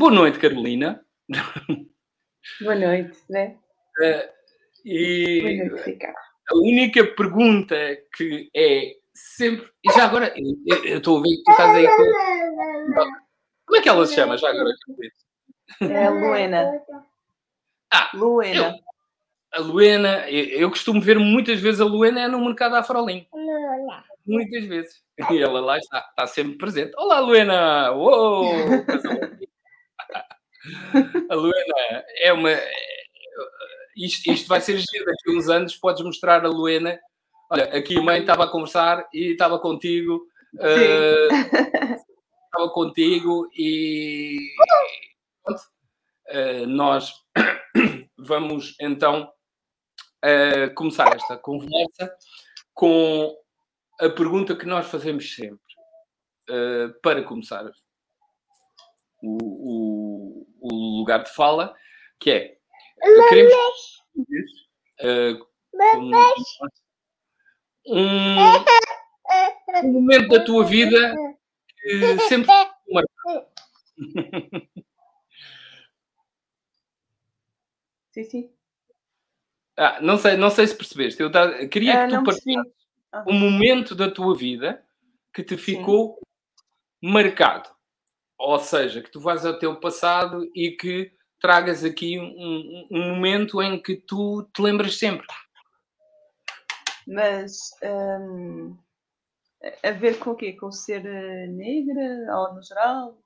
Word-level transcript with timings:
Boa 0.00 0.10
noite, 0.10 0.38
Carolina. 0.38 1.04
Boa 2.62 2.74
noite, 2.74 3.18
né? 3.28 3.58
Uh, 4.00 4.30
e 4.82 5.42
Boa 5.42 5.68
noite, 5.68 5.90
Ricardo. 5.90 6.16
a 6.48 6.56
única 6.56 7.04
pergunta 7.14 7.76
que 8.16 8.48
é 8.56 8.94
sempre. 9.12 9.68
E 9.84 9.92
já 9.92 10.04
agora, 10.06 10.32
eu 10.34 10.84
eu 10.86 10.96
estou 10.96 11.18
a 11.18 11.20
ver 11.20 11.28
que 11.28 11.42
tu 11.42 11.50
estás 11.50 11.76
aí 11.76 11.86
com. 11.86 12.04
Como 13.66 13.76
é 13.76 13.82
que 13.82 13.88
ela 13.90 14.06
se 14.06 14.14
chama 14.14 14.38
já 14.38 14.48
agora? 14.48 14.70
É 15.82 16.06
a 16.06 16.10
Luena. 16.10 16.82
Ah, 17.92 18.10
Luena. 18.14 18.74
A 19.52 19.60
Luena, 19.60 20.30
eu, 20.30 20.60
eu 20.60 20.70
costumo 20.70 21.02
ver 21.02 21.18
muitas 21.18 21.60
vezes 21.60 21.78
a 21.78 21.84
Luena 21.84 22.22
é 22.22 22.26
no 22.26 22.42
mercado 22.42 22.74
Afrolim. 22.74 23.26
Muitas 24.26 24.64
vezes. 24.64 25.02
E 25.30 25.36
ela 25.42 25.60
lá 25.60 25.76
está, 25.76 26.06
está 26.08 26.26
sempre 26.26 26.56
presente. 26.56 26.92
Olá, 26.96 27.20
Luena! 27.20 27.92
Uou! 27.92 28.46
A 31.30 31.34
Luena 31.34 32.04
é 32.18 32.32
uma. 32.32 32.50
Isto, 33.96 34.30
isto 34.30 34.48
vai 34.48 34.60
ser 34.60 34.78
giro. 34.78 35.04
Daqui 35.04 35.30
a 35.30 35.32
uns 35.32 35.48
anos 35.48 35.76
podes 35.76 36.02
mostrar 36.04 36.44
a 36.44 36.48
Luena. 36.48 36.98
Olha, 37.50 37.64
aqui 37.76 37.96
a 37.98 38.02
mãe 38.02 38.20
estava 38.20 38.44
a 38.44 38.48
conversar 38.50 39.08
e 39.12 39.32
estava 39.32 39.58
contigo. 39.58 40.26
eh, 40.58 41.28
estava 42.46 42.70
contigo 42.72 43.48
e. 43.56 44.36
Eh, 46.28 46.66
nós 46.66 47.12
vamos 48.18 48.76
então 48.80 49.30
eh, 50.22 50.68
começar 50.70 51.14
esta 51.16 51.36
conversa 51.36 52.14
com 52.74 53.36
a 54.00 54.08
pergunta 54.10 54.54
que 54.56 54.64
nós 54.66 54.86
fazemos 54.86 55.34
sempre 55.34 55.58
para 57.02 57.22
começar 57.22 57.70
o, 59.22 59.38
o- 59.42 59.99
o 60.60 60.98
lugar 60.98 61.22
de 61.24 61.30
fala, 61.34 61.74
que 62.18 62.30
é 62.30 62.56
queremos 63.28 64.02
como- 65.92 66.70
um, 67.86 68.10
um 69.84 69.92
momento 69.92 70.28
da 70.28 70.44
tua 70.44 70.64
vida 70.64 71.14
que 71.78 72.18
sempre. 72.28 72.50
Sim, 78.12 78.24
sim. 78.24 78.50
Ah, 79.76 80.00
não 80.00 80.16
sei, 80.18 80.36
não 80.36 80.50
sei 80.50 80.66
se 80.66 80.74
percebeste. 80.76 81.22
Eu 81.22 81.30
da- 81.30 81.66
queria 81.68 82.04
Ah, 82.04 82.08
que 82.08 82.16
tu 82.16 82.24
partilhasses 82.24 82.72
Ah. 83.12 83.24
um 83.26 83.32
momento 83.34 83.94
da 83.94 84.10
tua 84.10 84.36
vida 84.36 84.84
que 85.32 85.42
te 85.42 85.56
ficou 85.56 86.18
marcado. 87.02 87.70
Ou 88.40 88.58
seja, 88.58 89.02
que 89.02 89.10
tu 89.12 89.20
vais 89.20 89.46
ao 89.46 89.58
teu 89.58 89.78
passado 89.80 90.50
e 90.56 90.72
que 90.72 91.12
tragas 91.40 91.84
aqui 91.84 92.18
um, 92.18 92.24
um- 92.24 92.88
um 92.92 93.14
momento 93.14 93.62
em 93.62 93.80
que 93.82 93.96
tu 93.96 94.48
te 94.54 94.62
lembras 94.62 94.98
sempre. 94.98 95.26
Mas 97.06 97.58
hum, 97.82 98.76
a- 99.62 99.88
a 99.88 99.92
ver 99.92 100.18
com 100.18 100.30
o 100.30 100.36
quê? 100.36 100.54
Com 100.54 100.72
ser 100.72 101.04
eh, 101.06 101.46
negra 101.48 102.38
ou 102.38 102.54
no 102.54 102.62
geral? 102.62 103.22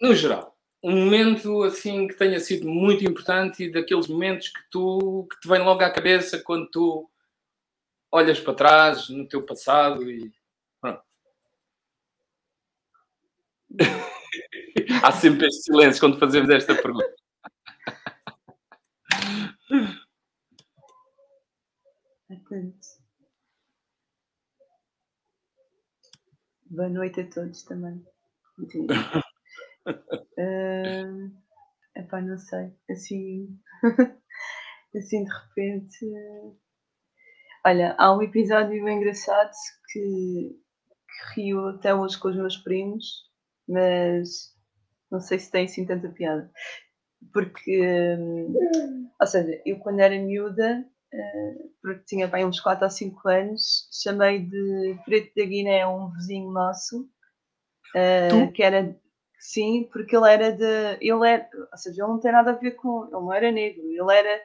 No 0.00 0.14
geral, 0.14 0.56
um 0.82 1.04
momento 1.04 1.62
assim 1.62 2.08
que 2.08 2.16
tenha 2.16 2.40
sido 2.40 2.68
muito 2.68 3.04
importante 3.04 3.64
e 3.64 3.72
daqueles 3.72 4.08
momentos 4.08 4.48
que 4.48 4.60
tu 4.70 5.26
que 5.30 5.40
te 5.40 5.48
vem 5.48 5.60
logo 5.62 5.82
à 5.84 5.90
cabeça 5.90 6.42
quando 6.42 6.68
tu 6.70 7.10
olhas 8.12 8.40
para 8.40 8.54
trás 8.54 9.08
no 9.08 9.28
teu 9.28 9.44
passado 9.46 10.10
e 10.10 10.32
pronto. 10.80 11.02
Há 15.02 15.12
sempre 15.12 15.46
este 15.46 15.62
silêncio 15.64 16.00
quando 16.00 16.18
fazemos 16.18 16.50
esta 16.50 16.74
pergunta. 16.74 17.14
Boa 26.70 26.88
noite 26.88 27.20
a 27.20 27.30
todos 27.30 27.62
também. 27.62 28.04
Hum, 30.38 31.36
epá, 31.96 32.20
não 32.20 32.36
sei. 32.38 32.72
Assim, 32.90 33.58
assim 34.96 35.24
de 35.24 35.30
repente. 35.32 36.12
Olha, 37.64 37.94
há 37.98 38.14
um 38.16 38.22
episódio 38.22 38.88
engraçado 38.88 39.52
que, 39.92 40.60
que 41.34 41.52
até 41.76 41.94
hoje 41.94 42.18
com 42.18 42.28
os 42.28 42.36
meus 42.36 42.56
primos, 42.56 43.30
mas 43.68 44.54
não 45.10 45.20
sei 45.20 45.38
se 45.38 45.50
tem 45.50 45.64
assim 45.64 45.86
tanta 45.86 46.08
piada. 46.08 46.50
Porque, 47.32 48.16
hum, 48.18 49.10
ou 49.20 49.26
seja, 49.26 49.60
eu 49.64 49.78
quando 49.78 50.00
era 50.00 50.18
miúda, 50.18 50.84
eh, 51.12 51.54
porque 51.82 52.04
tinha 52.06 52.26
bem 52.28 52.44
uns 52.44 52.60
4 52.60 52.84
ou 52.84 52.90
5 52.90 53.28
anos, 53.28 53.88
chamei 54.02 54.40
de 54.40 54.98
Preto 55.04 55.32
da 55.36 55.44
Guiné 55.44 55.86
um 55.86 56.10
vizinho 56.12 56.50
nosso, 56.50 57.08
Tu? 58.30 58.52
que 58.52 58.62
era, 58.62 58.96
sim, 59.38 59.88
porque 59.92 60.16
ele 60.16 60.28
era 60.30 60.52
de, 60.52 60.98
ele 61.00 61.28
era, 61.28 61.48
ou 61.72 61.78
seja, 61.78 62.02
ele 62.02 62.12
não 62.12 62.20
tem 62.20 62.32
nada 62.32 62.50
a 62.50 62.54
ver 62.54 62.72
com, 62.72 63.04
ele 63.04 63.12
não 63.12 63.32
era 63.32 63.50
negro, 63.52 63.82
ele 63.84 64.12
era 64.12 64.42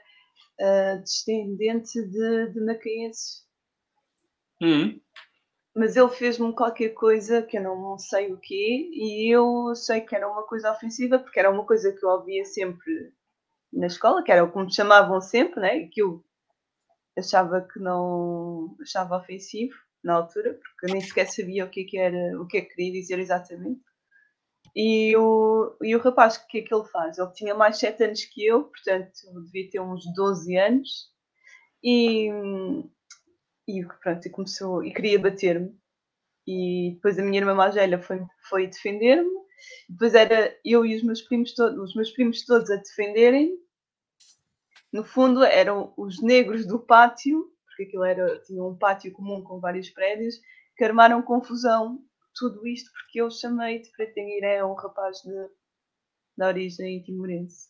eh, 0.60 0.98
descendente 0.98 2.02
de, 2.02 2.54
de 2.54 2.62
macaenses, 2.62 3.48
Hum, 4.62 5.00
mas 5.76 5.96
ele 5.96 6.10
fez-me 6.10 6.54
qualquer 6.54 6.90
coisa 6.90 7.42
que 7.42 7.58
eu 7.58 7.64
não 7.64 7.98
sei 7.98 8.34
o 8.34 8.38
quê, 8.38 8.90
e 8.94 9.34
eu 9.34 9.74
sei 9.76 10.02
que 10.02 10.16
era 10.16 10.30
uma 10.30 10.44
coisa 10.44 10.72
ofensiva, 10.72 11.20
porque 11.20 11.40
era 11.40 11.52
uma 11.52 11.66
coisa 11.66 11.92
que 11.92 12.04
eu 12.04 12.10
ouvia 12.10 12.44
sempre 12.46 13.14
na 13.72 13.88
escola, 13.88 14.24
que 14.24 14.32
era 14.32 14.44
o 14.44 14.60
me 14.60 14.74
chamavam 14.74 15.22
sempre, 15.22 15.60
né? 15.62 15.78
e 15.78 15.88
que 15.88 16.02
eu 16.02 16.24
achava 17.18 17.62
que 17.62 17.80
não 17.80 18.76
achava 18.82 19.18
ofensivo 19.18 19.76
na 20.04 20.16
altura, 20.16 20.54
porque 20.54 20.86
eu 20.86 20.94
nem 20.94 21.02
sequer 21.02 21.28
sabia 21.28 21.66
o 21.66 21.70
que, 21.70 21.82
é 21.82 21.84
que 21.86 21.98
era, 21.98 22.42
o 22.42 22.48
que 22.48 22.58
é 22.58 22.62
que 22.62 22.74
queria 22.74 22.94
dizer 22.94 23.20
exatamente. 23.20 23.82
E 24.76 25.16
o, 25.18 25.76
e 25.82 25.96
o 25.96 26.00
rapaz, 26.00 26.38
o 26.38 26.48
que 26.48 26.60
é 26.60 26.62
que 26.62 26.74
ele 26.74 26.86
faz? 26.86 27.18
Ele 27.18 27.32
tinha 27.34 27.56
mais 27.56 27.78
7 27.80 28.04
anos 28.04 28.24
que 28.26 28.46
eu, 28.46 28.66
portanto, 28.66 29.12
devia 29.46 29.70
ter 29.70 29.80
uns 29.82 30.04
12 30.16 30.56
anos, 30.58 31.10
e, 31.84 32.30
e 33.70 33.86
pronto, 34.02 34.26
e 34.26 34.32
começou, 34.32 34.84
e 34.84 34.94
queria 34.94 35.20
bater-me. 35.20 35.78
E 36.48 36.94
depois 36.96 37.20
a 37.20 37.22
minha 37.22 37.40
irmã 37.40 37.54
mais 37.54 37.76
velha 37.76 38.02
foi, 38.02 38.26
foi 38.50 38.68
defender-me, 38.68 39.30
depois 39.88 40.14
era 40.14 40.58
eu 40.66 40.86
e 40.86 40.96
os 40.96 41.04
meus 41.04 41.22
primos 41.22 41.54
todos, 41.54 41.78
os 41.78 41.96
meus 41.96 42.12
primos 42.12 42.46
todos 42.46 42.70
a 42.72 42.78
defenderem. 42.78 43.60
No 44.92 45.04
fundo 45.04 45.44
eram 45.44 45.94
os 45.96 46.22
negros 46.22 46.66
do 46.66 46.80
pátio, 46.80 47.52
porque 47.66 47.84
aquilo 47.84 48.04
era, 48.04 48.40
tinha 48.40 48.64
um 48.64 48.76
pátio 48.76 49.12
comum 49.12 49.44
com 49.44 49.60
vários 49.60 49.90
prédios, 49.90 50.40
que 50.76 50.84
armaram 50.84 51.22
confusão. 51.22 52.04
Tudo 52.36 52.66
isto 52.66 52.92
porque 52.94 53.22
eu 53.22 53.30
chamei 53.30 53.82
de 53.82 53.92
Guiné 54.16 54.64
um 54.64 54.74
rapaz 54.74 55.18
de, 55.22 55.50
da 56.38 56.48
origem 56.48 57.04
timorense. 57.04 57.70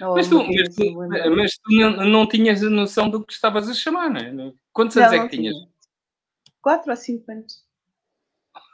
Ou 0.00 0.14
Mas 0.14 0.28
tu, 0.28 0.36
mas 0.46 0.74
tu- 0.74 0.94
mas 1.36 1.52
tu 1.58 1.72
não, 1.72 1.90
não 2.06 2.28
tinhas 2.28 2.62
a 2.62 2.70
noção 2.70 3.10
do 3.10 3.24
que 3.24 3.32
estavas 3.32 3.68
a 3.68 3.74
chamar, 3.74 4.10
não 4.10 4.48
é? 4.48 4.52
Quantos 4.72 4.96
anos 4.96 5.10
Não, 5.10 5.16
é 5.18 5.20
não 5.20 5.28
que 5.28 5.36
tinhas? 5.36 5.54
tinha. 5.54 5.68
Quatro 6.62 6.90
ou 6.90 6.96
cinco 6.96 7.30
anos. 7.30 7.64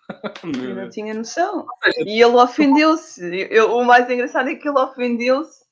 Eu 0.44 0.75
não 0.77 0.91
tinha 0.91 1.15
noção. 1.15 1.66
E 2.04 2.22
ele 2.22 2.36
ofendeu-se. 2.36 3.22
Eu- 3.24 3.48
eu- 3.48 3.77
o 3.77 3.84
mais 3.84 4.09
engraçado 4.09 4.48
é 4.48 4.54
que 4.54 4.68
ele 4.68 4.78
ofendeu-se 4.78 5.65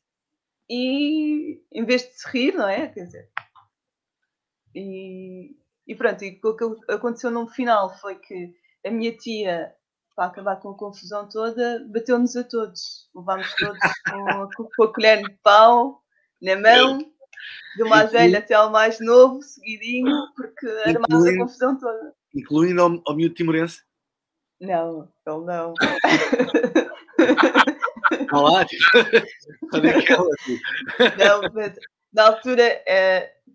e 0.69 1.61
em 1.73 1.85
vez 1.85 2.03
de 2.03 2.19
se 2.19 2.29
rir, 2.31 2.55
não 2.55 2.69
é? 2.69 2.89
Quer 2.89 3.05
dizer. 3.05 3.31
E, 4.75 5.57
e 5.87 5.95
pronto, 5.95 6.25
e 6.25 6.41
o 6.43 6.57
que 6.57 6.93
aconteceu 6.93 7.31
no 7.31 7.47
final 7.47 7.97
foi 7.99 8.17
que 8.17 8.55
a 8.85 8.91
minha 8.91 9.17
tia, 9.17 9.73
para 10.15 10.27
acabar 10.27 10.57
com 10.57 10.71
a 10.71 10.77
confusão 10.77 11.29
toda, 11.29 11.85
bateu-nos 11.89 12.37
a 12.37 12.45
todos. 12.45 13.09
Levámos 13.15 13.53
todos 13.55 13.79
com 14.09 14.29
a, 14.31 14.49
com 14.77 14.85
a 14.85 14.93
colher 14.93 15.23
de 15.23 15.31
pau 15.43 16.03
na 16.41 16.57
mão, 16.57 16.99
do 17.79 17.89
mais 17.89 18.11
velho 18.13 18.39
até 18.39 18.55
ao 18.55 18.71
mais 18.71 19.01
novo, 19.01 19.43
seguidinho, 19.43 20.13
porque 20.37 20.67
armámos 20.87 21.27
a 21.27 21.37
confusão 21.37 21.79
toda. 21.79 22.15
Incluindo 22.35 22.83
ao, 22.83 23.03
ao 23.07 23.17
miúdo 23.17 23.35
timorense. 23.35 23.83
Não, 24.61 25.09
ele 25.27 25.45
não. 25.45 25.75
Olha 28.33 28.53
lá, 28.53 28.65
tipo, 28.65 28.85
olha 29.73 29.99
aquela, 29.99 30.29
tipo. 30.45 30.61
Não, 31.19 31.41
mas 31.53 31.75
na 32.13 32.27
altura, 32.27 32.83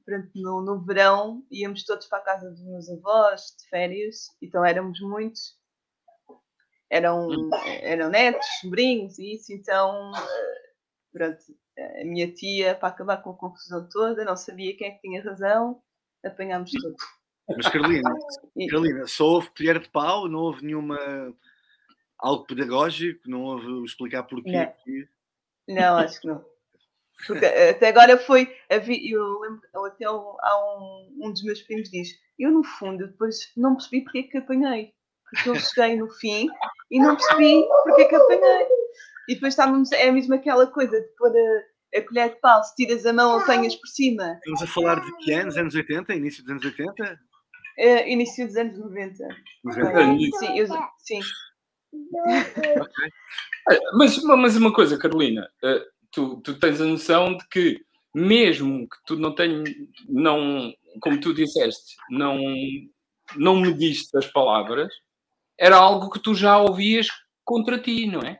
pronto, 0.05 0.29
no, 0.35 0.61
no 0.61 0.81
verão, 0.85 1.43
íamos 1.51 1.83
todos 1.83 2.07
para 2.07 2.19
a 2.19 2.23
casa 2.23 2.49
dos 2.49 2.61
meus 2.63 2.89
avós, 2.89 3.55
de 3.57 3.67
férias, 3.69 4.27
então 4.41 4.65
éramos 4.65 4.99
muitos. 5.01 5.58
Eram, 6.89 7.29
eram 7.81 8.09
netos, 8.09 8.47
sobrinhos 8.61 9.19
e 9.19 9.35
isso, 9.35 9.53
então, 9.53 10.11
eh, 10.15 10.71
pronto, 11.13 11.37
a 12.01 12.03
minha 12.03 12.31
tia, 12.33 12.75
para 12.75 12.89
acabar 12.89 13.17
com 13.17 13.29
a 13.29 13.37
confusão 13.37 13.87
toda, 13.89 14.25
não 14.25 14.35
sabia 14.35 14.75
quem 14.75 14.87
é 14.87 14.91
que 14.91 15.01
tinha 15.01 15.23
razão, 15.23 15.81
apanhámos 16.25 16.71
todos. 16.71 17.03
Mas 17.55 17.67
Carolina, 17.67 18.09
Carolina, 18.69 19.07
só 19.07 19.25
houve 19.25 19.49
colher 19.55 19.79
de 19.79 19.89
pau, 19.89 20.27
não 20.27 20.39
houve 20.39 20.65
nenhuma. 20.65 20.97
algo 22.17 22.45
pedagógico? 22.45 23.29
Não 23.29 23.43
houve 23.43 23.85
explicar 23.85 24.23
porquê? 24.23 24.51
Não. 25.67 25.75
Não, 25.75 25.97
acho 25.97 26.19
que 26.19 26.27
não. 26.27 26.43
Porque 27.25 27.45
até 27.45 27.89
agora 27.89 28.17
foi. 28.17 28.55
Eu 28.69 29.39
lembro, 29.39 29.61
até 29.85 30.05
há 30.05 30.77
um, 30.77 31.17
um 31.21 31.31
dos 31.31 31.43
meus 31.43 31.61
primos 31.61 31.89
diz: 31.89 32.09
Eu, 32.37 32.51
no 32.51 32.63
fundo, 32.63 33.07
depois 33.07 33.51
não 33.57 33.75
percebi 33.75 34.03
porque 34.03 34.19
é 34.19 34.23
que 34.23 34.37
apanhei. 34.37 34.93
Porque 35.31 35.49
eu 35.49 35.55
cheguei 35.55 35.97
no 35.97 36.09
fim 36.15 36.47
e 36.91 36.99
não 36.99 37.15
percebi 37.15 37.63
porque 37.83 38.01
é 38.01 38.05
que 38.05 38.15
apanhei. 38.15 38.67
E 39.27 39.35
depois 39.35 39.53
estávamos. 39.53 39.91
É 39.91 40.11
mesmo 40.11 40.33
aquela 40.33 40.67
coisa 40.67 40.99
de 40.99 41.07
pôr 41.17 41.31
a, 41.31 41.99
a 41.99 42.01
colher 42.01 42.29
de 42.29 42.39
pau, 42.39 42.63
se 42.63 42.75
tiras 42.75 43.05
a 43.05 43.13
mão, 43.13 43.39
apanhas 43.39 43.75
por 43.75 43.87
cima. 43.87 44.39
Estamos 44.43 44.63
a 44.63 44.67
falar 44.67 44.99
de 44.99 45.17
que 45.17 45.31
anos? 45.33 45.57
Anos 45.57 45.75
80? 45.75 46.13
Início 46.13 46.43
dos 46.43 46.51
anos 46.51 46.65
80? 46.65 47.19
É, 47.77 48.11
início 48.11 48.45
dos 48.45 48.55
anos 48.57 48.77
90. 48.77 49.27
90. 49.63 50.37
Sim, 50.37 50.57
eu, 50.57 50.67
sim. 50.99 51.21
Olha, 53.67 53.79
Mas, 53.93 54.21
mas 54.23 54.55
uma 54.55 54.73
coisa, 54.73 54.97
Carolina, 54.97 55.49
eh, 55.63 55.85
tu, 56.11 56.41
tu 56.41 56.59
tens 56.59 56.81
a 56.81 56.85
noção 56.85 57.37
de 57.37 57.47
que 57.47 57.81
mesmo 58.13 58.87
que 58.87 58.97
tu 59.05 59.15
não 59.15 59.33
tenhas, 59.33 59.69
não, 60.07 60.73
como 61.01 61.19
tu 61.19 61.33
disseste, 61.33 61.95
não, 62.09 62.39
não 63.35 63.59
mediste 63.59 64.15
as 64.17 64.25
palavras, 64.27 64.91
era 65.59 65.75
algo 65.75 66.09
que 66.09 66.19
tu 66.19 66.33
já 66.33 66.57
ouvias 66.57 67.07
contra 67.43 67.77
ti, 67.77 68.07
não 68.07 68.21
é? 68.21 68.39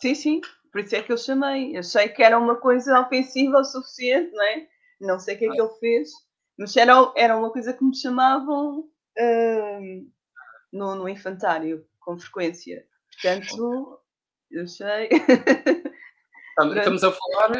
Sim, 0.00 0.14
sim. 0.14 0.40
Por 0.72 0.80
isso 0.80 0.96
é 0.96 1.02
que 1.02 1.12
eu 1.12 1.18
chamei. 1.18 1.76
Eu 1.76 1.82
sei 1.82 2.08
que 2.08 2.22
era 2.22 2.38
uma 2.38 2.56
coisa 2.56 3.00
ofensiva 3.00 3.58
o 3.58 3.64
suficiente, 3.64 4.32
não 4.32 4.44
é? 4.44 4.66
Não 5.00 5.20
sei 5.20 5.36
o 5.36 5.38
que 5.38 5.46
é 5.46 5.50
que 5.50 5.60
ele 5.60 5.78
fez, 5.78 6.10
mas 6.58 6.76
era, 6.76 7.12
era 7.16 7.36
uma 7.36 7.52
coisa 7.52 7.72
que 7.72 7.84
me 7.84 7.96
chamavam 7.96 8.88
hum, 9.18 10.10
no, 10.72 10.94
no 10.94 11.08
infantário, 11.08 11.86
com 12.00 12.18
frequência. 12.18 12.86
Portanto, 13.12 14.00
eu 14.50 14.66
sei. 14.66 15.08
Estamos, 16.58 17.04
a 17.04 17.12
falar 17.12 17.56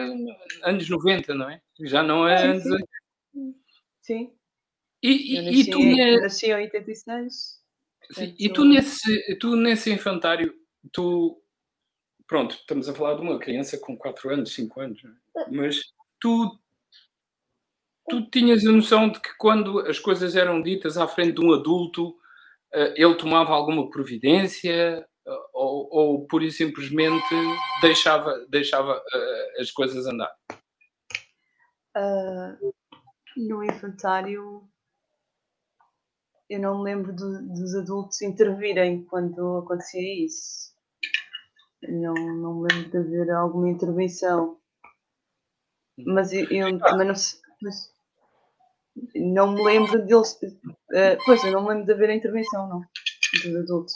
anos 0.64 0.88
90, 0.88 1.35
não 1.35 1.49
é? 1.49 1.62
Já 1.82 2.02
não 2.02 2.26
é 2.26 2.38
Sim, 2.38 2.44
anos 2.46 2.62
sim. 2.62 2.73
80. 2.73 3.58
sim. 4.02 4.35
E, 5.00 5.37
Eu 5.37 5.43
e, 5.43 5.44
nasci, 5.44 5.61
e 5.61 5.70
tu, 5.70 6.20
nasci 6.23 6.46
em 6.46 6.55
86. 6.55 7.58
Sim, 8.12 8.34
e 8.38 8.49
tu 8.49 8.62
portanto- 8.62 8.69
nesse, 8.75 9.38
tu 9.38 9.56
nesse 9.56 9.93
infantário, 9.93 10.55
tu 10.93 11.40
pronto, 12.26 12.55
estamos 12.55 12.88
a 12.88 12.94
falar 12.94 13.14
de 13.14 13.22
uma 13.22 13.38
criança 13.38 13.78
com 13.78 13.96
4 13.96 14.31
anos, 14.31 14.52
5 14.52 14.81
anos, 14.81 15.02
não 15.02 15.10
é? 15.10 15.50
mas 15.50 15.81
tu 16.20 16.58
tu 18.08 18.22
tinhas 18.31 18.66
a 18.66 18.72
noção 18.72 19.10
de 19.10 19.20
que 19.20 19.37
quando 19.37 19.81
as 19.81 19.99
coisas 19.99 20.34
eram 20.34 20.62
ditas 20.62 20.96
à 20.96 21.06
frente 21.06 21.34
de 21.34 21.44
um 21.44 21.52
adulto, 21.52 22.16
eh, 22.72 22.94
ele 22.96 23.14
tomava 23.14 23.52
alguma 23.52 23.90
providência 23.90 25.06
eh, 25.26 25.31
ou, 25.52 25.88
ou 25.90 26.26
pura 26.26 26.44
e 26.46 26.50
simplesmente 26.50 27.28
deixava, 27.82 28.46
deixava 28.49 29.02
eh, 29.12 29.61
as 29.61 29.70
coisas 29.70 30.06
andar? 30.06 30.34
Ah, 31.94 32.56
no 33.37 33.62
infantário, 33.62 34.66
eu 36.50 36.61
não 36.61 36.79
me 36.79 36.85
lembro 36.85 37.15
do- 37.15 37.43
dos 37.49 37.75
adultos 37.75 38.21
intervirem 38.23 39.05
quando 39.05 39.59
acontecia 39.59 40.25
isso. 40.27 40.75
Não, 41.89 42.15
não 42.15 42.61
me 42.61 42.69
lembro 42.73 42.91
de 42.91 42.97
haver 42.99 43.31
alguma 43.33 43.69
intervenção. 43.69 44.59
Mas 46.06 46.33
eu, 46.33 46.47
eu 46.50 46.79
também 46.79 47.06
não 47.06 47.15
sei. 47.15 47.39
não 49.17 49.53
me 49.53 49.62
lembro 49.62 50.05
deles. 50.06 50.39
ah, 50.93 51.17
pois, 51.25 51.43
eu 51.45 51.53
não 51.53 51.62
me 51.62 51.69
lembro 51.71 51.87
de 51.87 51.93
haver 51.93 52.11
intervenção, 52.11 52.69
não. 52.69 52.81
Dos 53.45 53.56
adultos. 53.56 53.95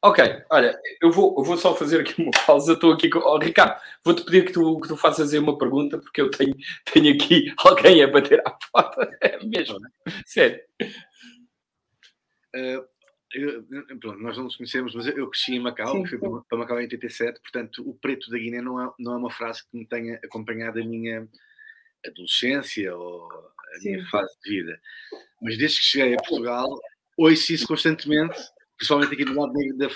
Ok, 0.00 0.24
olha, 0.50 0.78
eu 1.02 1.10
vou, 1.10 1.34
eu 1.38 1.42
vou 1.44 1.56
só 1.56 1.74
fazer 1.74 2.00
aqui 2.00 2.22
uma 2.22 2.30
pausa. 2.46 2.74
Estou 2.74 2.92
aqui 2.92 3.10
com. 3.10 3.18
Oh, 3.18 3.36
Ricardo, 3.38 3.80
vou-te 4.04 4.24
pedir 4.24 4.44
que 4.46 4.52
tu, 4.52 4.80
que 4.80 4.86
tu 4.86 4.96
faças 4.96 5.32
aí 5.32 5.40
uma 5.40 5.58
pergunta, 5.58 5.98
porque 5.98 6.20
eu 6.20 6.30
tenho, 6.30 6.54
tenho 6.92 7.14
aqui 7.14 7.52
alguém 7.58 8.02
a 8.02 8.06
bater 8.08 8.40
à 8.46 8.50
porta. 8.72 9.10
É 9.20 9.44
mesmo. 9.44 9.78
Sério. 10.24 10.60
Eh, 12.54 12.84
eu- 13.34 13.64
pronto, 14.00 14.18
nós 14.20 14.36
não 14.36 14.44
nos 14.44 14.56
conhecemos, 14.56 14.94
mas 14.94 15.06
eu- 15.08 15.28
cresci 15.28 15.54
em 15.56 15.60
Macau, 15.60 15.92
Sim, 15.96 16.06
fui 16.06 16.18
para 16.18 16.30
para 16.48 16.58
Macau 16.58 16.78
em 16.78 16.84
87, 16.84 17.40
portanto, 17.40 17.82
o 17.88 17.94
preto 17.94 18.30
da 18.30 18.38
Guiné 18.38 18.60
não 18.62 18.80
é, 18.80 18.90
não 18.98 19.14
é 19.14 19.16
uma 19.16 19.30
frase 19.30 19.62
que 19.68 19.76
me 19.76 19.86
tenha 19.86 20.18
acompanhado 20.24 20.80
a 20.80 20.84
minha 20.84 21.28
adolescência 22.06 22.96
ou 22.96 23.28
a 23.30 23.78
minha 23.82 23.98
Sim. 24.00 24.06
fase 24.06 24.32
de 24.44 24.50
vida. 24.50 24.80
Mas 25.42 25.58
desde 25.58 25.78
que 25.80 25.84
cheguei 25.86 26.14
a 26.14 26.18
Portugal, 26.18 26.68
ouço 27.18 27.52
isso 27.52 27.66
constantemente, 27.66 28.38
principalmente 28.78 29.12
aqui 29.12 29.24
do 29.24 29.38
lado 29.38 29.52
negro 29.52 29.76
da, 29.76 29.88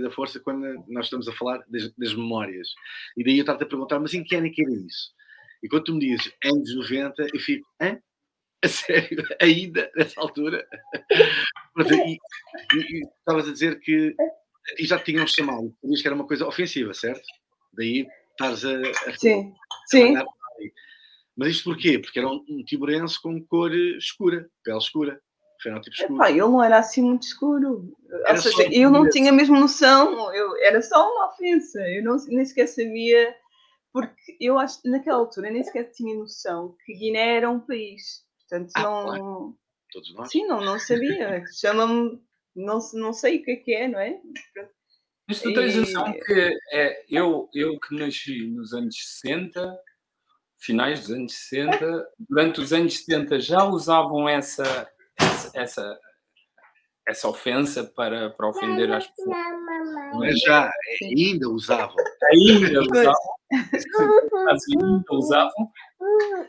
da, 0.00 0.10
força, 0.10 0.38
quando 0.38 0.84
nós 0.88 1.06
estamos 1.06 1.28
a 1.28 1.32
falar 1.32 1.62
das, 1.68 1.92
das 1.94 2.14
memórias. 2.14 2.68
E 3.16 3.24
daí 3.24 3.36
eu 3.36 3.42
estava 3.42 3.62
a 3.62 3.66
perguntar, 3.66 3.98
mas 3.98 4.14
em 4.14 4.22
que 4.22 4.36
ano 4.36 4.46
é 4.46 4.50
que 4.50 4.62
era 4.62 4.72
isso? 4.72 5.12
E 5.62 5.68
quando 5.68 5.84
tu 5.84 5.94
me 5.94 6.00
dizes 6.00 6.32
anos 6.44 6.74
90, 6.74 7.26
eu 7.34 7.40
fico, 7.40 7.68
hã? 7.82 8.00
A 8.64 8.68
sério? 8.68 9.26
Ainda, 9.42 9.90
nessa 9.94 10.20
altura? 10.20 10.66
E, 11.80 12.18
estavas 13.20 13.48
a 13.48 13.52
dizer 13.52 13.78
que 13.78 14.16
e 14.76 14.84
já 14.84 14.98
te 14.98 15.12
tinham 15.12 15.24
chamado, 15.28 15.72
diz 15.84 16.02
que 16.02 16.08
era 16.08 16.14
uma 16.14 16.26
coisa 16.26 16.44
ofensiva, 16.44 16.92
certo? 16.92 17.22
Daí 17.72 18.04
estás 18.32 18.64
a, 18.64 18.80
a 19.06 19.16
Sim, 19.16 19.54
sim. 19.86 20.14
Mas 21.36 21.50
isto 21.50 21.64
porquê? 21.70 22.00
Porque 22.00 22.18
era 22.18 22.28
um, 22.28 22.44
um 22.48 22.64
tiburense 22.64 23.22
com 23.22 23.40
cor 23.44 23.72
escura, 23.72 24.50
pele 24.64 24.78
escura, 24.78 25.20
fenótipo 25.60 25.94
escuro. 25.94 26.14
Epá, 26.14 26.30
ele 26.30 26.40
não 26.40 26.62
era 26.62 26.78
assim 26.78 27.02
muito 27.02 27.22
escuro. 27.22 27.96
Era 28.24 28.32
Ou 28.32 28.42
seja, 28.42 28.68
eu 28.72 28.90
não 28.90 29.08
tinha 29.08 29.32
mesmo 29.32 29.58
noção, 29.58 30.32
eu, 30.34 30.56
era 30.62 30.80
só 30.82 31.10
uma 31.12 31.26
ofensa, 31.32 31.80
eu 31.90 32.02
não, 32.02 32.16
nem 32.28 32.44
sequer 32.44 32.66
sabia, 32.68 33.34
porque 33.92 34.36
eu 34.40 34.58
acho 34.58 34.80
que 34.82 34.88
naquela 34.88 35.18
altura 35.18 35.50
nem 35.50 35.62
sequer 35.64 35.90
tinha 35.90 36.16
noção 36.16 36.76
que 36.84 36.94
Guiné 36.94 37.36
era 37.36 37.50
um 37.50 37.60
país. 37.60 38.24
Portanto, 38.48 38.70
Ah, 38.76 38.82
não. 38.82 39.56
Todos 39.92 40.14
nós. 40.14 40.30
Sim, 40.30 40.46
não, 40.46 40.60
não 40.60 40.78
sabia. 40.78 41.42
Chama-me. 41.60 42.20
Não, 42.54 42.78
não 42.94 43.12
sei 43.12 43.38
o 43.38 43.44
que 43.44 43.50
é 43.52 43.56
que 43.56 43.74
é, 43.74 43.88
não 43.88 44.00
é? 44.00 44.20
Mas 45.28 45.40
tu 45.40 45.52
tens 45.52 45.74
E- 45.74 45.80
noção 45.80 46.12
que 46.12 46.58
é, 46.72 47.04
eu, 47.08 47.48
eu 47.54 47.78
que 47.78 47.94
nasci 47.94 48.48
nos 48.48 48.72
anos 48.72 48.96
60, 48.96 49.78
finais 50.58 51.00
dos 51.00 51.10
anos 51.12 51.32
60, 51.34 52.08
durante 52.18 52.60
os 52.60 52.72
anos 52.72 52.98
70 52.98 53.38
já 53.38 53.64
usavam 53.64 54.28
essa, 54.28 54.90
essa, 55.54 55.98
essa, 57.06 57.28
ofensa 57.28 57.84
para, 57.84 58.30
para 58.30 58.48
ofender 58.48 58.90
as 58.92 59.06
pessoas. 59.06 59.36
Mas 60.14 60.40
já, 60.40 60.70
ainda 61.02 61.48
usavam. 61.48 61.96
Ainda 62.32 62.80
usavam. 62.80 63.14
ainda 63.52 65.04
usavam. 65.10 65.72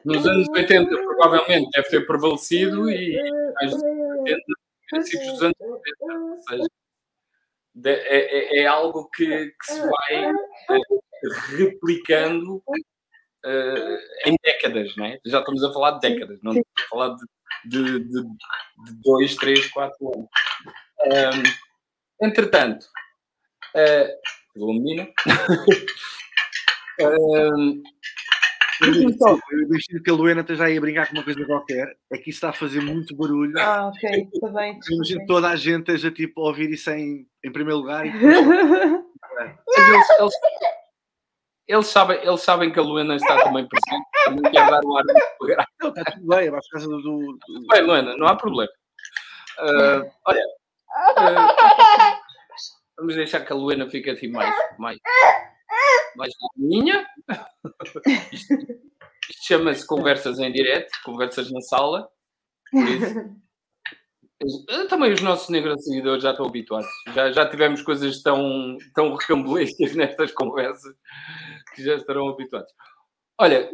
Nos 0.05 0.25
anos 0.27 0.48
80 0.50 0.89
provavelmente 0.89 1.69
deve 1.75 1.89
ter 1.89 2.05
prevalecido 2.05 2.89
e 2.89 3.15
finais 3.60 3.72
dos 3.72 3.84
anos 3.84 4.19
80, 4.19 4.41
princípios 4.89 5.31
dos 5.34 5.41
anos 5.43 5.55
90. 5.60 5.81
Ou 6.01 6.41
seja, 6.43 6.67
é, 7.86 8.60
é- 8.60 8.63
é 8.63 8.67
algo 8.67 9.10
que, 9.10 9.25
que 9.25 9.65
se 9.65 9.79
vai 9.79 10.25
eh, 10.25 10.79
replicando 11.58 12.62
eh, 13.46 14.00
em 14.25 14.36
décadas, 14.43 14.96
não 14.98 15.05
é? 15.05 15.19
Já 15.25 15.39
estamos 15.39 15.63
a 15.63 15.72
falar 15.72 15.91
de 15.91 16.10
décadas, 16.10 16.39
não 16.43 16.51
estamos 16.51 16.84
a 16.86 16.89
falar 16.89 17.15
de, 17.15 17.25
de, 17.66 18.00
de, 18.00 18.24
de 18.24 18.94
dois, 19.04 19.36
três, 19.36 19.68
quatro 19.68 20.12
anos. 20.13 20.30
Ahm, 21.01 21.44
entretanto, 22.22 22.86
uh, 23.75 24.66
o 24.66 24.74
menino. 24.74 25.08
Ahm, 27.01 27.82
Então, 28.82 29.38
eu 29.51 29.62
imagino 29.63 30.01
que 30.01 30.10
a 30.10 30.13
Luena 30.13 30.42
esteja 30.42 30.63
aí 30.63 30.78
a 30.78 30.82
brincar 30.82 31.08
com 31.08 31.16
uma 31.16 31.24
coisa 31.24 31.46
qualquer, 31.46 31.98
é 32.12 32.18
que 32.18 32.30
isso 32.30 32.38
está 32.38 32.50
a 32.50 32.54
fazer 32.54 32.82
muito 32.82 33.16
barulho. 33.16 33.58
Ah, 33.60 33.88
ok, 33.88 34.30
está 34.34 34.48
bem. 34.50 34.80
Eu 34.89 34.96
imagino 34.96 35.20
que 35.20 35.25
toda 35.25 35.50
a 35.50 35.56
gente 35.56 35.80
esteja 35.80 36.10
tipo, 36.12 36.42
a 36.42 36.48
ouvir 36.48 36.70
isso 36.70 36.89
em, 36.92 37.28
em 37.44 37.51
primeiro 37.51 37.80
lugar 37.80 38.06
e 38.06 38.12
Mas 39.39 39.56
eles, 39.78 40.10
eles, 40.20 40.34
eles 41.70 41.88
sabem, 41.88 42.18
eles 42.22 42.42
sabem 42.42 42.72
que 42.72 42.80
a 42.80 42.82
Luana 42.82 43.16
está 43.16 43.42
também 43.44 43.66
presente, 43.68 44.06
também 44.26 44.52
quer 44.52 44.70
dar 44.70 44.84
o 44.84 44.98
ar 44.98 45.04
está 45.06 45.68
tudo 45.80 46.28
bem, 46.28 46.50
vai 46.50 46.60
por 46.60 46.70
causa 46.72 46.88
do. 46.88 47.02
do- 47.02 47.38
do- 47.38 47.68
Bem, 47.68 47.82
Luana, 47.84 48.18
não 48.18 48.28
há 48.28 48.36
problema. 48.36 48.72
Ah, 49.60 50.02
olha, 50.26 50.44
ah, 51.18 52.20
vamos 52.98 53.16
deixar 53.16 53.42
que 53.46 53.54
a 53.54 53.56
Luana 53.56 53.90
fique 53.90 54.10
assim 54.10 54.30
mais, 54.30 54.54
mais, 54.78 54.98
mais 56.16 56.34
calminha. 56.38 57.06
Isto, 58.32 58.54
isto 59.30 59.44
chama-se 59.48 59.86
conversas 59.86 60.40
em 60.40 60.52
direto, 60.52 60.90
conversas 61.04 61.52
na 61.52 61.62
sala. 61.62 62.10
Por 62.72 62.84
isso, 62.88 63.16
também 64.89 65.12
os 65.12 65.22
nossos 65.22 65.50
negros 65.50 65.84
seguidores 65.84 66.24
já 66.24 66.31
estão 66.31 66.46
habituados. 66.46 66.89
Já, 67.13 67.31
já 67.31 67.50
tivemos 67.50 67.81
coisas 67.81 68.22
tão, 68.22 68.77
tão 68.93 69.13
recambolescas 69.15 69.96
nestas 69.96 70.31
conversas 70.31 70.96
que 71.75 71.84
já 71.84 71.96
estarão 71.96 72.29
habituados. 72.29 72.72
Olha, 73.38 73.69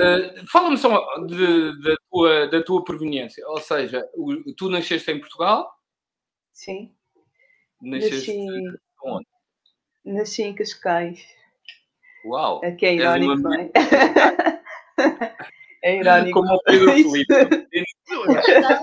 eh, 0.00 0.34
fala-me 0.50 0.76
só 0.78 0.88
de- 1.26 1.82
da, 1.82 1.94
tua, 2.10 2.46
da 2.48 2.62
tua 2.62 2.84
proveniência. 2.84 3.46
Ou 3.48 3.60
seja, 3.60 4.08
o- 4.14 4.54
tu 4.56 4.68
nasceste 4.70 5.10
em 5.10 5.20
Portugal, 5.20 5.70
Sim, 6.52 6.94
nasceste 7.82 8.32
nasci 8.44 8.78
onde? 9.04 9.26
Nasci 10.04 10.42
em 10.42 10.54
Cascais. 10.54 11.26
Uau! 12.24 12.64
Aqui 12.64 12.86
é 12.86 12.90
És 12.94 13.00
irónico, 13.00 13.36
não 13.42 13.54
é? 13.54 13.70
é 15.86 16.00
irónico. 16.00 16.40
Como 16.40 16.54
o 16.54 16.62
Pedro 16.62 16.90
Isso. 16.98 17.10
Felipe. 17.10 17.34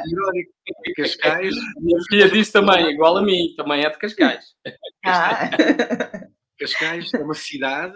Irónico. 0.10 0.54
Cascais, 0.96 1.56
Minha 1.80 2.00
filha 2.10 2.30
disse 2.30 2.52
também, 2.54 2.92
igual 2.92 3.18
a 3.18 3.22
mim, 3.22 3.54
também 3.58 3.84
é 3.84 3.90
de 3.90 3.98
Cascais. 3.98 4.46
Ah, 5.06 5.50
Cascais 6.58 7.14
é 7.14 7.18
uma 7.20 7.34
cidade 7.34 7.96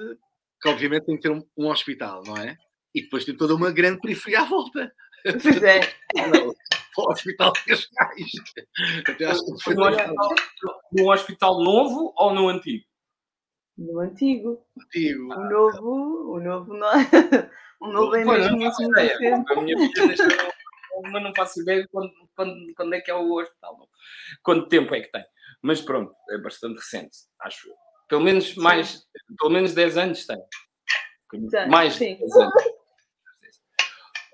que 0.62 0.70
obviamente 0.70 1.06
tem 1.06 1.16
que 1.16 1.22
ter 1.22 1.32
um, 1.32 1.42
um 1.58 1.68
hospital, 1.70 2.22
não 2.26 2.36
é? 2.38 2.58
E 2.94 3.04
depois 3.04 3.24
tem 3.24 3.38
toda 3.38 3.56
uma 3.56 3.72
grande 3.72 4.02
periferia 4.02 4.42
à 4.42 4.46
volta. 4.46 4.92
pois 5.24 5.64
é. 5.64 5.80
O 6.98 7.12
Hospital 7.12 7.54
de 7.54 7.64
Cascais. 7.66 8.32
Até 9.08 9.26
acho 9.26 9.46
que 9.46 9.64
Foi 9.64 9.76
foi 9.76 9.76
no 9.76 9.84
hospital, 9.88 10.36
no 10.92 11.12
hospital 11.14 11.64
novo 11.64 12.14
ou 12.18 12.34
no 12.34 12.50
antigo? 12.50 12.84
No 13.78 14.00
antigo. 14.00 14.66
antigo. 14.82 15.32
O 15.32 15.50
novo, 15.50 16.34
o 16.36 16.40
novo 16.40 16.74
não 16.74 16.88
é. 16.92 17.50
O 17.80 17.88
novo 17.88 18.16
é 18.16 18.24
Pois, 18.24 18.40
mesmo 18.44 18.58
não 18.58 18.66
faço 18.72 18.82
muito 18.84 19.00
ideia. 19.00 19.18
recente. 19.20 19.52
A 19.54 19.62
minha 19.62 19.78
filha 19.78 20.08
nasceu, 20.08 20.52
mas 21.12 21.24
não 21.24 21.34
faço 21.36 21.62
ideia 21.62 21.82
de 21.84 21.88
quando, 21.90 22.12
quando, 22.36 22.74
quando 22.76 22.94
é 22.96 23.02
que 23.02 23.12
é 23.12 23.14
o 23.14 23.34
hospital. 23.34 23.90
Quanto 24.44 24.68
tempo 24.68 24.96
é 24.96 25.02
que 25.02 25.12
tem. 25.12 25.24
Mas 25.62 25.82
pronto, 25.82 26.14
é 26.30 26.38
bastante 26.38 26.76
recente, 26.76 27.18
acho 27.42 27.68
eu. 27.70 27.76
Pelo 28.08 28.22
menos 28.22 28.56
mais, 28.56 29.06
pelo 29.38 29.52
menos 29.52 29.74
10 29.74 29.98
anos 29.98 30.26
tem. 30.26 30.38
Tem, 31.52 31.68
Mais 31.70 31.94
de 31.94 32.00
sim. 32.00 32.18
10 32.18 32.36
anos. 32.36 32.54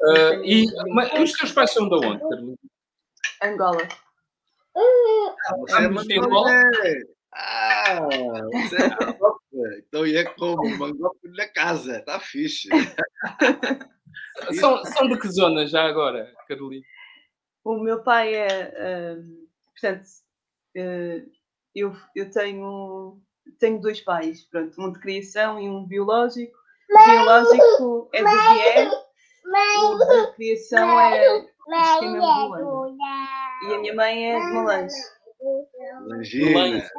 Ah, 0.06 0.34
e 0.44 0.66
mas 0.94 1.14
os 1.18 1.32
teus 1.32 1.54
pais 1.54 1.72
são 1.72 1.88
de 1.88 1.96
onde, 1.96 2.20
Carolina? 2.20 2.58
Angola. 3.42 3.88
Você 5.60 5.76
é 5.76 5.86
Ambos 5.86 6.06
têm 6.08 6.20
bola? 6.20 6.52
mangope. 6.52 7.16
Ah, 7.34 8.00
você 8.52 8.76
é 8.84 8.90
mangope. 9.54 9.84
Então 9.88 10.06
é 10.06 10.24
como? 10.24 10.78
Mangope 10.78 11.28
na 11.30 11.48
casa. 11.48 12.00
Está 12.00 12.20
fixe. 12.20 12.70
São, 14.60 14.84
são 14.86 15.08
de 15.08 15.20
que 15.20 15.30
zona 15.30 15.66
já 15.68 15.84
agora, 15.86 16.32
Carolina? 16.48 16.84
O 17.64 17.78
meu 17.78 18.04
pai 18.04 18.34
é. 18.34 19.16
hum, 19.16 19.48
portanto, 19.72 20.08
eh, 20.76 21.24
eu, 21.76 21.96
eu 22.16 22.30
tenho, 22.30 23.22
tenho 23.60 23.80
dois 23.80 24.02
pais, 24.02 24.44
pronto, 24.50 24.82
um 24.82 24.92
de 24.92 25.00
criação 25.00 25.60
e 25.60 25.70
um 25.70 25.86
biológico. 25.86 26.58
O 26.90 27.06
biológico 27.06 28.10
é 28.14 28.24
do 28.24 28.30
Bié, 28.30 28.92
o 29.84 29.98
de 29.98 30.36
criação 30.36 31.00
é 31.00 31.40
do 31.40 31.48
esquema 31.74 32.48
Luanda. 32.48 32.96
E 33.64 33.74
a 33.74 33.80
minha 33.80 33.96
mãe 33.96 34.32
é 34.32 34.40
de 34.40 34.54
Malange. 34.54 34.96
Imagina. 36.06 36.90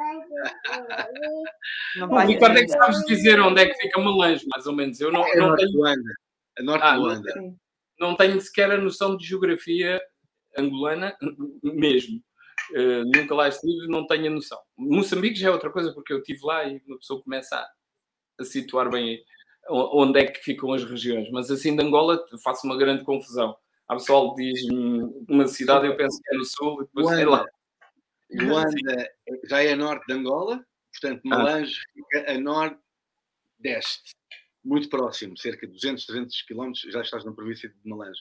Não 1.97 2.07
O 2.07 2.09
vai 2.09 2.27
Ricardo 2.27 2.57
é 2.57 2.63
que 2.63 2.69
sabes 2.69 2.99
dizer 3.05 3.39
onde 3.39 3.61
é 3.61 3.67
que 3.67 3.75
fica 3.75 3.99
Malange, 3.99 4.45
mais 4.53 4.65
ou 4.67 4.73
menos. 4.73 4.99
Eu 4.99 5.11
não, 5.11 5.25
É 5.25 5.35
não 5.35 5.47
Norte 5.49 5.65
tenho 5.65 5.77
Luanda. 5.77 6.11
A 6.59 6.63
Norte 6.63 6.83
Ah, 6.83 6.91
de 6.91 6.97
não 6.97 7.03
Luanda. 7.03 7.31
Sim. 7.33 7.57
não 7.99 8.15
tenho 8.15 8.41
sequer 8.41 8.71
a 8.71 8.77
noção 8.77 9.15
de 9.17 9.25
geografia 9.25 10.01
angolana, 10.57 11.15
mesmo. 11.63 12.21
Eh, 12.73 13.03
nunca 13.15 13.35
lá 13.35 13.47
estive, 13.47 13.87
não 13.87 14.07
tenho 14.07 14.27
a 14.27 14.29
noção. 14.29 14.59
Moçambique 14.77 15.39
já 15.39 15.49
é 15.49 15.51
outra 15.51 15.69
coisa, 15.69 15.93
porque 15.93 16.13
eu 16.13 16.19
estive 16.19 16.39
lá 16.43 16.63
e 16.65 16.81
uma 16.87 16.97
pessoa 16.97 17.21
começa 17.21 17.55
a, 17.55 17.67
a 18.39 18.43
situar 18.45 18.89
bem 18.89 19.21
onde 19.69 20.19
é 20.19 20.25
que 20.25 20.43
ficam 20.43 20.71
as 20.73 20.83
regiões. 20.83 21.29
Mas 21.31 21.49
assim, 21.51 21.75
de 21.75 21.83
Angola, 21.83 22.23
faço 22.43 22.65
uma 22.65 22.77
grande 22.77 23.03
confusão. 23.03 23.55
Há 23.87 23.95
pessoal 23.95 24.33
que 24.33 24.43
diz 24.43 24.63
hum, 24.71 25.25
uma 25.29 25.47
cidade, 25.47 25.85
eu 25.87 25.95
penso 25.95 26.19
que 26.21 26.33
é 26.33 26.37
no 26.37 26.45
sul, 26.45 26.81
e 26.81 26.85
depois 26.85 27.07
sei 27.15 27.25
lá. 27.25 27.45
Luanda. 28.31 29.09
Já 29.49 29.63
é 29.63 29.73
a 29.73 29.75
norte 29.75 30.05
de 30.07 30.13
Angola. 30.13 30.65
Portanto, 30.91 31.21
Ah. 31.25 31.29
Malange 31.29 31.75
fica 31.93 32.31
a 32.31 32.37
nordeste. 32.39 34.13
Muito 34.63 34.89
próximo. 34.89 35.37
Cerca 35.37 35.67
de 35.67 35.73
200, 35.73 36.05
300 36.05 36.41
quilómetros. 36.43 36.91
Já 36.91 37.01
estás 37.01 37.23
na 37.25 37.31
província 37.31 37.69
de 37.69 37.75
Malange. 37.89 38.19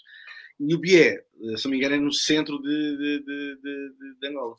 E 0.60 0.74
o 0.74 0.78
Bié, 0.78 1.24
se 1.56 1.64
não 1.64 1.70
me 1.72 1.78
engano, 1.78 1.94
é 1.94 1.98
no 1.98 2.12
centro 2.12 2.60
de, 2.60 2.96
de, 2.96 3.24
de, 3.24 4.18
de- 4.20 4.28
Angola. 4.28 4.56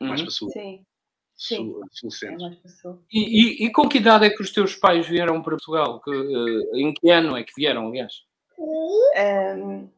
Mais 0.00 0.20
Uhum. 0.20 0.26
para 0.26 0.34
sul. 0.34 0.50
Sim, 0.50 0.86
sim. 1.34 1.56
Sul, 1.90 2.10
sul 2.10 2.28
é 2.28 2.36
mais 2.36 2.56
passou. 2.56 3.02
E, 3.10 3.20
e- 3.62 3.66
e 3.66 3.72
com 3.72 3.88
que 3.88 3.98
idade 3.98 4.26
é 4.26 4.30
que 4.30 4.42
os 4.42 4.50
teus 4.52 4.74
pais 4.74 5.06
vieram 5.08 5.42
para 5.42 5.52
Portugal? 5.56 6.00
Que, 6.02 6.10
eh, 6.10 6.80
em 6.80 6.92
que 6.92 7.08
ano 7.10 7.34
é 7.36 7.42
que 7.44 7.52
vieram, 7.56 7.88
aliás? 7.88 8.12
Um, 8.58 9.88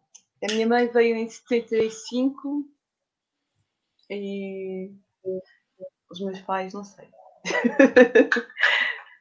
a 0.48 0.52
minha 0.52 0.66
mãe 0.68 0.86
veio 0.88 1.16
em 1.16 1.28
75 1.28 2.64
e 4.10 4.90
os 6.10 6.20
meus 6.20 6.40
pais, 6.40 6.72
não 6.72 6.84
sei. 6.84 7.06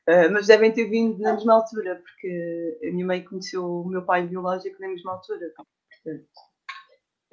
Uh, 0.08 0.30
mas 0.32 0.48
devem 0.48 0.72
ter 0.72 0.86
vindo 0.90 1.20
na 1.20 1.34
mesma 1.34 1.56
altura, 1.56 2.02
porque 2.02 2.80
a 2.84 2.92
minha 2.92 3.06
mãe 3.06 3.24
conheceu 3.24 3.66
o 3.66 3.88
meu 3.88 4.04
pai 4.04 4.26
biológico 4.26 4.82
na 4.82 4.88
mesma 4.88 5.14
altura. 5.14 5.52
Portanto, 5.56 6.28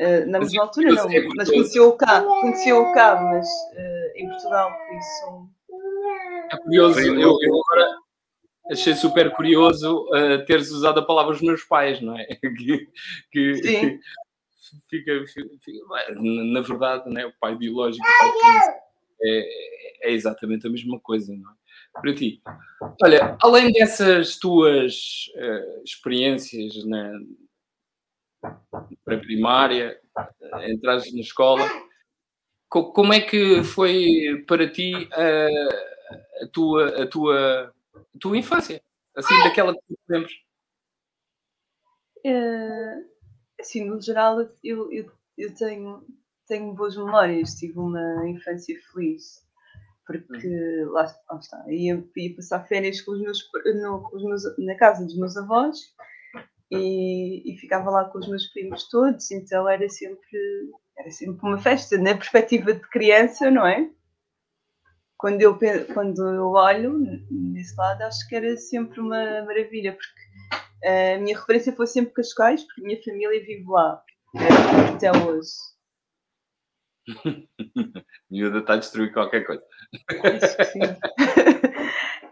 uh, 0.00 0.30
na 0.30 0.38
Mas 0.38 0.49
mesma 0.49 0.62
altura 0.62 0.92
não, 0.92 1.11
é 1.11 1.20
mas 1.20 1.49
curioso. 1.49 1.52
conheceu-o 1.52 1.96
cá, 1.96 2.23
conheceu-o 2.23 2.92
cá, 2.92 3.20
mas 3.20 3.46
uh, 3.46 4.16
em 4.16 4.28
Portugal, 4.28 4.73
por 4.73 4.99
isso. 4.99 5.49
É 6.52 6.56
curioso, 6.58 7.00
eu, 7.00 7.38
eu 7.40 7.62
agora 7.62 7.96
achei 8.70 8.94
super 8.94 9.30
curioso 9.32 10.06
uh, 10.08 10.44
teres 10.46 10.70
usado 10.70 11.00
a 11.00 11.04
palavra 11.06 11.32
os 11.32 11.42
meus 11.42 11.62
pais, 11.64 12.00
não 12.00 12.18
é? 12.18 12.26
Que, 12.54 12.88
que 13.30 13.54
Sim. 13.62 14.00
Fica, 14.88 15.25
fica- 15.26 16.14
na 16.21 16.61
verdade, 16.61 17.09
não 17.11 17.21
é? 17.21 17.26
o 17.26 17.33
pai 17.40 17.54
biológico 17.56 18.04
o 18.04 18.18
pai 18.21 18.30
físico, 18.33 18.78
é, 19.23 20.09
é 20.11 20.12
exatamente 20.12 20.66
a 20.66 20.71
mesma 20.71 20.99
coisa, 21.00 21.35
não 21.35 21.50
é? 21.50 21.54
Para 22.00 22.14
ti. 22.14 22.42
Olha, 23.02 23.37
além 23.40 23.73
dessas 23.73 24.37
tuas 24.37 25.30
eh, 25.37 25.80
experiências 25.85 26.85
na 26.85 27.12
pré-primária, 29.04 29.99
eh, 30.52 30.71
entraste 30.73 31.14
na 31.14 31.21
escola, 31.21 31.64
co- 32.68 32.92
como 32.92 33.12
é 33.12 33.21
que 33.21 33.62
foi 33.62 34.44
para 34.47 34.68
ti 34.71 34.92
eh, 35.16 35.68
a 36.42 36.47
tua, 36.49 37.02
a 37.02 37.06
tua, 37.06 37.75
a 37.94 38.18
tua 38.18 38.37
infância? 38.37 38.83
Assim, 39.16 39.35
daquela 39.44 39.73
que 39.73 39.80
tu 39.88 39.94
te 39.94 40.12
lembres? 40.12 40.33
Uh, 42.26 43.04
assim, 43.64 43.85
no 43.85 44.00
geral, 44.00 44.40
eu, 44.62 44.92
eu, 44.92 45.11
eu 45.37 45.54
tenho, 45.54 46.04
tenho 46.47 46.75
boas 46.75 46.97
memórias, 46.97 47.54
tive 47.54 47.78
uma 47.78 48.28
infância 48.28 48.78
feliz, 48.92 49.42
porque 50.06 50.49
lá, 50.90 51.12
lá 51.30 51.38
está, 51.38 51.64
ia, 51.68 52.04
ia 52.16 52.37
passar 52.37 52.66
férias 52.66 53.00
com 53.00 53.12
os 53.12 53.21
meus, 53.21 53.38
no, 53.83 54.02
com 54.02 54.16
os 54.16 54.23
meus, 54.23 54.42
na 54.59 54.76
casa 54.76 55.04
dos 55.04 55.16
meus 55.16 55.37
avós 55.37 55.78
e, 56.71 57.42
e 57.52 57.59
ficava 57.59 57.90
lá 57.90 58.04
com 58.04 58.18
os 58.18 58.28
meus 58.28 58.47
primos 58.49 58.88
todos, 58.88 59.30
então 59.30 59.68
era 59.68 59.88
sempre, 59.88 60.71
era 60.99 61.11
sempre 61.11 61.40
uma 61.47 61.59
festa, 61.59 61.97
na 61.99 62.14
perspectiva 62.14 62.75
de 62.75 62.88
criança, 62.90 63.50
não 63.50 63.66
é? 63.66 63.90
Quando 65.16 65.40
eu, 65.40 65.59
quando 65.94 66.28
eu 66.28 66.50
olho 66.50 66.99
nesse 67.30 67.75
lado, 67.76 68.02
acho 68.02 68.28
que 68.28 68.37
era 68.37 68.56
sempre 68.59 69.00
uma 69.00 69.42
maravilha, 69.42 69.92
porque 69.92 70.63
a 70.85 71.19
minha 71.19 71.38
referência 71.38 71.75
foi 71.75 71.87
sempre 71.87 72.12
Cascais, 72.12 72.62
porque 72.64 72.81
a 72.83 72.85
minha 72.85 73.03
família 73.03 73.41
vive 73.45 73.64
lá, 73.67 74.03
né, 74.35 74.95
até 74.95 75.11
hoje. 75.11 75.53
Miúda 78.31 78.59
está 78.59 78.75
a 78.75 78.79
destruir 78.79 79.12
qualquer 79.12 79.45
coisa. 79.45 79.62
Acho 80.43 80.57
que 80.57 80.64
sim. 80.64 80.81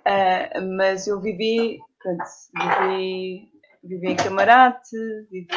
Ah, 0.07 0.61
mas 0.77 1.07
eu 1.07 1.21
vivi, 1.21 1.79
pronto, 2.03 2.25
vivi, 2.57 3.53
vivi 3.85 4.09
em 4.09 4.17
Camarate, 4.17 4.97
vivi 5.31 5.49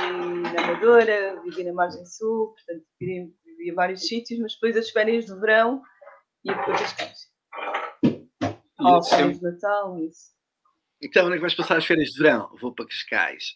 na 0.54 0.64
Amadora, 0.64 1.42
vivi 1.44 1.64
na 1.64 1.74
Margem 1.74 2.06
Sul, 2.06 2.54
portanto, 2.54 2.86
vivi, 3.00 3.34
vivi 3.46 3.70
em 3.70 3.74
vários 3.74 4.08
sítios, 4.08 4.40
mas 4.40 4.54
depois 4.54 4.78
as 4.78 4.90
férias 4.90 5.26
de 5.26 5.40
verão 5.40 5.82
ia 6.44 6.54
para 6.54 6.78
Cascais. 6.78 7.20
E 8.04 8.84
Ou 8.84 9.04
férias 9.04 9.40
de 9.40 9.44
Natal, 9.44 9.98
isso. 10.00 10.35
Então, 11.02 11.26
onde 11.26 11.34
é 11.34 11.38
que 11.38 11.42
vais 11.42 11.56
passar 11.56 11.78
as 11.78 11.86
férias 11.86 12.10
de 12.10 12.22
verão? 12.22 12.50
Vou 12.60 12.74
para 12.74 12.88
Cascais. 12.88 13.56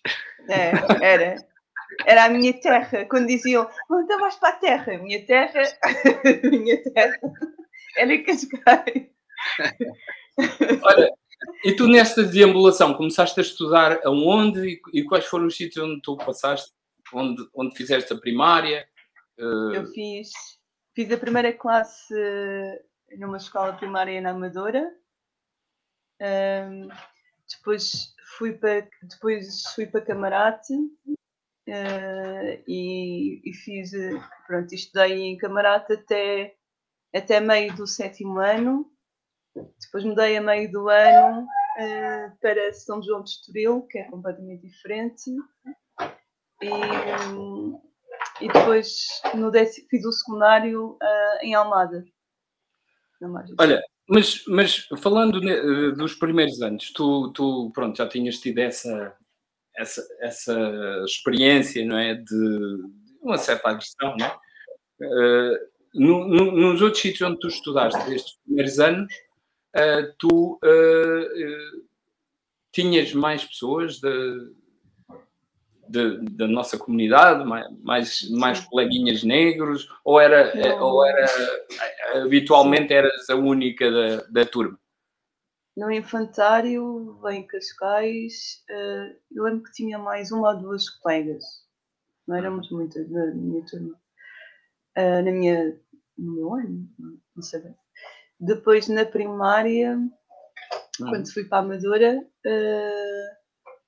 É, 0.50 0.72
era. 1.03 1.36
Era 2.05 2.25
a 2.25 2.29
minha 2.29 2.53
terra. 2.53 3.05
Quando 3.05 3.27
diziam, 3.27 3.67
então 4.03 4.19
vais 4.19 4.36
para 4.36 4.50
a 4.50 4.60
terra. 4.60 4.98
Minha 4.98 5.25
terra, 5.25 5.62
minha 6.43 6.84
terra 6.84 7.19
era 7.98 8.24
Cascais. 8.24 9.10
Olha, 10.84 11.12
e 11.63 11.74
tu 11.74 11.88
nesta 11.88 12.24
deambulação 12.24 12.93
começaste 12.93 13.39
a 13.39 13.43
estudar 13.43 14.00
aonde 14.03 14.60
e, 14.67 14.81
e 14.93 15.03
quais 15.03 15.25
foram 15.25 15.48
os 15.48 15.55
sítios 15.55 15.84
onde 15.84 16.01
tu 16.01 16.17
passaste, 16.17 16.72
onde, 17.13 17.41
onde 17.55 17.75
fizeste 17.75 18.13
a 18.13 18.17
primária? 18.17 18.88
Eh, 19.38 19.77
Eu 19.77 19.88
fiz, 19.88 20.29
fiz 20.93 21.12
a 21.12 21.17
primeira 21.17 21.53
classe 21.53 22.13
numa 23.17 23.38
escola 23.38 23.74
primária 23.74 24.22
na 24.22 24.31
Amadora. 24.31 24.91
Ahm, 26.22 26.89
depois 27.57 28.13
fui 28.37 28.53
para 28.53 28.87
depois 29.03 29.63
fui 29.75 29.85
para 29.85 30.01
Camarate 30.01 30.73
eh, 31.67 32.63
e, 32.67 33.41
e 33.43 33.53
fiz 33.53 33.93
eh, 33.93 34.11
pronto 34.47 34.73
estudei 34.73 35.21
em 35.21 35.37
Camarate 35.37 35.93
até 35.93 36.55
até 37.13 37.39
meio 37.39 37.75
do 37.75 37.87
sétimo 37.87 38.39
ano 38.39 38.89
Depois 39.81 40.03
mudei 40.03 40.37
a 40.37 40.41
meio 40.41 40.71
do 40.71 40.89
ano 40.89 41.43
uh, 41.43 42.37
para 42.39 42.73
São 42.73 43.01
João 43.01 43.23
de 43.23 43.31
Estoril, 43.31 43.81
que 43.89 43.99
é 43.99 44.03
completamente 44.03 44.67
diferente. 44.67 45.31
E, 46.61 46.69
e 48.41 48.47
depois 48.47 49.05
no 49.33 49.49
décimo, 49.49 49.87
fiz 49.89 50.05
o 50.05 50.11
secundário 50.11 50.91
uh, 50.91 51.37
em 51.41 51.55
Almada. 51.55 52.05
Olha, 53.59 53.81
mas, 54.09 54.43
mas 54.47 54.87
falando 55.01 55.39
ne, 55.39 55.91
dos 55.91 56.15
primeiros 56.15 56.61
anos, 56.61 56.91
tu, 56.93 57.31
tu 57.33 57.71
pronto, 57.73 57.97
já 57.97 58.07
tinhas 58.07 58.37
tido 58.37 58.57
essa, 58.59 59.15
essa, 59.75 60.07
essa 60.19 61.03
experiência, 61.05 61.85
não 61.85 61.97
é? 61.97 62.15
De 62.15 62.77
uma 63.21 63.37
certa 63.37 63.69
agressão, 63.69 64.15
não 64.17 64.25
é? 64.25 64.39
Uh, 65.01 65.57
no, 65.93 66.27
no, 66.27 66.51
nos 66.51 66.81
outros 66.81 67.01
sítios 67.01 67.29
onde 67.29 67.39
tu 67.39 67.47
estudaste 67.47 68.13
estes 68.13 68.37
primeiros 68.43 68.79
anos, 68.79 69.13
uh, 69.75 70.13
tu 70.17 70.59
uh, 70.63 71.87
tinhas 72.71 73.13
mais 73.13 73.45
pessoas 73.45 73.99
de, 73.99 74.09
de, 75.89 76.19
da 76.31 76.48
nossa 76.48 76.77
comunidade, 76.77 77.43
mais, 77.84 78.29
mais 78.31 78.60
coleguinhas 78.62 79.24
negros, 79.24 79.88
ou 80.03 80.19
era, 80.19 80.53
ou 80.81 81.05
era 81.05 81.25
habitualmente 82.24 82.93
eras 82.93 83.29
a 83.29 83.36
única 83.36 83.91
da, 83.91 84.24
da 84.29 84.46
turma? 84.46 84.79
No 85.75 85.91
infantário, 85.91 87.19
em 87.29 87.46
Cascais, 87.48 88.63
eu 89.31 89.43
lembro 89.43 89.63
que 89.63 89.72
tinha 89.72 89.98
mais 89.98 90.31
uma 90.31 90.50
ou 90.50 90.58
duas 90.58 90.89
colegas, 90.89 91.43
não 92.27 92.36
éramos 92.36 92.69
muitas 92.69 93.10
na 93.10 93.27
minha 93.27 93.65
turma 93.65 93.96
na 94.96 95.31
minha, 95.31 95.79
no 96.17 96.34
meu 96.34 96.53
ano, 96.53 96.89
não 97.36 97.41
sei 97.43 97.62
bem. 97.62 97.75
Depois 98.39 98.88
na 98.88 99.05
primária, 99.05 99.98
quando 100.98 101.31
fui 101.31 101.46
para 101.46 101.60
a 101.60 101.62
Amadora, 101.62 102.25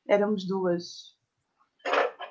éramos 0.08 0.48
duas. 0.48 1.16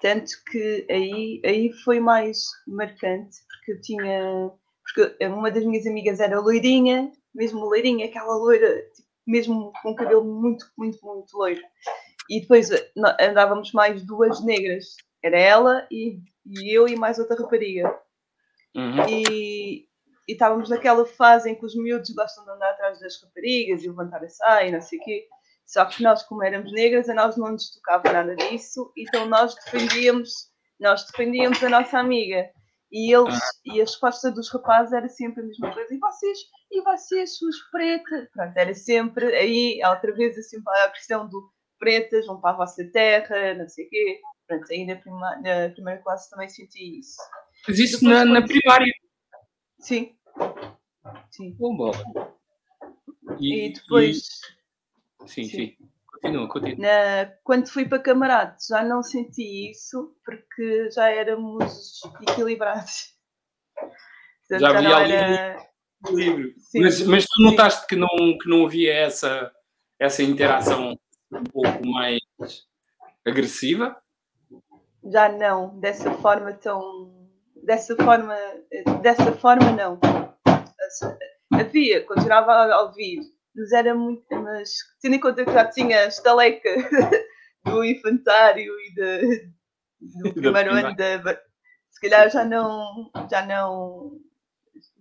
Tanto 0.01 0.33
que 0.51 0.87
aí, 0.91 1.43
aí 1.45 1.73
foi 1.85 2.01
mais 2.01 2.47
marcante, 2.67 3.37
porque 3.49 3.73
eu 3.73 3.81
tinha. 3.81 4.51
Porque 4.83 5.25
uma 5.27 5.51
das 5.51 5.65
minhas 5.65 5.87
amigas 5.87 6.21
era 6.21 6.41
loirinha, 6.41 7.13
mesmo 7.35 7.65
loirinha, 7.65 8.07
aquela 8.07 8.35
loira, 8.37 8.83
tipo, 8.95 9.09
mesmo 9.27 9.73
com 9.83 9.95
cabelo 9.95 10.25
muito, 10.25 10.67
muito, 10.77 10.99
muito 11.05 11.37
loiro. 11.37 11.63
E 12.29 12.41
depois 12.41 12.69
andávamos 13.21 13.73
mais 13.73 14.03
duas 14.05 14.43
negras. 14.45 14.97
Era 15.23 15.39
ela 15.39 15.87
e, 15.91 16.19
e 16.47 16.77
eu 16.77 16.89
e 16.89 16.97
mais 16.97 17.19
outra 17.19 17.37
rapariga. 17.37 17.95
Uhum. 18.75 19.09
E, 19.09 19.87
e 20.29 20.33
estávamos 20.33 20.71
naquela 20.71 21.05
fase 21.05 21.51
em 21.51 21.55
que 21.55 21.67
os 21.67 21.75
miúdos 21.75 22.11
gostam 22.11 22.45
de 22.45 22.51
andar 22.51 22.71
atrás 22.71 23.01
das 23.01 23.21
raparigas 23.23 23.83
e 23.83 23.89
levantar 23.89 24.25
a 24.25 24.29
saia 24.29 24.69
e 24.69 24.73
não 24.73 24.81
sei 24.81 24.99
o 24.99 25.03
quê. 25.03 25.27
Só 25.71 25.85
que 25.85 26.03
nós, 26.03 26.25
como 26.25 26.43
éramos 26.43 26.73
negras, 26.73 27.09
a 27.09 27.15
nós 27.15 27.37
não 27.37 27.53
nos 27.53 27.71
tocava 27.77 28.13
nada 28.13 28.35
disso, 28.35 28.93
então 28.97 29.25
nós 29.27 29.55
defendíamos, 29.55 30.51
nós 30.81 31.07
defendíamos 31.07 31.63
a 31.63 31.69
nossa 31.69 31.97
amiga. 31.97 32.51
E 32.91 33.15
eles, 33.15 33.39
e 33.65 33.81
a 33.81 33.85
resposta 33.85 34.33
dos 34.33 34.51
rapazes 34.51 34.93
era 34.93 35.09
sempre 35.09 35.45
a 35.45 35.47
mesma 35.47 35.73
coisa. 35.73 35.95
E 35.95 35.99
vocês, 35.99 36.39
e 36.73 36.83
vocês, 36.83 37.39
suas 37.39 37.57
pretas? 37.71 38.29
Pronto, 38.33 38.57
era 38.57 38.75
sempre 38.75 39.27
aí, 39.27 39.81
outra 39.89 40.13
vez, 40.13 40.37
assim, 40.37 40.57
a 40.67 40.89
questão 40.89 41.29
do 41.29 41.53
pretas, 41.79 42.27
vão 42.27 42.41
para 42.41 42.51
a 42.51 42.57
vossa 42.57 42.85
terra, 42.91 43.55
não 43.55 43.69
sei 43.69 43.87
o 43.87 43.91
quê. 43.91 44.21
Pronto, 44.49 44.73
aí 44.73 44.85
na, 44.85 44.97
prima, 44.97 45.37
na 45.37 45.71
primeira 45.73 46.03
classe 46.03 46.29
também 46.31 46.49
senti 46.49 46.99
isso. 46.99 47.17
Mas 47.69 47.79
isso 47.79 48.05
na, 48.05 48.25
na, 48.25 48.43
primária. 48.45 48.93
Sim. 49.79 50.17
Sim. 51.31 51.53
Bom, 51.53 51.77
bom. 51.77 51.93
E, 53.39 53.67
e 53.67 53.73
depois. 53.73 54.19
E... 54.19 54.60
Sim, 55.27 55.45
sim, 55.45 55.49
sim. 55.49 55.77
Continua, 56.07 56.49
continua. 56.49 56.77
Na... 56.79 57.33
Quando 57.43 57.69
fui 57.69 57.87
para 57.87 57.99
camaradas 57.99 58.67
já 58.69 58.83
não 58.83 59.03
senti 59.03 59.71
isso 59.71 60.15
porque 60.25 60.91
já 60.91 61.09
éramos 61.09 62.01
equilibrados. 62.23 63.15
Portanto, 64.49 64.61
já 64.61 64.79
havia 64.79 64.97
ali 64.97 65.13
era... 65.13 65.67
livro. 66.13 66.53
Mas, 66.75 67.03
mas 67.03 67.25
tu 67.25 67.43
notaste 67.43 67.87
que 67.87 67.97
não, 67.97 68.09
que 68.09 68.49
não 68.49 68.67
havia 68.67 68.93
essa, 68.93 69.53
essa 69.99 70.23
interação 70.23 70.99
um 71.31 71.45
pouco 71.45 71.87
mais 71.87 72.21
agressiva? 73.25 73.97
Já 75.05 75.31
não, 75.31 75.79
dessa 75.79 76.13
forma 76.15 76.53
tão 76.53 77.21
dessa 77.63 77.95
forma, 77.97 78.37
dessa 79.03 79.33
forma 79.33 79.71
não. 79.73 79.99
Havia, 81.53 82.05
continuava 82.05 82.53
a 82.53 82.83
ouvir, 82.83 83.21
mas 83.55 83.73
era 83.73 83.95
muito, 83.95 84.25
mas 84.31 84.71
tendo 85.01 85.17
em 85.17 85.21
conta 85.21 85.45
que 85.45 85.53
já 85.53 85.69
tinha 85.69 86.07
estaleca 86.07 86.71
do 87.65 87.85
infantário 87.85 88.73
e 88.81 88.95
de, 88.95 89.51
do 90.23 90.35
primeiro 90.35 90.73
ano 90.73 90.95
da 90.97 91.41
se 91.91 92.09
calhar 92.09 92.31
já 92.31 92.45
não, 92.45 93.11
já 93.31 93.45
não, 93.45 94.19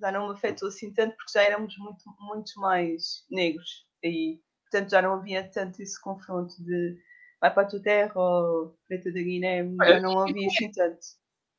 já 0.01 0.12
não 0.12 0.27
me 0.27 0.33
afetou 0.33 0.67
assim 0.67 0.91
tanto 0.93 1.15
porque 1.15 1.31
já 1.33 1.43
éramos 1.43 1.77
muito, 1.77 2.03
muito 2.19 2.59
mais 2.59 3.25
negros 3.29 3.85
aí. 4.03 4.41
Portanto, 4.69 4.91
já 4.91 5.01
não 5.01 5.13
havia 5.13 5.49
tanto 5.49 5.81
esse 5.81 5.99
confronto 6.01 6.53
de 6.63 6.97
vai 7.39 7.53
para 7.53 7.63
a 7.63 7.65
tua 7.65 7.81
terra 7.81 8.12
ou 8.15 8.77
preta 8.88 9.12
da 9.13 9.19
Guiné, 9.21 9.63
já 9.77 9.99
não 10.01 10.19
havia 10.19 10.47
assim 10.47 10.69
tanto. 10.71 10.99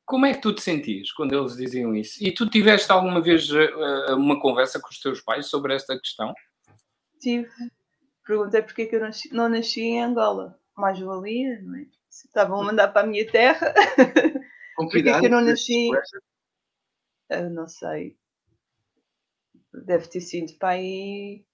Como 0.05 0.25
é 0.25 0.33
que 0.33 0.41
tu 0.41 0.53
te 0.53 0.61
sentias 0.61 1.11
quando 1.11 1.33
eles 1.33 1.55
diziam 1.55 1.95
isso? 1.95 2.23
E 2.23 2.31
tu 2.31 2.47
tiveste 2.47 2.91
alguma 2.91 3.21
vez 3.21 3.49
uh, 3.49 4.15
uma 4.15 4.39
conversa 4.39 4.79
com 4.79 4.89
os 4.89 4.99
teus 4.99 5.21
pais 5.21 5.47
sobre 5.47 5.73
esta 5.73 5.97
questão? 5.97 6.33
Tive. 7.21 7.49
Perguntei 8.25 8.61
porque 8.61 8.81
é 8.83 8.85
que 8.87 8.95
eu 8.95 9.11
não 9.31 9.49
nasci 9.49 9.81
em 9.81 10.03
Angola. 10.03 10.59
Mais 10.75 10.99
valia, 10.99 11.61
não 11.61 11.75
é? 11.75 11.85
Se 12.09 12.27
estavam 12.27 12.61
a 12.61 12.65
mandar 12.65 12.87
para 12.89 13.05
a 13.05 13.09
minha 13.09 13.29
terra. 13.29 13.73
Porque 14.75 15.07
é 15.07 15.19
que 15.19 15.25
eu 15.27 15.29
não 15.29 15.41
nasci. 15.41 15.89
Eu 17.29 17.49
não 17.49 17.67
sei. 17.67 18.17
Deve 19.73 20.07
ter 20.07 20.21
sido 20.21 20.53
para 20.57 20.69
aí 20.69 21.45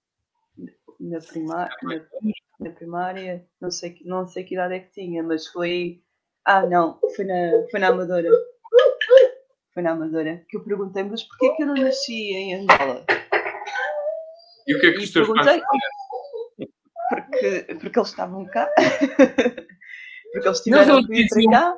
na 0.98 1.20
primária, 1.20 1.76
na, 1.82 2.00
na, 2.58 2.70
primária, 2.72 3.46
não 3.60 3.70
sei, 3.70 4.00
não 4.04 4.26
sei 4.26 4.42
que 4.42 4.54
idade 4.54 4.74
é 4.74 4.80
que 4.80 4.90
tinha, 4.90 5.22
mas 5.22 5.46
foi 5.46 6.02
ah, 6.44 6.66
não, 6.66 6.98
foi 7.14 7.24
na, 7.24 7.68
foi 7.70 7.78
na 7.78 7.88
Amadora. 7.88 8.30
Foi 9.72 9.82
na 9.82 9.92
Amadora 9.92 10.44
que 10.48 10.56
eu 10.56 10.64
perguntei, 10.64 11.04
mas 11.04 11.22
porquê 11.22 11.54
que 11.54 11.62
eu 11.62 11.66
não 11.66 11.74
nasci 11.74 12.32
em 12.32 12.54
Angola? 12.54 13.04
E 14.68 14.76
o 14.76 14.80
que 14.80 14.86
é 14.86 14.92
que 14.92 14.98
os 14.98 15.10
teus 15.10 15.26
pais 15.28 15.62
porque, 17.08 17.74
porque 17.80 17.98
eles 17.98 18.08
estavam 18.08 18.46
cá. 18.46 18.70
porque 20.32 20.48
eles 20.48 20.60
tiveram 20.60 21.00
não, 21.00 21.06
vir 21.06 21.24
diziam, 21.24 21.50
para 21.50 21.60
cá. 21.60 21.76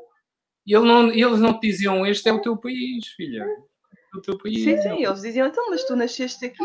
Ele 0.67 0.87
não, 0.87 1.09
eles 1.13 1.39
não 1.39 1.59
te 1.59 1.69
diziam, 1.69 2.07
este 2.07 2.29
é 2.29 2.33
o 2.33 2.43
teu 2.43 2.57
país, 2.57 3.07
filha. 3.17 3.45
É 3.45 4.19
o 4.19 4.21
teu 4.21 4.37
país. 4.37 4.65
Sim, 4.65 4.77
sim, 4.83 5.05
eles 5.05 5.23
diziam, 5.23 5.47
então, 5.47 5.71
mas 5.71 5.85
tu 5.85 5.95
nasceste 5.95 6.47
aqui, 6.47 6.57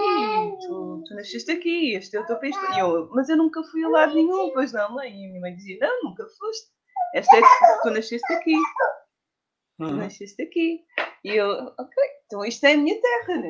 tu, 0.62 1.04
tu 1.08 1.16
nasceste 1.16 1.52
aqui, 1.52 1.96
este 1.96 2.18
é 2.18 2.22
o 2.22 2.26
teu 2.26 2.40
país. 2.40 2.56
E 2.76 2.80
eu, 2.80 3.10
mas 3.12 3.30
eu 3.30 3.38
nunca 3.38 3.64
fui 3.64 3.84
a 3.84 3.90
lado 3.90 4.16
nenhum, 4.16 4.52
pois 4.52 4.74
não, 4.74 4.94
mãe. 4.94 5.12
E 5.12 5.26
a 5.26 5.30
minha 5.30 5.42
mãe 5.42 5.56
dizia, 5.56 5.78
não, 5.80 6.10
nunca 6.10 6.26
foste. 6.26 6.74
Esta 7.14 7.38
é 7.38 7.42
tu 7.84 7.90
nasceste 7.92 8.34
aqui. 8.34 8.56
Tu 9.78 9.84
uhum. 9.84 9.96
nasceste 9.98 10.42
aqui. 10.42 10.82
E 11.24 11.36
eu, 11.36 11.50
ok, 11.50 12.04
então 12.26 12.44
isto 12.46 12.66
é 12.66 12.74
a 12.74 12.78
minha 12.78 13.00
terra, 13.00 13.38
né? 13.42 13.50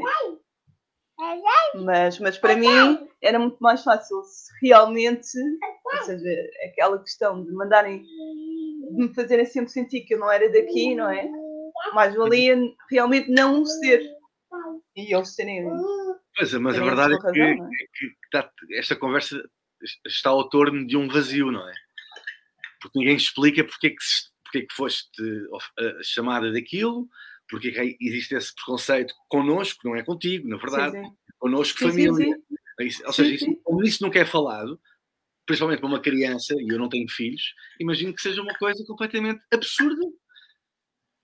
Mas, 1.76 2.20
mas 2.20 2.38
para 2.38 2.56
mim 2.56 3.08
era 3.22 3.40
muito 3.40 3.58
mais 3.60 3.84
fácil 3.84 4.22
se 4.24 4.52
realmente, 4.62 5.38
ou 5.86 6.04
seja, 6.04 6.50
aquela 6.66 7.00
questão 7.00 7.44
de 7.44 7.52
mandarem, 7.54 8.02
de 8.02 9.08
me 9.08 9.14
fazerem 9.14 9.46
sempre 9.46 9.70
sentir 9.72 10.02
que 10.02 10.14
eu 10.14 10.20
não 10.20 10.32
era 10.32 10.52
daqui, 10.52 10.94
não 10.96 11.10
é? 11.10 11.30
Mais 11.94 12.16
valia 12.16 12.58
realmente 12.90 13.30
não 13.30 13.62
o 13.62 13.66
ser. 13.66 14.02
E 14.96 15.14
eles 15.14 15.36
serem. 15.36 15.66
Mas, 16.38 16.54
mas 16.54 16.78
a 16.78 16.84
verdade 16.84 17.14
é 17.14 17.18
que, 17.18 17.24
razão, 17.24 17.44
é? 17.44 17.56
que, 17.94 18.08
que 18.08 18.16
está, 18.26 18.50
esta 18.72 18.96
conversa 18.96 19.42
está 20.06 20.30
ao 20.30 20.50
torno 20.50 20.86
de 20.86 20.98
um 20.98 21.08
vazio, 21.08 21.52
não 21.52 21.68
é? 21.68 21.74
porque 22.86 23.00
ninguém 23.00 23.16
explica 23.16 23.64
porque 23.64 23.88
é 23.88 23.90
que, 23.90 23.98
porque 24.44 24.58
é 24.60 24.62
que 24.62 24.74
foste 24.76 25.22
uh, 25.22 26.04
chamada 26.04 26.52
daquilo, 26.52 27.08
porque 27.50 27.70
é 27.70 27.72
que 27.72 27.98
existe 28.02 28.36
esse 28.36 28.54
preconceito 28.56 29.14
connosco, 29.30 29.82
não 29.88 29.96
é 29.96 30.04
contigo, 30.04 30.48
na 30.48 30.58
verdade, 30.58 30.98
sim, 30.98 31.04
sim. 31.04 31.16
connosco, 31.40 31.80
sim, 31.80 31.90
família. 31.90 32.38
Ou 33.06 33.14
seja, 33.14 33.36
isso, 33.36 33.62
como 33.64 33.84
isso 33.84 34.04
nunca 34.04 34.20
é 34.20 34.26
falado, 34.26 34.80
principalmente 35.46 35.80
para 35.80 35.90
uma 35.90 36.02
criança, 36.02 36.54
e 36.58 36.68
eu 36.68 36.80
não 36.80 36.90
tenho 36.90 37.08
filhos, 37.10 37.54
imagino 37.80 38.14
que 38.14 38.22
seja 38.22 38.42
uma 38.42 38.54
coisa 38.56 38.84
completamente 38.86 39.42
absurda. 39.54 40.06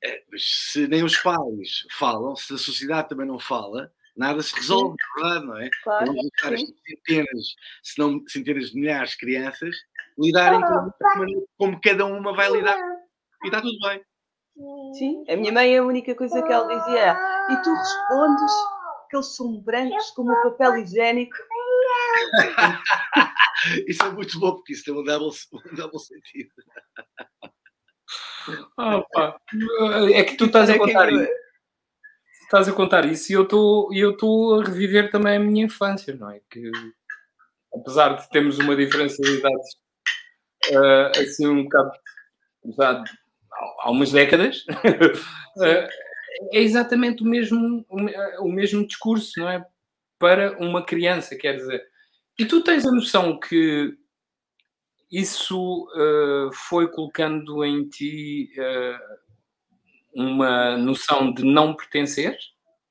É, 0.03 0.23
se 0.35 0.87
nem 0.87 1.03
os 1.03 1.17
pais 1.17 1.85
falam, 1.91 2.35
se 2.35 2.53
a 2.53 2.57
sociedade 2.57 3.09
também 3.09 3.27
não 3.27 3.37
fala, 3.37 3.91
nada 4.15 4.41
se 4.41 4.55
resolve, 4.55 4.95
na 4.97 5.23
verdade, 5.23 5.45
não 5.45 5.57
é? 5.57 5.69
Claro, 5.83 6.05
Vamos 6.07 6.29
deixar 6.29 6.57
centenas, 6.57 7.55
se 7.83 7.99
não 7.99 8.23
centenas 8.27 8.71
de 8.71 8.75
milhares 8.79 9.11
de 9.11 9.17
crianças 9.17 9.75
lidarem 10.17 10.59
com, 10.61 11.47
como 11.57 11.81
cada 11.81 12.05
uma 12.05 12.33
vai 12.33 12.51
lidar 12.51 12.77
e 13.43 13.47
está 13.47 13.61
tudo 13.61 13.77
bem. 13.79 14.01
Sim, 14.97 15.23
a 15.29 15.35
minha 15.35 15.51
mãe 15.51 15.77
a 15.77 15.83
única 15.83 16.13
coisa 16.13 16.41
que 16.41 16.51
ela 16.51 16.67
dizia 16.67 16.99
é 16.99 17.53
e 17.53 17.61
tu 17.61 17.73
respondes 17.73 18.51
que 19.09 19.15
eles 19.15 19.35
são 19.35 19.59
brancos 19.61 20.11
como 20.11 20.31
o 20.31 20.43
papel 20.43 20.77
higiênico 20.77 21.35
isso 23.87 24.03
é 24.03 24.11
muito 24.11 24.39
bom, 24.39 24.55
porque 24.55 24.73
isso 24.73 24.83
tem 24.83 24.93
um 24.93 25.03
double, 25.03 25.29
um 25.53 25.75
double 25.75 25.99
sentido. 25.99 26.51
Opa. 28.77 29.39
É 30.13 30.23
que 30.23 30.35
tu 30.35 30.45
estás 30.45 30.69
a 30.69 30.77
contar 30.77 31.11
isso. 31.11 31.31
Estás 32.43 32.67
a 32.67 32.73
contar 32.73 33.05
isso 33.05 33.31
e 33.31 33.35
eu 33.35 33.43
estou 33.43 33.93
eu 33.93 34.11
estou 34.11 34.59
a 34.59 34.63
reviver 34.65 35.09
também 35.09 35.37
a 35.37 35.39
minha 35.39 35.65
infância, 35.65 36.13
não 36.15 36.29
é? 36.29 36.41
Que 36.49 36.69
apesar 37.73 38.15
de 38.15 38.29
termos 38.29 38.59
uma 38.59 38.75
diferença 38.75 39.21
de 39.21 39.37
idades 39.37 39.75
uh, 40.71 41.21
assim 41.21 41.47
um 41.47 41.63
bocado 41.63 41.91
já 42.77 43.03
há 43.81 43.91
umas 43.91 44.11
décadas, 44.11 44.65
uh, 45.57 45.89
é 46.53 46.59
exatamente 46.59 47.23
o 47.23 47.25
mesmo, 47.25 47.85
o, 47.89 48.45
o 48.45 48.51
mesmo 48.51 48.85
discurso, 48.85 49.39
não 49.39 49.49
é? 49.49 49.65
Para 50.17 50.57
uma 50.59 50.83
criança, 50.83 51.35
quer 51.35 51.55
dizer. 51.55 51.83
E 52.37 52.45
tu 52.45 52.63
tens 52.63 52.85
a 52.85 52.91
noção 52.91 53.39
que 53.39 53.97
isso 55.11 55.87
uh, 55.93 56.51
foi 56.53 56.89
colocando 56.89 57.63
em 57.65 57.87
ti 57.89 58.51
uh, 58.57 60.21
uma 60.23 60.77
noção 60.77 61.33
de 61.33 61.43
não 61.43 61.75
pertencer? 61.75 62.37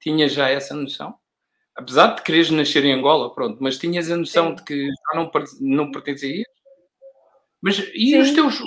Tinhas 0.01 0.33
já 0.33 0.49
essa 0.51 0.75
noção? 0.75 1.15
Apesar 1.75 2.15
de 2.15 2.23
quereres 2.23 2.51
nascer 2.51 2.85
em 2.85 2.93
Angola, 2.93 3.35
pronto, 3.35 3.59
mas 3.61 3.79
tinhas 3.79 4.11
a 4.11 4.17
noção 4.17 4.51
Sim. 4.51 4.55
de 4.57 4.65
que 4.65 4.87
já 4.87 5.15
não, 5.15 5.31
não 5.61 5.91
pertencias? 5.91 6.45
Mas 7.63 7.79
e 7.95 8.17
os 8.19 8.33
teus, 8.33 8.61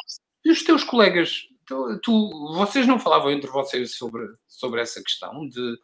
e 0.46 0.52
os 0.52 0.64
teus 0.64 0.84
colegas? 0.84 1.48
Tu, 1.66 2.00
tu, 2.02 2.54
vocês 2.56 2.88
não 2.88 3.00
falavam 3.00 3.32
entre 3.32 3.50
vocês 3.50 3.96
sobre, 3.96 4.26
sobre 4.48 4.82
essa 4.82 5.02
questão 5.02 5.48
de 5.48 5.78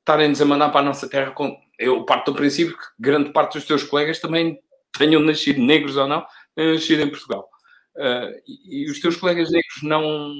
estarem-nos 0.00 0.40
a 0.40 0.44
mandar 0.44 0.70
para 0.70 0.80
a 0.80 0.84
nossa 0.84 1.08
terra? 1.08 1.32
Com, 1.32 1.56
eu 1.78 2.04
parto 2.04 2.32
do 2.32 2.36
princípio 2.36 2.76
que 2.76 2.84
grande 2.98 3.32
parte 3.32 3.54
dos 3.54 3.66
teus 3.66 3.82
colegas 3.82 4.20
também 4.20 4.60
tenham 4.96 5.20
nascido 5.20 5.60
negros 5.60 5.96
ou 5.96 6.06
não, 6.06 6.26
nascido 6.56 7.02
em 7.02 7.10
Portugal. 7.10 7.48
Uh, 7.96 8.30
e, 8.46 8.84
e, 8.84 8.90
os 8.90 9.00
teus 9.00 9.16
colegas 9.16 9.50
negros 9.50 9.82
não 9.82 10.34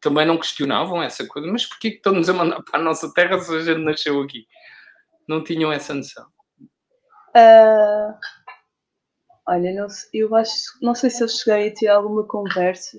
também 0.00 0.26
não 0.26 0.36
questionavam 0.36 1.02
essa 1.02 1.26
coisa, 1.26 1.50
mas 1.50 1.64
porquê 1.66 1.90
que 1.90 1.96
estão-nos 1.96 2.28
a 2.28 2.32
mandar 2.34 2.62
para 2.62 2.78
a 2.78 2.82
nossa 2.82 3.12
terra 3.14 3.38
se 3.38 3.54
a 3.54 3.62
gente 3.62 3.82
nasceu 3.82 4.20
aqui? 4.20 4.46
Não 5.26 5.42
tinham 5.42 5.72
essa 5.72 5.94
noção? 5.94 6.26
Uh, 7.34 8.14
olha, 9.48 9.72
não, 9.72 9.86
eu 10.12 10.34
acho, 10.34 10.52
não 10.82 10.94
sei 10.94 11.08
se 11.08 11.24
eu 11.24 11.28
cheguei 11.28 11.68
a 11.68 11.74
ter 11.74 11.88
alguma 11.88 12.26
conversa 12.26 12.98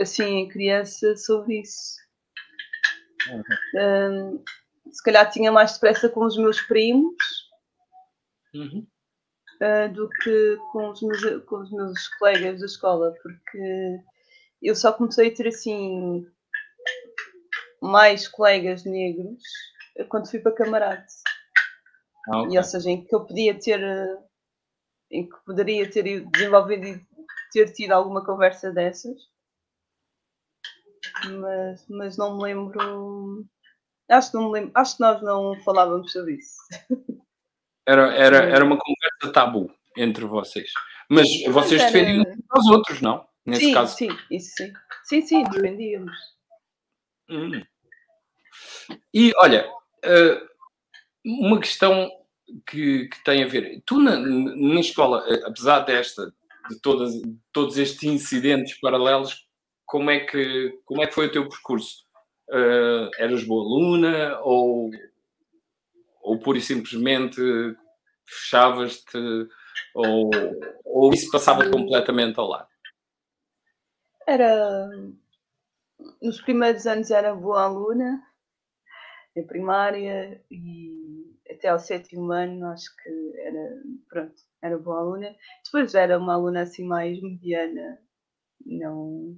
assim 0.00 0.40
em 0.40 0.48
criança 0.48 1.16
sobre 1.16 1.60
isso. 1.60 1.96
Uhum. 3.30 4.34
Uh, 4.34 4.44
se 4.92 5.02
calhar 5.02 5.30
tinha 5.30 5.52
mais 5.52 5.74
depressa 5.74 6.08
com 6.08 6.24
os 6.24 6.36
meus 6.36 6.60
primos. 6.62 7.14
Uhum 8.54 8.86
uh, 9.60 9.92
do 9.92 10.08
que 10.08 10.56
com 10.72 10.90
os, 10.90 11.02
meus, 11.02 11.44
com 11.44 11.56
os 11.56 11.70
meus 11.70 12.08
colegas 12.18 12.60
da 12.60 12.66
escola, 12.66 13.14
porque 13.22 14.00
eu 14.62 14.74
só 14.74 14.92
comecei 14.92 15.28
a 15.28 15.34
ter 15.34 15.48
assim 15.48 16.26
mais 17.80 18.26
colegas 18.28 18.84
negros 18.84 19.42
quando 20.08 20.30
fui 20.30 20.38
para 20.38 20.52
camarada. 20.52 21.06
Ah, 22.28 22.42
okay. 22.42 22.54
E 22.54 22.58
ou 22.58 22.64
seja, 22.64 22.90
em 22.90 23.04
que 23.04 23.14
eu 23.14 23.24
podia 23.24 23.58
ter 23.58 23.80
em 25.10 25.28
que 25.28 25.36
poderia 25.44 25.90
ter 25.90 26.24
desenvolvido 26.24 26.86
e 26.86 27.06
ter 27.52 27.72
tido 27.72 27.92
alguma 27.92 28.24
conversa 28.24 28.70
dessas. 28.70 29.16
Mas, 31.28 31.86
mas 31.88 32.16
não 32.16 32.36
me 32.36 32.44
lembro. 32.44 33.46
Acho 34.10 34.30
que, 34.30 34.36
não 34.36 34.46
me 34.46 34.52
lembro, 34.52 34.72
acho 34.74 34.96
que 34.96 35.02
nós 35.02 35.22
não 35.22 35.60
falávamos 35.62 36.12
sobre 36.12 36.34
isso. 36.34 36.56
Era, 37.86 38.14
era, 38.14 38.36
era 38.36 38.64
uma 38.64 38.78
conversa 38.78 39.32
tabu 39.32 39.72
entre 39.96 40.24
vocês. 40.24 40.70
Mas 41.08 41.28
vocês 41.48 41.80
era... 41.80 41.90
defendiam 41.90 42.24
os 42.56 42.66
outros, 42.66 43.00
não? 43.00 43.26
Nesse 43.44 43.64
sim, 43.64 43.74
caso. 43.74 43.96
Sim, 43.96 44.08
isso 44.30 44.50
sim. 44.56 44.72
Sim, 45.04 45.22
sim, 45.22 45.44
defendíamos. 45.44 46.16
Hum. 47.28 47.62
E 49.12 49.32
olha, 49.38 49.68
eh, 50.04 50.42
uma 51.24 51.58
questão 51.58 52.10
que, 52.66 53.08
que, 53.08 53.24
tem 53.24 53.42
a 53.42 53.48
ver. 53.48 53.82
Tu 53.86 53.98
na, 53.98 54.16
na 54.16 54.80
escola, 54.80 55.24
eh, 55.28 55.42
apesar 55.46 55.80
desta, 55.80 56.32
de 56.68 56.80
todas, 56.80 57.12
todos 57.52 57.76
estes 57.76 58.02
incidentes 58.04 58.78
paralelos, 58.80 59.48
como 59.90 60.08
é 60.08 60.20
que, 60.20 60.80
como 60.84 61.02
é 61.02 61.06
que 61.08 61.14
foi 61.14 61.26
o 61.26 61.32
teu 61.32 61.48
percurso? 61.48 62.06
Uh, 62.48 63.10
eras 63.18 63.42
boa 63.44 63.64
aluna 63.64 64.38
ou 64.42 64.90
ou 66.22 66.38
pura 66.38 66.58
e 66.58 66.60
simplesmente 66.60 67.40
fechavas-te 68.24 69.18
ou, 69.94 70.30
ou 70.84 71.12
isso 71.12 71.30
passava 71.30 71.68
completamente 71.68 72.38
ao 72.38 72.46
lado? 72.46 72.68
Era. 74.26 74.88
Nos 76.22 76.40
primeiros 76.40 76.86
anos 76.86 77.10
era 77.10 77.34
boa 77.34 77.64
aluna, 77.64 78.22
na 79.36 79.42
primária 79.42 80.40
e 80.50 81.36
até 81.50 81.68
ao 81.68 81.78
sétimo 81.78 82.30
ano 82.30 82.66
acho 82.68 82.94
que 82.96 83.38
era, 83.40 83.82
pronto, 84.08 84.34
era 84.62 84.78
boa 84.78 85.00
aluna. 85.00 85.34
Depois 85.64 85.94
era 85.94 86.16
uma 86.16 86.34
aluna 86.34 86.62
assim 86.62 86.86
mais 86.86 87.20
mediana, 87.20 87.98
não, 88.64 89.36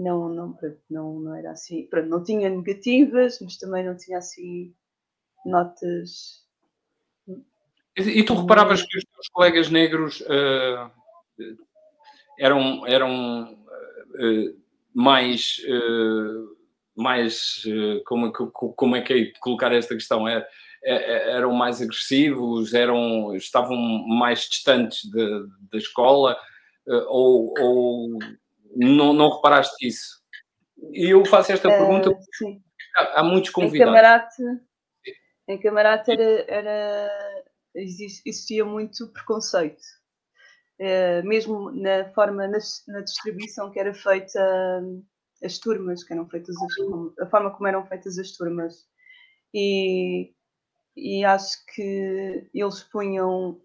não, 0.00 0.28
não, 0.28 0.58
não, 0.88 1.20
não 1.20 1.34
era 1.34 1.50
assim, 1.50 1.86
pronto, 1.86 2.08
não 2.08 2.22
tinha 2.22 2.48
negativas, 2.48 3.38
mas 3.40 3.56
também 3.56 3.84
não 3.84 3.96
tinha 3.96 4.18
assim 4.18 4.74
notas. 5.44 6.44
E, 7.96 8.22
tu 8.22 8.34
reparavas 8.34 8.82
que 8.82 8.96
os 8.96 9.04
teus 9.04 9.28
colegas 9.28 9.68
negros 9.68 10.20
uh, 10.22 10.90
eram, 12.38 12.86
eram 12.86 13.52
uh, 13.52 14.60
mais. 14.94 15.58
Uh, 15.66 16.58
mais 16.96 17.62
como, 18.04 18.30
como 18.30 18.96
é 18.96 19.00
que 19.00 19.12
é 19.12 19.32
colocar 19.40 19.72
esta 19.72 19.94
questão? 19.94 20.28
É, 20.28 20.46
é, 20.84 21.30
eram 21.30 21.50
mais 21.52 21.80
agressivos, 21.80 22.74
eram, 22.74 23.34
estavam 23.34 23.76
mais 24.06 24.40
distantes 24.40 25.08
de, 25.08 25.46
da 25.72 25.78
escola, 25.78 26.36
ou, 27.08 27.54
ou 27.58 28.18
não, 28.88 29.12
não 29.12 29.36
reparaste 29.36 29.86
isso? 29.86 30.20
E 30.92 31.10
eu 31.10 31.24
faço 31.24 31.52
esta 31.52 31.68
pergunta 31.68 32.10
porque 32.10 32.60
há, 32.96 33.20
há 33.20 33.22
muitos 33.22 33.50
convidados. 33.50 33.80
Em 33.80 33.84
camarate, 33.84 34.42
em 35.50 35.58
Camarate 35.58 36.12
era, 36.12 36.44
era, 36.48 37.44
existia 37.74 38.64
muito 38.64 39.08
preconceito. 39.08 39.82
Uh, 40.78 41.26
mesmo 41.26 41.72
na 41.72 42.08
forma, 42.12 42.46
na, 42.46 42.58
na, 42.88 43.00
distribuição 43.00 43.70
que 43.70 43.78
era 43.78 43.92
feita 43.92 44.82
as 45.44 45.58
turmas, 45.58 46.04
que 46.04 46.12
eram 46.12 46.28
feitas 46.28 46.54
as, 46.56 47.26
a 47.26 47.28
forma 47.28 47.50
como 47.50 47.66
eram 47.66 47.84
feitas 47.86 48.16
as 48.16 48.32
turmas. 48.32 48.86
E, 49.52 50.32
e 50.96 51.24
acho 51.24 51.58
que 51.74 52.48
eles 52.54 52.84
punham, 52.84 53.60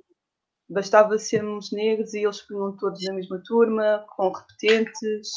bastava 0.70 1.18
sermos 1.18 1.72
negros 1.72 2.14
e 2.14 2.24
eles 2.24 2.42
punham 2.42 2.76
todos 2.78 3.02
na 3.04 3.14
mesma 3.14 3.42
turma, 3.46 4.06
com 4.16 4.32
repetentes, 4.32 5.30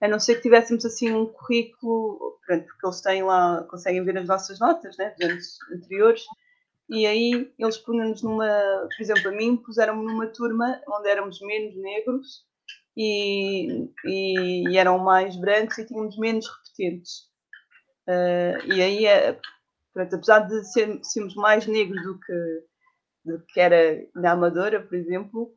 a 0.00 0.08
não 0.08 0.18
ser 0.18 0.36
que 0.36 0.42
tivéssemos 0.42 0.84
assim 0.84 1.12
um 1.12 1.26
currículo, 1.26 2.38
pronto, 2.46 2.64
porque 2.66 2.86
eles 2.86 3.00
têm 3.00 3.22
lá, 3.22 3.62
conseguem 3.68 4.04
ver 4.04 4.18
as 4.18 4.26
nossas 4.26 4.58
notas, 4.58 4.96
né, 4.96 5.14
dos 5.18 5.28
anos 5.28 5.58
anteriores, 5.74 6.24
e 6.88 7.06
aí 7.06 7.52
eles 7.58 7.78
punham-nos 7.78 8.22
numa, 8.22 8.48
por 8.96 9.02
exemplo, 9.02 9.28
a 9.28 9.32
mim 9.32 9.56
puseram-me 9.56 10.04
numa 10.04 10.26
turma 10.26 10.80
onde 10.88 11.08
éramos 11.08 11.40
menos 11.40 11.76
negros 11.76 12.44
e, 12.96 13.88
e, 14.04 14.68
e 14.68 14.76
eram 14.76 14.98
mais 14.98 15.36
brancos 15.36 15.78
e 15.78 15.86
tínhamos 15.86 16.18
menos 16.18 16.46
repetentes. 16.48 17.30
Uh, 18.08 18.72
e 18.74 18.82
aí, 18.82 19.06
é, 19.06 19.38
pronto, 19.92 20.16
apesar 20.16 20.40
de 20.40 20.64
ser, 20.64 20.98
sermos 21.04 21.34
mais 21.36 21.66
negros 21.66 22.02
do 22.02 22.18
que, 22.18 22.64
que 23.52 23.60
era 23.60 24.06
na 24.14 24.32
Amadora, 24.32 24.82
por 24.82 24.94
exemplo, 24.94 25.54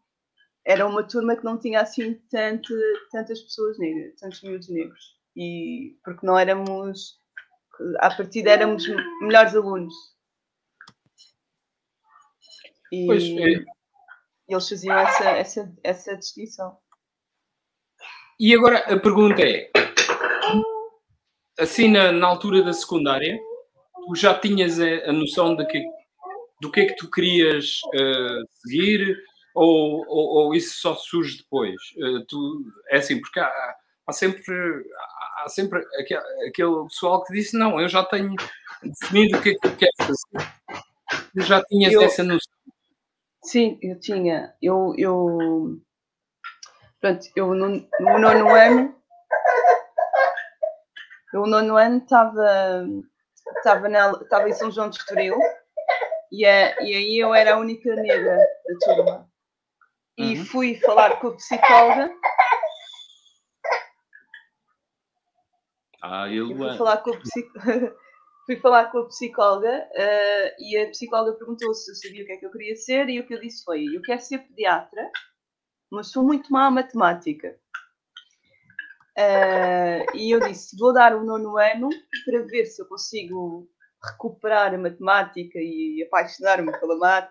era 0.66 0.86
uma 0.88 1.04
turma 1.04 1.36
que 1.36 1.44
não 1.44 1.58
tinha 1.58 1.82
assim 1.82 2.16
tanto, 2.30 2.74
tantas 3.12 3.42
pessoas 3.42 3.78
negras, 3.78 4.20
tantos 4.20 4.42
miúdos 4.42 4.70
negros. 4.70 5.18
E 5.36 5.98
porque 6.04 6.26
não 6.26 6.38
éramos, 6.38 7.20
à 8.00 8.14
partida 8.16 8.52
éramos 8.52 8.86
melhores 9.22 9.56
alunos. 9.56 9.94
E 12.92 13.06
pois, 13.08 13.24
é. 13.24 13.66
eles 14.48 14.70
faziam 14.70 14.98
essa, 14.98 15.30
essa, 15.32 15.76
essa 15.84 16.18
distinção. 16.18 16.78
E 18.40 18.54
agora 18.56 18.80
a 18.80 19.00
pergunta 19.00 19.42
é: 19.42 19.70
assim 21.60 21.90
na, 21.90 22.12
na 22.12 22.28
altura 22.28 22.64
da 22.64 22.74
secundária, 22.74 23.40
tu 24.06 24.16
já 24.16 24.38
tinhas 24.38 24.80
a, 24.80 25.10
a 25.10 25.14
noção 25.14 25.56
de 25.56 25.66
que, 25.66 25.84
do 26.64 26.72
que 26.72 26.80
é 26.80 26.86
que 26.86 26.96
tu 26.96 27.12
querias 27.12 27.82
uh, 27.94 28.48
seguir? 28.54 29.18
ou, 29.54 30.06
ou, 30.08 30.28
ou, 30.46 30.56
isso 30.56 30.80
só 30.80 30.96
surge 30.96 31.38
depois? 31.38 31.76
Uh, 31.98 32.26
tu, 32.26 32.64
é 32.90 32.98
assim, 32.98 33.20
porque 33.20 33.40
há, 33.40 33.76
há 34.08 34.14
sempre, 34.14 34.56
há 35.44 35.50
sempre 35.50 35.86
aquele, 36.00 36.48
aquele, 36.48 36.84
pessoal 36.86 37.24
que 37.24 37.34
disse: 37.34 37.58
Não, 37.58 37.80
eu 37.80 37.88
já 37.88 38.04
tenho 38.04 38.34
definido 38.82 39.38
o 39.38 39.42
que 39.42 39.50
é 39.50 39.56
que 39.56 39.68
eu 39.68 39.76
quero 39.76 39.92
fazer. 39.98 40.54
Eu 41.36 41.44
já 41.44 41.64
tinhas 41.66 41.94
eu, 41.94 42.02
essa 42.02 42.24
noção. 42.24 42.54
Sim, 43.44 43.78
eu 43.82 44.00
tinha. 44.00 44.56
Eu, 44.62 44.96
eu, 44.98 45.80
pronto, 47.00 47.28
eu 47.36 47.54
no, 47.54 47.68
no 48.00 48.20
nono 48.20 48.50
ano, 48.50 48.96
eu 51.34 51.42
no 51.42 51.48
nono 51.48 51.78
ano 51.78 51.98
estava 51.98 52.88
estava, 53.58 53.88
estava 54.22 54.50
em 54.50 54.54
São 54.54 54.72
João 54.72 54.90
de 54.90 54.98
Estoril 54.98 55.38
e, 56.34 56.44
é, 56.46 56.76
e 56.84 56.96
aí 56.96 57.20
eu 57.20 57.32
era 57.32 57.54
a 57.54 57.60
única 57.60 57.96
negra 57.96 58.36
da 58.36 58.96
turma. 58.96 59.32
E 60.18 60.36
uhum. 60.36 60.46
fui 60.46 60.76
falar 60.80 61.20
com 61.20 61.28
a 61.28 61.36
psicóloga. 61.36 62.12
Ah, 66.02 66.28
eu 66.28 66.48
fui 66.58 66.76
falar 66.76 66.98
com 66.98 67.12
a 67.12 67.18
psicóloga. 67.20 67.96
fui 68.48 68.56
falar 68.58 68.92
com 68.92 68.98
a 68.98 69.06
psicóloga 69.06 69.88
uh, 69.92 70.56
e 70.58 70.76
a 70.76 70.90
psicóloga 70.90 71.38
perguntou 71.38 71.72
se 71.76 71.92
eu 71.92 71.96
sabia 71.96 72.24
o 72.24 72.26
que 72.26 72.34
é 72.34 72.38
que 72.38 72.46
eu 72.48 72.52
queria 72.52 72.76
ser 72.76 73.10
e 73.10 73.20
o 73.20 73.28
que 73.28 73.36
eu 73.36 73.40
disse 73.40 73.64
foi: 73.64 73.86
Eu 73.96 74.02
quero 74.02 74.20
ser 74.20 74.40
pediatra, 74.40 75.12
mas 75.92 76.12
sou 76.12 76.24
muito 76.24 76.52
má 76.52 76.66
a 76.66 76.72
matemática. 76.72 77.60
Uh, 79.16 80.18
e 80.18 80.32
eu 80.32 80.40
disse: 80.40 80.76
Vou 80.80 80.92
dar 80.92 81.16
o 81.16 81.24
nono 81.24 81.60
ano 81.60 81.90
para 82.26 82.42
ver 82.48 82.66
se 82.66 82.82
eu 82.82 82.88
consigo 82.88 83.70
recuperar 84.06 84.74
a 84.74 84.78
matemática 84.78 85.60
e 85.60 86.04
apaixonar-me 86.06 86.72
pela, 86.80 87.30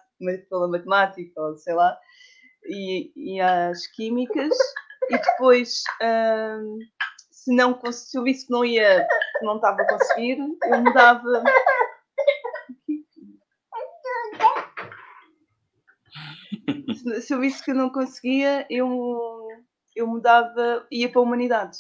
pela 0.49 0.69
matemática, 0.69 1.41
ou 1.41 1.57
sei 1.57 1.75
lá, 1.75 1.97
e, 2.65 3.13
e 3.17 3.41
as 3.41 3.87
químicas, 3.89 4.57
e 5.11 5.19
depois. 5.19 5.83
Uh, 6.01 6.79
se 7.43 7.53
não 7.53 7.79
se 7.91 8.17
eu 8.17 8.23
visse 8.23 8.47
que 8.47 8.53
não 8.53 8.65
ia, 8.65 9.05
que 9.39 9.45
não 9.45 9.57
estava 9.57 9.83
a 9.83 9.89
conseguir, 9.89 10.39
eu 10.39 10.81
mudava. 10.81 11.43
Se 17.19 17.35
eu 17.35 17.41
visse 17.41 17.65
que 17.65 17.73
não 17.73 17.91
conseguia, 17.91 18.65
eu, 18.71 19.49
eu 19.97 20.07
mudava, 20.07 20.87
ia 20.89 21.11
para 21.11 21.21
a 21.21 21.25
humanidade. 21.25 21.79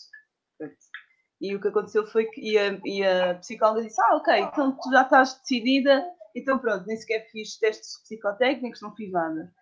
E 1.43 1.57
o 1.57 1.61
que 1.61 1.67
aconteceu 1.67 2.07
foi 2.07 2.27
que 2.27 2.41
e 2.41 2.57
a, 2.57 2.81
e 2.85 3.05
a 3.05 3.35
psicóloga 3.35 3.83
disse: 3.83 4.01
Ah, 4.01 4.15
ok, 4.15 4.33
então 4.43 4.79
tu 4.81 4.93
já 4.93 5.03
estás 5.03 5.41
decidida, 5.41 6.07
então 6.37 6.57
pronto, 6.57 6.87
nem 6.87 6.97
sequer 6.97 7.29
fiz 7.33 7.59
testes 7.59 8.01
psicotécnicos, 8.05 8.81
não 8.81 8.95
fiz 8.95 9.11
nada. 9.11 9.53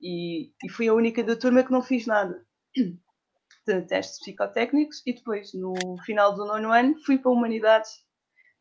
E, 0.00 0.50
e 0.64 0.68
fui 0.70 0.88
a 0.88 0.94
única 0.94 1.22
da 1.22 1.36
turma 1.36 1.62
que 1.62 1.70
não 1.70 1.82
fiz 1.82 2.06
nada 2.06 2.42
de 2.74 3.82
testes 3.82 4.18
psicotécnicos 4.20 5.02
e 5.06 5.12
depois, 5.12 5.52
no 5.52 5.98
final 6.06 6.34
do 6.34 6.46
nono 6.46 6.72
ano, 6.72 6.96
fui 7.04 7.18
para 7.18 7.30
Humanidades, 7.30 7.90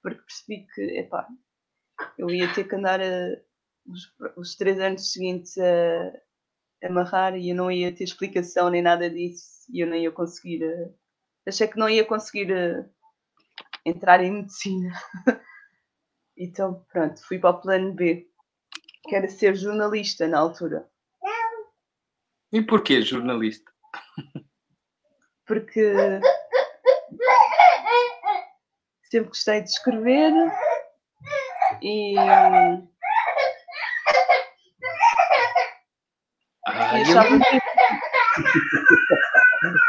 porque 0.04 0.22
percebi 0.22 0.68
que, 0.76 0.82
epá, 1.00 1.26
eu 2.18 2.30
ia 2.30 2.54
ter 2.54 2.68
que 2.68 2.76
andar 2.76 3.00
a, 3.00 3.38
os, 3.88 4.14
os, 4.36 4.56
três 4.58 4.78
anos 4.82 5.14
seguintes 5.14 5.58
a, 5.58 6.08
a 6.84 6.88
amarrar 6.88 7.38
e 7.38 7.52
eu 7.52 7.56
não 7.56 7.72
ia 7.72 7.96
ter 7.96 8.04
explicação 8.04 8.70
nem 8.70 8.82
nada 8.82 9.10
disso 9.10 9.66
e 9.72 9.80
eu 9.82 9.88
nem 9.88 10.04
ia 10.04 10.12
conseguir. 10.12 10.66
A, 10.66 10.99
achei 11.50 11.68
que 11.68 11.78
não 11.78 11.90
ia 11.90 12.06
conseguir 12.06 12.54
a, 12.54 12.86
entrar 13.86 14.24
em 14.24 14.32
medicina. 14.32 14.92
então, 16.38 16.86
pronto, 16.92 17.22
fui 17.28 17.40
para 17.40 17.52
o 17.52 17.62
plano 17.62 17.94
B, 17.94 18.28
que 19.04 19.16
era 19.16 19.28
ser 19.28 19.56
jornalista 19.56 20.28
na 20.28 20.40
altura. 20.40 20.88
E 22.52 22.62
porquê 22.62 23.02
jornalista? 23.02 23.70
porque 25.50 25.94
sempre 29.10 29.30
gostei 29.30 29.64
de 29.64 29.70
escrever 29.70 30.32
e. 31.82 32.14
Ah, 36.68 37.00
eu... 37.00 37.02
achava 37.02 37.28
que. 37.28 37.34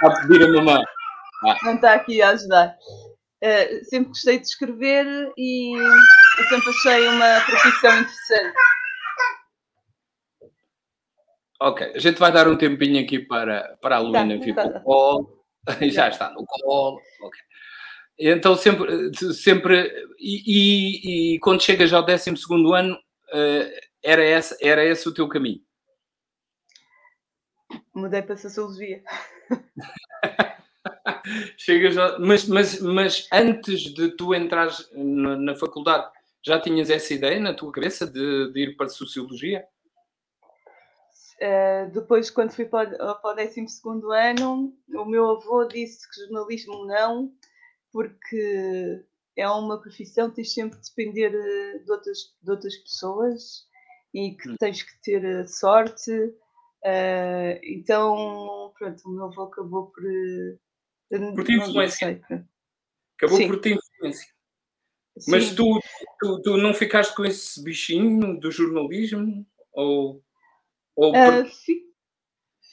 a 0.06 0.10
pedir 0.22 0.44
a 0.44 0.48
mamãe. 0.48 0.82
Ah. 1.44 1.56
Não 1.64 1.74
está 1.74 1.94
aqui 1.94 2.20
a 2.22 2.30
ajudar. 2.30 2.76
Uh, 3.42 3.84
sempre 3.86 4.08
gostei 4.08 4.38
de 4.38 4.46
escrever 4.46 5.32
e 5.38 5.72
sempre 6.48 6.70
achei 6.70 7.08
uma 7.08 7.40
profissão 7.40 8.00
interessante. 8.00 8.54
Ok, 11.62 11.92
a 11.94 11.98
gente 11.98 12.18
vai 12.18 12.32
dar 12.32 12.48
um 12.48 12.56
tempinho 12.56 13.02
aqui 13.02 13.18
para, 13.18 13.76
para 13.82 13.98
a 13.98 14.12
tá, 14.12 14.24
vir 14.24 14.54
para 14.54 14.78
o 14.78 14.82
colo. 14.82 15.44
Já 15.90 16.08
está 16.08 16.30
no 16.30 16.44
colo. 16.46 17.00
Okay. 17.20 17.40
Então, 18.18 18.54
sempre, 18.54 19.14
sempre 19.32 19.90
e, 20.18 20.42
e, 20.46 21.34
e, 21.34 21.38
quando 21.40 21.62
chegas 21.62 21.92
ao 21.92 22.04
12 22.04 22.30
ano, 22.74 22.94
uh, 22.94 23.80
era, 24.02 24.22
essa, 24.22 24.56
era 24.60 24.84
esse 24.84 25.08
o 25.08 25.14
teu 25.14 25.26
caminho? 25.28 25.60
Mudei 27.94 28.20
para 28.20 28.34
a 28.34 28.38
Sociologia. 28.38 29.02
chegas 31.56 31.96
a, 31.96 32.18
mas, 32.18 32.46
mas, 32.46 32.80
mas 32.80 33.28
antes 33.32 33.94
de 33.94 34.10
tu 34.16 34.34
entrares 34.34 34.90
na, 34.92 35.36
na, 35.36 35.54
faculdade, 35.54 36.10
já 36.44 36.60
tinhas 36.60 36.90
essa 36.90 37.12
ideia 37.14 37.38
na 37.38 37.54
tua 37.54 37.72
cabeça 37.72 38.06
de, 38.06 38.52
de 38.52 38.60
ir 38.60 38.76
para 38.76 38.86
a 38.86 38.90
Sociologia? 38.90 39.66
Uh, 41.40 41.90
depois, 41.92 42.30
quando 42.30 42.52
fui 42.52 42.66
para, 42.66 43.14
para 43.14 43.30
o 43.30 43.34
12 43.34 43.64
ano, 44.12 44.74
o 44.88 45.04
meu 45.06 45.30
avô 45.30 45.64
disse 45.64 46.08
que 46.10 46.20
jornalismo 46.20 46.84
não, 46.84 47.32
porque 47.90 49.02
é 49.36 49.48
uma 49.48 49.80
profissão 49.80 50.28
que 50.28 50.36
tens 50.36 50.52
sempre 50.52 50.78
de 50.78 50.88
depender 50.88 51.34
eh, 51.34 51.78
de 51.78 51.90
outras, 51.90 52.18
de 52.42 52.50
outras 52.50 52.76
pessoas 52.76 53.66
e 54.12 54.32
que 54.32 54.50
hum. 54.50 54.56
tens 54.58 54.82
que 54.82 55.00
ter 55.02 55.24
eh, 55.24 55.46
sorte. 55.46 56.12
Uh, 56.82 57.60
então, 57.62 58.72
pronto, 58.78 59.02
o 59.06 59.10
meu 59.10 59.24
avô 59.26 59.42
acabou 59.42 59.86
por. 59.86 60.02
Por 61.10 61.44
te 61.44 61.52
influência. 61.52 62.22
Acabou 63.16 63.36
Sim. 63.36 63.48
por 63.48 63.60
ter 63.60 63.76
influência. 63.76 64.28
Mas 65.28 65.54
tu, 65.54 65.80
tu, 66.18 66.40
tu 66.42 66.56
não 66.56 66.72
ficaste 66.72 67.14
com 67.14 67.24
esse 67.24 67.62
bichinho 67.62 68.38
do 68.38 68.50
jornalismo? 68.50 69.46
Ou 69.72 70.22
ou 70.96 71.12
uh, 71.12 71.46
fi, 71.46 71.82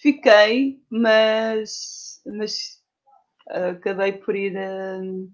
fiquei, 0.02 0.84
mas, 0.90 2.22
mas 2.26 2.84
uh, 3.50 3.72
acabei 3.72 4.12
por 4.14 4.36
ir 4.36 4.54
uh, 4.54 5.32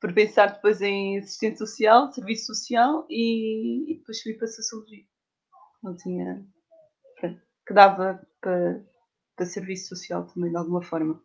por 0.00 0.12
pensar 0.12 0.54
depois 0.54 0.82
em 0.82 1.18
assistente 1.18 1.58
social, 1.58 2.12
serviço 2.12 2.46
social 2.46 3.06
e, 3.08 3.92
e 3.92 3.98
depois 3.98 4.20
fui 4.20 4.34
para 4.34 4.46
a 4.46 4.50
sociologia. 4.50 5.04
Não 5.82 5.96
tinha. 5.96 6.44
que 7.64 7.72
dava 7.72 8.26
para, 8.40 8.84
para 9.36 9.46
serviço 9.46 9.94
social 9.94 10.26
também, 10.26 10.50
de 10.50 10.56
alguma 10.56 10.82
forma. 10.82 11.23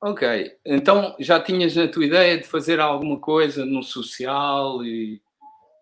Ok, 0.00 0.52
então 0.64 1.16
já 1.18 1.40
tinhas 1.40 1.74
na 1.74 1.88
tua 1.88 2.04
ideia 2.04 2.38
de 2.38 2.44
fazer 2.44 2.78
alguma 2.78 3.18
coisa 3.18 3.64
no 3.64 3.82
social 3.82 4.84
e 4.84 5.20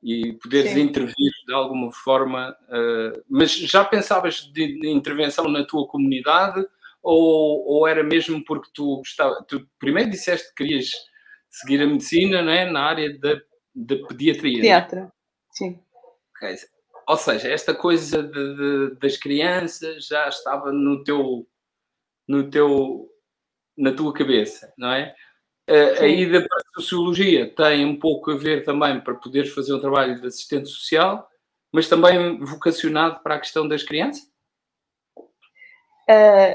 e 0.06 0.34
poderes 0.34 0.70
Sim. 0.70 0.82
intervir 0.82 1.32
de 1.46 1.52
alguma 1.52 1.90
forma. 1.90 2.56
Uh, 2.68 3.24
mas 3.28 3.52
já 3.52 3.84
pensavas 3.84 4.42
de, 4.52 4.78
de, 4.78 4.88
intervenção 4.88 5.48
na 5.48 5.64
tua 5.64 5.84
comunidade 5.88 6.64
ou, 7.02 7.66
ou 7.66 7.88
era 7.88 8.04
mesmo 8.04 8.44
porque 8.44 8.70
tu 8.72 8.98
gostava? 8.98 9.44
Tu 9.48 9.66
primeiro 9.80 10.08
disseste 10.08 10.48
que 10.50 10.64
querias 10.64 10.90
seguir 11.50 11.82
a 11.82 11.86
medicina 11.86 12.40
né, 12.40 12.70
na 12.70 12.84
área 12.84 13.18
da, 13.18 13.34
da 13.74 13.96
pediatria. 14.06 14.58
Pediatra, 14.58 15.00
né? 15.02 15.12
sim. 15.50 15.80
Okay. 16.36 16.54
Ou 17.08 17.16
seja, 17.16 17.48
esta 17.48 17.74
coisa 17.74 18.22
de, 18.22 18.56
de, 18.56 18.94
das 19.00 19.16
crianças 19.16 20.06
já 20.06 20.28
estava 20.28 20.70
no 20.70 21.02
teu, 21.02 21.48
no 22.28 22.48
teu, 22.48 23.08
na 23.76 23.92
tua 23.92 24.12
cabeça, 24.12 24.72
não 24.76 24.92
é? 24.92 25.14
Uh, 25.68 26.02
a 26.02 26.06
ida 26.06 26.46
para 26.46 26.58
a 26.58 26.80
sociologia 26.80 27.52
tem 27.54 27.84
um 27.84 27.98
pouco 27.98 28.30
a 28.30 28.36
ver 28.36 28.64
também 28.64 29.00
para 29.00 29.14
poderes 29.14 29.52
fazer 29.52 29.74
um 29.74 29.80
trabalho 29.80 30.20
de 30.20 30.26
assistente 30.26 30.68
social, 30.68 31.28
mas 31.72 31.88
também 31.88 32.38
vocacionado 32.38 33.20
para 33.20 33.34
a 33.34 33.40
questão 33.40 33.66
das 33.66 33.82
crianças? 33.82 34.22
Uh, 36.08 36.54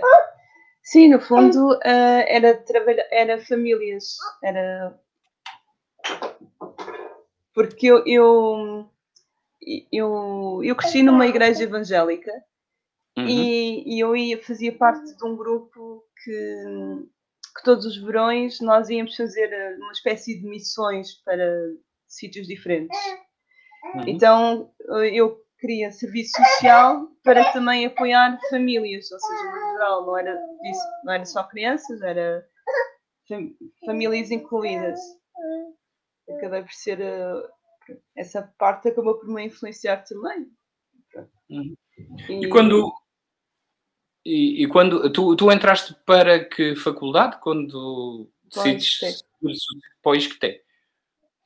sim, 0.81 1.09
no 1.09 1.19
fundo 1.19 1.73
uh, 1.73 1.79
era, 2.25 2.63
era 3.11 3.45
famílias, 3.45 4.15
era 4.41 4.97
porque 7.53 7.87
eu, 7.87 8.03
eu, 8.05 8.89
eu, 9.91 10.61
eu 10.63 10.75
cresci 10.75 11.03
numa 11.03 11.27
igreja 11.27 11.63
evangélica 11.63 12.31
uhum. 13.17 13.27
e, 13.27 13.95
e 13.95 13.99
eu 13.99 14.15
ia, 14.15 14.41
fazia 14.41 14.71
parte 14.71 15.15
de 15.15 15.25
um 15.25 15.35
grupo 15.35 16.03
que 16.23 16.55
que 17.55 17.63
todos 17.63 17.85
os 17.85 17.97
verões 17.97 18.61
nós 18.61 18.89
íamos 18.89 19.15
fazer 19.15 19.51
eh, 19.51 19.75
uma 19.77 19.91
espécie 19.91 20.39
de 20.39 20.47
missões 20.47 21.21
para 21.23 21.45
sítios 22.07 22.47
diferentes. 22.47 22.97
Uhum. 23.95 24.03
Então 24.07 24.73
eh, 25.01 25.15
eu 25.15 25.41
queria 25.59 25.91
serviço 25.91 26.31
social 26.37 27.07
para 27.23 27.51
também 27.51 27.85
apoiar 27.85 28.39
famílias, 28.49 29.11
ou 29.11 29.19
seja, 29.19 29.43
no 29.43 29.71
geral 29.73 30.05
não 30.05 30.17
era, 30.17 30.33
isso, 30.63 30.85
não 31.03 31.13
era 31.13 31.25
só 31.25 31.43
crianças, 31.43 32.01
era 32.01 32.45
famílias 33.85 34.31
incluídas. 34.31 34.99
Acabei 36.29 36.63
por 36.63 36.71
ser 36.71 36.99
uh, 36.99 37.95
essa 38.15 38.41
parte 38.57 38.89
acabou 38.89 39.19
por 39.19 39.27
me 39.27 39.45
influenciar 39.45 40.03
também. 40.03 40.47
Uhum. 41.49 41.75
E, 42.29 42.45
e, 42.45 42.49
quando 42.49 42.91
e, 44.25 44.63
e, 44.63 44.67
quando 44.67 45.11
tu, 45.11 45.35
tu 45.35 45.51
entraste 45.51 45.95
para 46.05 46.43
que 46.43 46.75
faculdade 46.75 47.39
quando 47.41 48.29
decides 48.43 49.23
para 50.01 50.11
o 50.11 50.15
ISCTE? 50.15 50.61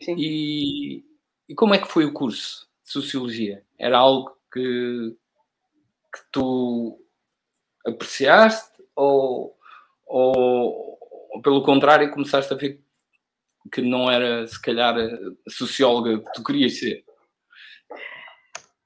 Sim. 0.02 0.16
E, 0.18 1.06
e 1.48 1.56
como 1.56 1.74
é 1.74 1.78
que 1.78 1.88
foi 1.88 2.06
o 2.06 2.14
curso 2.14 2.68
de 2.84 2.92
Sociologia? 2.92 3.64
Era 3.80 3.98
algo 3.98 4.38
que, 4.52 5.16
que 6.14 6.20
tu 6.32 7.00
apreciaste 7.86 8.84
ou, 8.96 9.58
ou, 10.06 11.00
ou, 11.32 11.42
pelo 11.42 11.64
contrário 11.64 12.12
começaste 12.12 12.54
a 12.54 12.58
ver 12.58 12.82
que 13.72 13.82
não 13.82 14.12
era 14.12 14.46
se 14.48 14.62
calhar 14.62 14.96
a 14.98 15.50
socióloga 15.50 16.20
que 16.20 16.34
tu 16.34 16.44
querias 16.44 16.78
ser? 16.78 17.04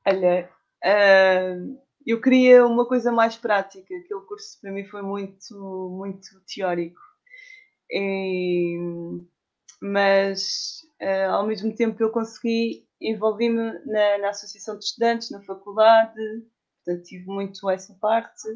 Olha, 0.05 0.49
uh, 0.85 1.81
eu 2.11 2.19
queria 2.19 2.65
uma 2.65 2.87
coisa 2.87 3.11
mais 3.11 3.35
prática. 3.37 3.95
Aquele 3.95 4.21
curso 4.21 4.59
para 4.59 4.71
mim 4.71 4.83
foi 4.85 5.01
muito, 5.01 5.89
muito 5.91 6.41
teórico. 6.41 6.99
E, 7.91 8.77
mas 9.81 10.81
uh, 11.01 11.31
ao 11.31 11.45
mesmo 11.45 11.73
tempo 11.75 12.01
eu 12.01 12.09
consegui 12.09 12.87
envolvi-me 12.99 13.73
na, 13.85 14.17
na, 14.17 14.29
associação 14.29 14.77
de 14.77 14.85
estudantes 14.85 15.31
na 15.31 15.41
faculdade, 15.43 16.19
portanto 16.83 17.05
tive 17.05 17.25
muito 17.27 17.69
essa 17.69 17.93
parte. 18.01 18.47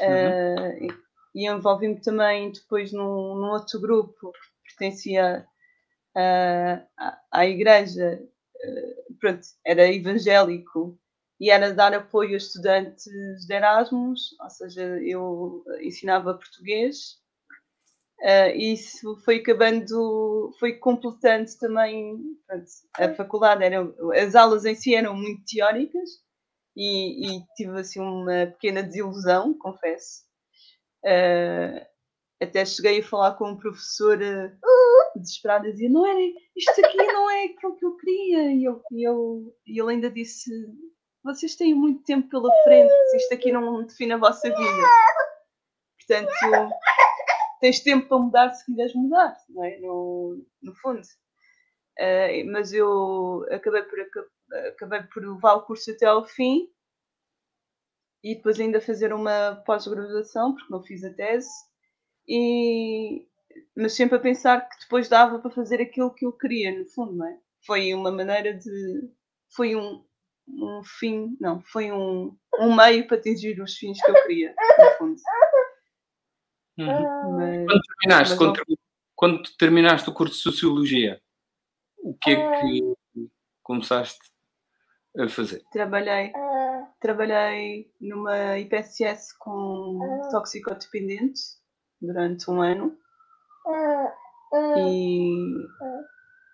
Uhum. 0.00 0.88
Uh, 0.88 1.06
e 1.34 1.48
envolvi-me 1.48 2.00
também 2.00 2.50
depois 2.52 2.90
num, 2.92 3.34
num, 3.34 3.50
outro 3.50 3.78
grupo 3.80 4.32
que 4.32 4.76
pertencia 4.78 5.46
uh, 6.16 6.86
à, 6.98 7.20
à 7.30 7.46
igreja, 7.46 8.18
pronto, 9.20 9.46
era 9.64 9.92
evangélico 9.92 10.98
e 11.38 11.50
era 11.50 11.72
dar 11.72 11.92
apoio 11.94 12.34
a 12.34 12.36
estudantes 12.36 13.04
de 13.04 13.54
Erasmus, 13.54 14.34
ou 14.40 14.50
seja, 14.50 14.82
eu 15.02 15.64
ensinava 15.82 16.34
português. 16.34 17.18
Uh, 18.20 18.56
isso 18.56 19.14
foi 19.24 19.36
acabando, 19.36 20.50
foi 20.58 20.72
completando 20.78 21.50
também 21.60 22.18
pronto, 22.46 22.66
a 22.94 23.14
faculdade. 23.14 23.62
Era, 23.62 23.86
as 24.24 24.34
aulas 24.34 24.64
em 24.64 24.74
si 24.74 24.94
eram 24.94 25.14
muito 25.14 25.44
teóricas 25.44 26.08
e, 26.74 27.36
e 27.36 27.44
tive 27.56 27.78
assim 27.78 28.00
uma 28.00 28.46
pequena 28.46 28.82
desilusão, 28.82 29.56
confesso. 29.58 30.22
Uh, 31.04 31.84
até 32.40 32.64
cheguei 32.64 33.00
a 33.00 33.04
falar 33.04 33.34
com 33.34 33.50
um 33.50 33.56
professor 33.58 34.18
uh, 34.18 35.18
desesperado, 35.18 35.70
dizia: 35.70 35.90
Não 35.90 36.06
era, 36.06 36.18
isto 36.56 36.84
aqui 36.84 36.96
não 36.96 37.30
é 37.30 37.44
aquilo 37.44 37.76
que 37.76 37.84
eu 37.84 37.96
queria. 37.96 38.52
E, 38.52 38.64
eu, 38.64 38.82
e, 38.92 39.08
eu, 39.08 39.54
e 39.66 39.80
ele 39.80 39.92
ainda 39.92 40.10
disse: 40.10 40.50
vocês 41.26 41.56
têm 41.56 41.74
muito 41.74 42.02
tempo 42.04 42.28
pela 42.28 42.50
frente, 42.62 42.92
se 43.10 43.16
isto 43.18 43.34
aqui 43.34 43.52
não 43.52 43.84
define 43.84 44.12
a 44.12 44.16
vossa 44.16 44.48
vida. 44.48 44.88
Portanto, 45.98 46.30
tens 47.60 47.80
tempo 47.80 48.08
para 48.08 48.18
mudar 48.18 48.54
se 48.54 48.64
quiseres 48.64 48.94
mudar, 48.94 49.36
não 49.48 49.64
é? 49.64 49.78
No, 49.78 50.46
no 50.62 50.74
fundo. 50.76 51.02
Uh, 51.98 52.50
mas 52.52 52.72
eu 52.72 53.44
acabei 53.50 53.82
por, 53.82 53.98
acabei 54.68 55.02
por 55.02 55.26
levar 55.26 55.54
o 55.54 55.62
curso 55.62 55.90
até 55.90 56.06
ao 56.06 56.26
fim 56.26 56.70
e 58.22 58.34
depois 58.34 58.60
ainda 58.60 58.80
fazer 58.80 59.12
uma 59.12 59.62
pós-graduação, 59.66 60.54
porque 60.54 60.72
não 60.72 60.82
fiz 60.82 61.04
a 61.04 61.12
tese, 61.12 61.48
e, 62.28 63.26
mas 63.76 63.94
sempre 63.94 64.16
a 64.16 64.20
pensar 64.20 64.68
que 64.68 64.80
depois 64.80 65.08
dava 65.08 65.38
para 65.38 65.50
fazer 65.50 65.80
aquilo 65.80 66.12
que 66.12 66.26
eu 66.26 66.32
queria, 66.32 66.76
no 66.76 66.84
fundo, 66.86 67.14
não 67.14 67.26
é? 67.26 67.38
Foi 67.64 67.94
uma 67.94 68.10
maneira 68.10 68.54
de. 68.54 69.10
Foi 69.54 69.76
um, 69.76 70.04
um 70.48 70.82
fim, 70.84 71.36
não, 71.40 71.60
foi 71.60 71.90
um, 71.92 72.36
um 72.58 72.74
meio 72.74 73.06
para 73.06 73.16
atingir 73.16 73.60
os 73.60 73.76
fins 73.76 74.00
que 74.00 74.10
eu 74.10 74.14
queria, 74.22 74.54
no 74.78 74.90
fundo. 74.98 75.20
Uhum. 76.78 77.36
Mas, 77.36 77.66
quando, 77.66 77.82
terminaste, 77.82 78.30
mas 78.30 78.38
quando, 78.38 78.78
quando, 79.14 79.56
terminaste 79.56 80.10
o 80.10 80.12
curso 80.14 80.34
de 80.34 80.42
Sociologia, 80.42 81.20
o 81.98 82.14
que 82.14 82.30
é 82.30 82.60
que 82.60 82.96
começaste 83.62 84.20
a 85.18 85.28
fazer? 85.28 85.64
Trabalhei, 85.72 86.32
trabalhei 87.00 87.90
numa 88.00 88.58
IPSS 88.58 89.36
com 89.38 89.98
toxicodependentes 90.30 91.60
durante 92.00 92.50
um 92.50 92.60
ano. 92.60 92.96
E, 94.78 95.66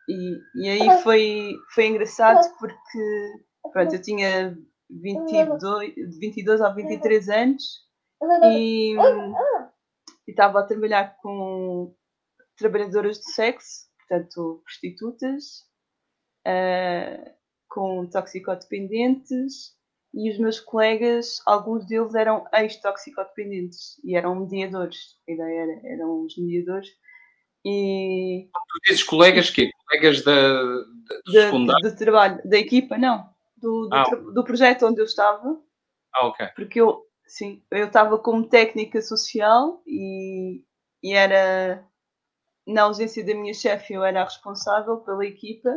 e, 0.09 0.39
e 0.55 0.69
aí 0.69 1.03
foi, 1.03 1.55
foi 1.75 1.87
engraçado 1.87 2.49
porque 2.59 3.45
Pronto, 3.71 3.95
eu 3.95 4.03
tinha 4.03 4.59
22, 4.91 5.95
22 6.19 6.61
ou 6.61 6.75
23 6.75 7.29
anos 7.29 7.65
e 8.53 8.95
estava 10.27 10.61
a 10.61 10.67
trabalhar 10.67 11.17
com 11.23 11.95
trabalhadoras 12.57 13.19
de 13.19 13.33
sexo, 13.33 13.87
portanto, 13.99 14.63
prostitutas, 14.65 15.65
uh, 16.47 17.31
com 17.69 18.07
toxicodependentes 18.07 19.75
e 20.15 20.31
os 20.31 20.39
meus 20.39 20.61
colegas, 20.61 21.41
alguns 21.47 21.87
deles 21.87 22.15
eram 22.15 22.47
ex-toxicodependentes 22.53 23.99
e 24.05 24.15
eram 24.15 24.41
mediadores. 24.41 25.17
A 25.27 25.33
ideia 25.33 25.63
era, 25.63 25.95
eram 25.95 26.25
os 26.25 26.37
mediadores. 26.37 26.89
E... 27.65 28.49
Tu 28.53 28.81
dizes 28.91 29.03
colegas 29.05 29.49
quê? 29.49 29.71
Colegas 29.89 30.23
da, 30.23 30.63
da, 31.33 31.51
do 31.51 31.67
de, 31.67 31.91
de 31.91 31.97
trabalho, 31.97 32.41
da 32.45 32.59
equipa? 32.59 32.99
Não 32.99 33.32
do, 33.63 33.89
do, 33.89 33.95
ah. 33.95 34.33
do 34.35 34.45
projeto 34.45 34.87
onde 34.87 35.01
eu 35.01 35.05
estava. 35.05 35.59
Ah, 36.13 36.27
ok. 36.27 36.49
Porque 36.57 36.81
eu, 36.81 37.07
sim, 37.25 37.63
eu 37.71 37.87
estava 37.87 38.19
como 38.19 38.49
técnica 38.49 39.01
social 39.01 39.83
e, 39.87 40.63
e 41.03 41.15
era, 41.15 41.87
na 42.67 42.83
ausência 42.83 43.25
da 43.25 43.35
minha 43.35 43.55
chefe, 43.55 43.95
eu 43.95 44.05
era 44.05 44.21
a 44.21 44.25
responsável 44.25 44.99
pela 44.99 45.25
equipa 45.25 45.71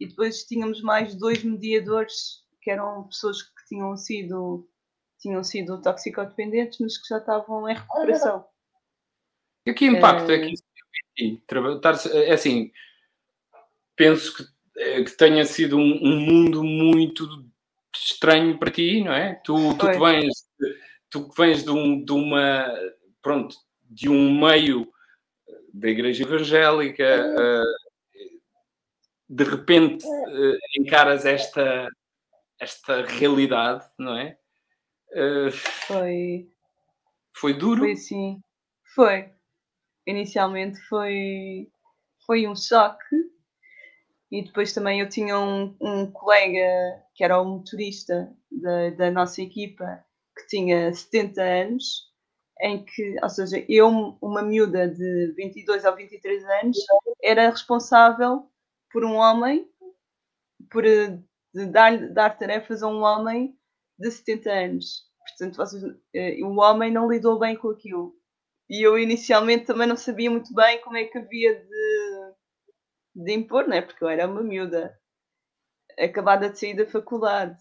e 0.00 0.06
depois 0.06 0.44
tínhamos 0.44 0.80
mais 0.80 1.14
dois 1.14 1.42
mediadores 1.44 2.42
que 2.62 2.70
eram 2.70 3.04
pessoas 3.08 3.42
que 3.42 3.66
tinham 3.68 3.96
sido 3.96 4.68
tinham 5.18 5.44
sido 5.44 5.80
toxicodependentes, 5.80 6.80
mas 6.80 6.98
que 6.98 7.06
já 7.08 7.18
estavam 7.18 7.68
em 7.68 7.74
recuperação. 7.74 8.44
E 9.64 9.72
que 9.72 9.86
impacto 9.86 10.28
é, 10.32 10.34
é 10.34 10.38
que 10.40 10.52
isso 10.52 10.64
tem? 11.16 11.40
É 12.26 12.32
assim, 12.32 12.72
penso 13.94 14.36
que 14.36 14.42
eh, 14.42 14.46
que 14.74 15.16
tenha 15.16 15.44
sido 15.44 15.76
um, 15.76 15.98
um, 16.02 16.20
mundo 16.20 16.64
muito 16.64 17.26
estranho 17.94 18.58
para 18.58 18.70
ti, 18.70 19.02
não 19.04 19.12
é? 19.12 19.34
Tu, 19.44 19.74
tu 19.76 19.90
que 19.90 19.98
vens, 19.98 20.34
tu 21.10 21.28
que 21.28 21.36
vens 21.36 21.62
de, 21.62 21.70
um, 21.70 22.04
de 22.04 22.12
uma 22.12 22.66
pronto, 23.22 23.56
de 23.88 24.08
um 24.08 24.40
meio 24.40 24.92
da 25.72 25.88
igreja 25.88 26.24
evangélica, 26.24 27.04
uh, 27.04 28.42
de 29.28 29.44
repente 29.44 30.04
uh, 30.04 30.58
encaras 30.78 31.24
esta, 31.24 31.88
esta 32.58 33.06
realidade, 33.06 33.84
não 33.98 34.18
é? 34.18 34.36
Uh, 35.12 35.50
foi. 35.50 36.48
Foi 37.34 37.54
duro? 37.54 37.80
Foi 37.80 37.96
sim. 37.96 38.42
Foi. 38.94 39.30
Inicialmente 40.06 40.78
foi, 40.88 41.70
foi 42.26 42.46
um 42.46 42.54
choque, 42.54 43.16
e 44.32 44.42
depois 44.42 44.72
também 44.72 45.00
eu 45.00 45.08
tinha 45.10 45.38
um, 45.38 45.76
um 45.78 46.10
colega 46.10 47.04
que 47.14 47.22
era 47.22 47.38
o 47.38 47.44
motorista 47.44 48.34
da, 48.50 48.88
da 48.88 49.10
nossa 49.10 49.42
equipa 49.42 50.02
que 50.34 50.46
tinha 50.46 50.90
70 50.90 51.42
anos, 51.42 52.10
em 52.62 52.82
que, 52.82 53.16
ou 53.22 53.28
seja, 53.28 53.62
eu, 53.68 54.16
uma 54.22 54.40
miúda 54.40 54.88
de 54.88 55.34
22 55.36 55.84
ou 55.84 55.94
23 55.94 56.44
anos, 56.62 56.78
era 57.22 57.50
responsável 57.50 58.50
por 58.90 59.04
um 59.04 59.16
homem, 59.16 59.68
por 60.70 60.84
dar, 61.70 62.08
dar 62.14 62.38
tarefas 62.38 62.82
a 62.82 62.88
um 62.88 63.02
homem 63.02 63.54
de 63.98 64.10
70 64.10 64.50
anos. 64.50 65.02
Portanto, 65.28 65.56
vocês, 65.56 65.82
eh, 66.14 66.38
o 66.42 66.58
homem 66.58 66.90
não 66.90 67.10
lidou 67.10 67.38
bem 67.38 67.54
com 67.54 67.68
aquilo. 67.68 68.16
E 68.70 68.82
eu 68.86 68.98
inicialmente 68.98 69.66
também 69.66 69.86
não 69.86 69.96
sabia 69.96 70.30
muito 70.30 70.54
bem 70.54 70.80
como 70.80 70.96
é 70.96 71.04
que 71.04 71.18
havia 71.18 71.54
de 71.54 72.01
de 73.14 73.32
impor, 73.32 73.66
né? 73.68 73.82
porque 73.82 74.02
eu 74.02 74.08
era 74.08 74.26
uma 74.26 74.42
miúda 74.42 74.98
acabada 75.98 76.48
de 76.50 76.58
sair 76.58 76.74
da 76.74 76.86
faculdade 76.86 77.58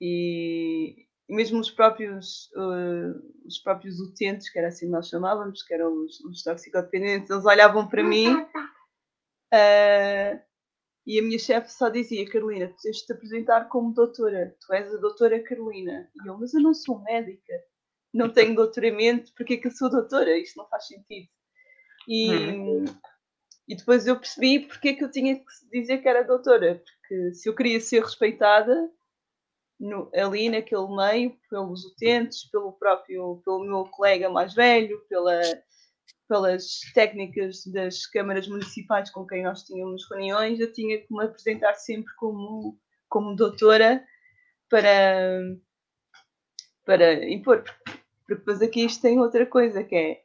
e, 0.00 1.06
mesmo 1.28 1.58
os 1.58 1.70
próprios, 1.70 2.50
uh, 2.54 3.46
os 3.46 3.58
próprios 3.58 3.98
utentes, 4.00 4.50
que 4.50 4.58
era 4.58 4.68
assim 4.68 4.86
que 4.86 4.92
nós 4.92 5.08
chamávamos, 5.08 5.62
que 5.62 5.74
eram 5.74 6.04
os, 6.04 6.20
os 6.20 6.42
toxicodependentes, 6.42 7.30
eles 7.30 7.44
olhavam 7.44 7.88
para 7.88 8.04
mim 8.04 8.34
uh, 9.54 10.46
e 11.06 11.20
a 11.20 11.22
minha 11.22 11.38
chefe 11.38 11.72
só 11.72 11.88
dizia, 11.88 12.28
Carolina, 12.28 12.68
tu 12.68 12.82
tens 12.82 12.96
de 12.98 13.06
te 13.06 13.12
apresentar 13.12 13.68
como 13.68 13.94
doutora, 13.94 14.56
tu 14.60 14.72
és 14.74 14.92
a 14.92 14.98
doutora 14.98 15.40
Carolina. 15.42 16.10
E 16.22 16.28
eu, 16.28 16.36
mas 16.36 16.52
eu 16.52 16.60
não 16.60 16.74
sou 16.74 17.00
médica, 17.00 17.52
não 18.12 18.28
tenho 18.28 18.56
doutoramento, 18.56 19.32
porque 19.36 19.54
é 19.54 19.56
que 19.56 19.68
eu 19.68 19.70
sou 19.70 19.88
doutora? 19.88 20.36
Isto 20.36 20.56
não 20.56 20.68
faz 20.68 20.88
sentido. 20.88 21.28
E, 22.08 22.34
hum. 22.34 22.84
E 23.68 23.74
depois 23.74 24.06
eu 24.06 24.18
percebi 24.18 24.60
porque 24.60 24.90
é 24.90 24.94
que 24.94 25.04
eu 25.04 25.10
tinha 25.10 25.36
que 25.36 25.44
dizer 25.72 25.98
que 25.98 26.08
era 26.08 26.22
doutora, 26.22 26.82
porque 26.84 27.34
se 27.34 27.48
eu 27.48 27.54
queria 27.54 27.80
ser 27.80 28.02
respeitada, 28.02 28.90
no, 29.78 30.10
ali 30.14 30.48
naquele 30.48 30.88
meio, 30.94 31.36
pelos 31.50 31.84
utentes, 31.84 32.48
pelo 32.50 32.72
próprio, 32.72 33.42
pelo 33.44 33.64
meu 33.64 33.84
colega 33.84 34.30
mais 34.30 34.54
velho, 34.54 35.00
pela, 35.08 35.40
pelas 36.28 36.80
técnicas 36.94 37.64
das 37.66 38.06
câmaras 38.06 38.48
municipais 38.48 39.10
com 39.10 39.26
quem 39.26 39.42
nós 39.42 39.64
tínhamos 39.64 40.08
reuniões, 40.10 40.60
eu 40.60 40.72
tinha 40.72 40.98
que 40.98 41.12
me 41.12 41.24
apresentar 41.24 41.74
sempre 41.74 42.12
como, 42.16 42.78
como 43.08 43.36
doutora 43.36 44.04
para, 44.70 45.40
para 46.84 47.28
impor. 47.28 47.62
Porque 47.62 48.34
depois 48.40 48.62
aqui 48.62 48.84
isto 48.84 49.02
tem 49.02 49.20
outra 49.20 49.46
coisa, 49.46 49.84
que 49.84 49.94
é 49.94 50.22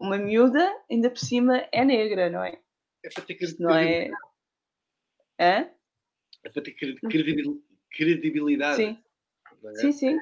uma 0.00 0.16
miúda, 0.16 0.66
ainda 0.90 1.10
por 1.10 1.18
cima, 1.18 1.66
é 1.72 1.84
negra, 1.84 2.30
não 2.30 2.42
é? 2.42 2.58
É 3.08 3.10
para 3.14 3.22
ter 3.24 3.34
que 3.34 3.62
não 3.62 3.74
é... 3.74 4.10
Hã? 5.40 5.70
É 6.44 6.50
para 6.50 6.62
ter 6.62 6.72
credibilidade. 7.90 8.76
Sim, 8.76 8.98
é? 9.64 9.74
sim, 9.74 9.92
sim. 9.92 10.18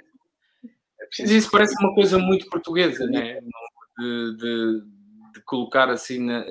É 1.00 1.06
Mas 1.20 1.30
isso 1.30 1.50
parece 1.50 1.74
uma 1.82 1.94
coisa 1.94 2.18
muito 2.18 2.48
portuguesa, 2.48 3.06
né? 3.06 3.40
De, 3.98 4.36
de, 4.36 4.82
de 5.34 5.40
colocar 5.44 5.90
assim 5.90 6.20
na, 6.20 6.44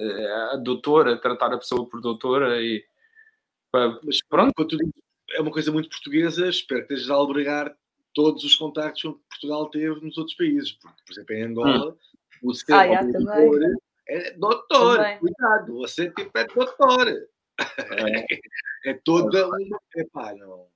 a 0.53 0.57
doutora, 0.57 1.19
tratar 1.19 1.53
a 1.53 1.57
pessoa 1.57 1.88
por 1.88 2.01
doutora 2.01 2.61
e 2.61 2.83
Mas, 3.71 4.21
pronto. 4.27 4.53
é 5.31 5.41
uma 5.41 5.51
coisa 5.51 5.71
muito 5.71 5.89
portuguesa, 5.89 6.49
espero 6.49 6.86
que 6.86 6.93
estejas 6.93 7.11
a 7.11 7.15
albergar 7.15 7.75
todos 8.13 8.43
os 8.43 8.55
contactos 8.55 9.01
que 9.03 9.29
Portugal 9.29 9.69
teve 9.69 10.01
nos 10.01 10.17
outros 10.17 10.36
países. 10.36 10.73
Porque, 10.73 11.01
por 11.05 11.13
exemplo, 11.13 11.36
em 11.36 11.43
Angola, 11.43 11.91
hum. 11.91 12.49
o 12.49 12.53
seu 12.53 12.75
ah, 12.75 13.03
doutor 13.03 13.59
é 14.07 14.31
doutor, 14.31 14.97
também. 14.97 15.19
cuidado, 15.19 15.73
você 15.75 16.09
tipo 16.11 16.37
é 16.37 16.45
doutor. 16.45 17.07
É, 17.07 17.25
é 18.85 18.93
toda 19.03 19.47
uma. 19.47 19.79
Epá, 19.95 20.33
não. 20.33 20.67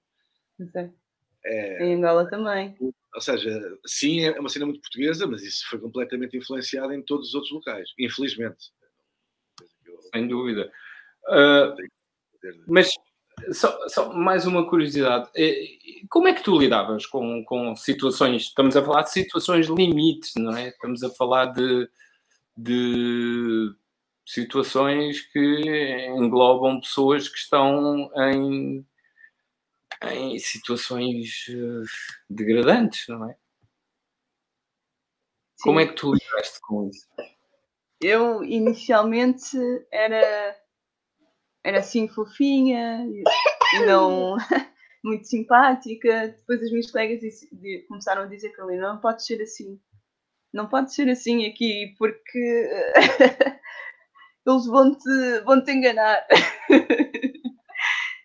É, 1.45 1.85
em 1.85 1.95
Angola 1.95 2.29
também. 2.29 2.75
Ou 3.13 3.21
seja, 3.21 3.77
sim, 3.85 4.25
é 4.25 4.39
uma 4.39 4.49
cena 4.49 4.65
muito 4.65 4.81
portuguesa, 4.81 5.25
mas 5.25 5.41
isso 5.41 5.67
foi 5.69 5.79
completamente 5.79 6.37
influenciado 6.37 6.93
em 6.93 7.01
todos 7.01 7.29
os 7.29 7.35
outros 7.35 7.53
locais, 7.53 7.89
infelizmente. 7.97 8.71
Sem 10.13 10.27
dúvida. 10.27 10.71
Uh, 11.27 11.75
mas 12.67 12.91
só, 13.51 13.87
só, 13.87 14.13
mais 14.13 14.45
uma 14.45 14.67
curiosidade. 14.67 15.29
É, 15.35 15.53
como 16.09 16.27
é 16.27 16.33
que 16.33 16.43
tu 16.43 16.57
lidavas 16.57 17.05
com, 17.05 17.43
com 17.45 17.75
situações? 17.75 18.43
Estamos 18.43 18.75
a 18.75 18.83
falar 18.83 19.03
de 19.03 19.11
situações 19.11 19.67
limites, 19.67 20.33
não 20.35 20.55
é? 20.55 20.69
Estamos 20.69 21.03
a 21.03 21.09
falar 21.09 21.47
de, 21.47 21.89
de 22.61 23.73
situações 24.25 25.21
que 25.21 26.07
englobam 26.17 26.81
pessoas 26.81 27.29
que 27.29 27.37
estão 27.37 28.11
em 28.15 28.85
em 30.01 30.39
situações 30.39 31.45
eh, 31.49 31.83
degradantes, 32.29 33.05
não 33.09 33.29
é? 33.29 33.33
Sim. 33.33 33.39
Como 35.63 35.79
é 35.79 35.87
que 35.87 35.93
tu 35.93 36.13
lidaste 36.13 36.59
com 36.61 36.89
isso? 36.89 37.07
Eu 38.01 38.43
inicialmente 38.43 39.57
era 39.91 40.55
era 41.63 41.79
assim 41.79 42.07
fofinha 42.07 43.05
e 43.05 43.85
não 43.85 44.37
muito 45.03 45.27
simpática. 45.27 46.29
Depois 46.29 46.63
as 46.63 46.71
minhas 46.71 46.91
colegas 46.91 47.21
começaram 47.87 48.23
a 48.23 48.27
dizer 48.27 48.49
que 48.51 48.61
não 48.61 48.99
pode 48.99 49.25
ser 49.25 49.41
assim. 49.41 49.79
Não 50.53 50.67
pode 50.67 50.93
ser 50.93 51.09
assim 51.09 51.45
aqui 51.45 51.93
porque 51.97 52.69
eles 54.47 54.65
vão-te 54.65 55.41
vão 55.45 55.63
-te 55.63 55.71
enganar. 55.71 56.25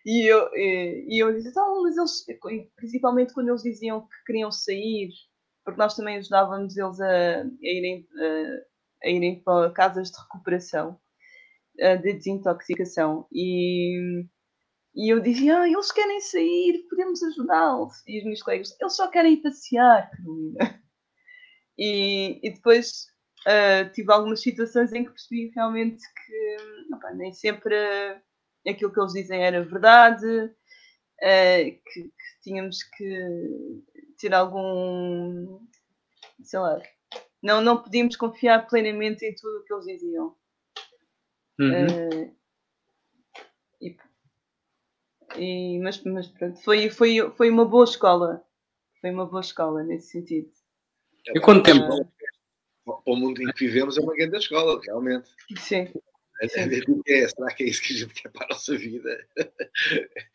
E 0.05 0.31
eu, 0.31 0.49
e, 0.53 1.07
e 1.09 1.23
eu 1.23 1.33
dizia, 1.33 1.51
oh, 1.57 1.81
mas 1.81 1.97
eles, 1.97 2.25
principalmente 2.75 3.33
quando 3.33 3.49
eles 3.49 3.63
diziam 3.63 4.01
que 4.01 4.23
queriam 4.27 4.51
sair, 4.51 5.09
porque 5.63 5.79
nós 5.79 5.95
também 5.95 6.17
ajudávamos 6.17 6.77
eles 6.77 6.99
a, 7.01 7.41
a 7.41 7.45
irem, 7.61 8.07
a, 8.15 9.07
a, 9.07 9.09
irem 9.09 9.41
para 9.43 9.71
casas 9.71 10.11
de 10.11 10.17
recuperação, 10.21 10.99
de 11.75 12.13
desintoxicação. 12.13 13.27
E, 13.33 14.25
e 14.95 15.11
eu 15.11 15.19
dizia, 15.19 15.59
ah, 15.61 15.67
eles 15.67 15.91
querem 15.91 16.21
sair, 16.21 16.85
podemos 16.87 17.23
ajudá-los. 17.23 18.03
E 18.07 18.19
os 18.19 18.25
meus 18.25 18.43
colegas, 18.43 18.77
eles 18.79 18.95
só 18.95 19.09
querem 19.09 19.41
passear, 19.41 20.11
Carolina. 20.11 20.84
E, 21.77 22.39
e 22.41 22.53
depois 22.53 23.07
uh, 23.45 23.91
tive 23.93 24.11
algumas 24.11 24.41
situações 24.41 24.93
em 24.93 25.03
que 25.03 25.11
percebi 25.11 25.51
realmente 25.53 26.03
que 26.25 26.93
opa, 26.93 27.11
nem 27.13 27.33
sempre 27.33 27.75
aquilo 28.67 28.91
que 28.91 28.99
eles 28.99 29.13
dizem 29.13 29.43
era 29.43 29.63
verdade, 29.63 30.25
uh, 30.25 31.81
que, 31.85 32.03
que, 32.03 32.41
tínhamos 32.41 32.83
que 32.83 33.83
ter 34.17 34.33
algum. 34.33 35.59
sei 36.41 36.59
lá. 36.59 36.81
Não, 37.41 37.61
não 37.61 37.81
podíamos 37.81 38.15
confiar 38.15 38.67
plenamente 38.67 39.25
em 39.25 39.35
tudo 39.35 39.59
o 39.59 39.63
que 39.63 39.73
eles 39.73 39.85
diziam. 39.85 40.35
Uhum. 41.59 41.85
Uh, 41.85 42.35
e, 43.81 43.97
e, 45.37 45.79
mas, 45.79 46.01
mas 46.03 46.27
pronto, 46.27 46.59
foi, 46.63 46.89
foi, 46.89 47.31
foi 47.31 47.49
uma 47.49 47.65
boa 47.65 47.83
escola. 47.83 48.43
Foi 48.99 49.11
uma 49.11 49.25
boa 49.25 49.41
escola 49.41 49.83
nesse 49.83 50.11
sentido. 50.11 50.49
E 51.33 51.39
quanto 51.39 51.63
tempo? 51.63 52.01
Uh, 52.85 53.01
o 53.05 53.15
mundo 53.15 53.41
em 53.41 53.51
que 53.51 53.65
vivemos 53.65 53.97
é 53.97 54.01
uma 54.01 54.15
grande 54.15 54.37
escola, 54.37 54.79
realmente. 54.83 55.29
Sim. 55.57 55.91
É, 56.41 56.47
será 57.27 57.47
que 57.55 57.63
é 57.63 57.67
isso 57.67 57.81
que 57.81 57.93
a 57.93 57.97
gente 57.97 58.13
quer 58.13 58.29
para 58.29 58.45
a 58.45 58.49
nossa 58.49 58.77
vida? 58.77 59.25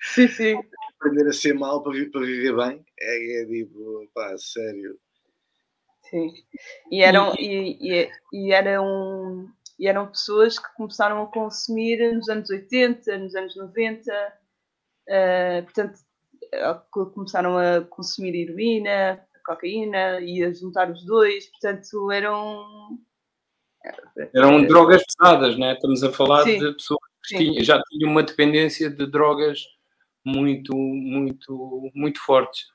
Sim, 0.00 0.28
sim. 0.28 0.60
Aprender 0.98 1.28
a 1.28 1.32
ser 1.32 1.52
mal 1.52 1.82
para, 1.82 1.92
para 2.10 2.20
viver 2.22 2.56
bem? 2.56 2.84
É, 2.98 3.42
é 3.42 3.46
tipo, 3.46 4.08
pá, 4.14 4.36
sério. 4.38 4.98
Sim. 6.08 6.32
E 6.90 7.02
eram, 7.02 7.34
e, 7.38 7.76
e, 7.80 8.10
e, 8.32 8.52
eram, 8.52 9.46
e 9.78 9.86
eram 9.86 10.08
pessoas 10.08 10.58
que 10.58 10.74
começaram 10.74 11.22
a 11.22 11.26
consumir 11.26 12.14
nos 12.14 12.28
anos 12.28 12.50
80, 12.50 13.18
nos 13.18 13.34
anos 13.34 13.56
90, 13.56 14.10
uh, 14.10 14.40
eh, 15.06 15.62
portanto, 15.62 16.00
eh, 16.52 16.80
começaram 16.90 17.56
a 17.56 17.82
consumir 17.82 18.34
heroína, 18.34 19.24
cocaína 19.44 20.20
e 20.20 20.42
a 20.42 20.52
juntar 20.52 20.90
os 20.90 21.04
dois, 21.04 21.46
portanto, 21.50 22.10
eram 22.10 22.98
eram 24.34 24.62
drogas 24.66 25.02
pesadas, 25.04 25.58
né? 25.58 25.72
Estamos 25.72 26.04
a 26.04 26.12
falar 26.12 26.44
Sim. 26.44 26.58
de 26.58 26.72
pessoas 26.72 27.00
que 27.24 27.38
tinham, 27.38 27.64
já 27.64 27.80
tinham 27.88 28.10
uma 28.10 28.22
dependência 28.22 28.90
de 28.90 29.06
drogas 29.06 29.60
muito, 30.24 30.76
muito, 30.76 31.90
muito 31.94 32.20
fortes. 32.20 32.66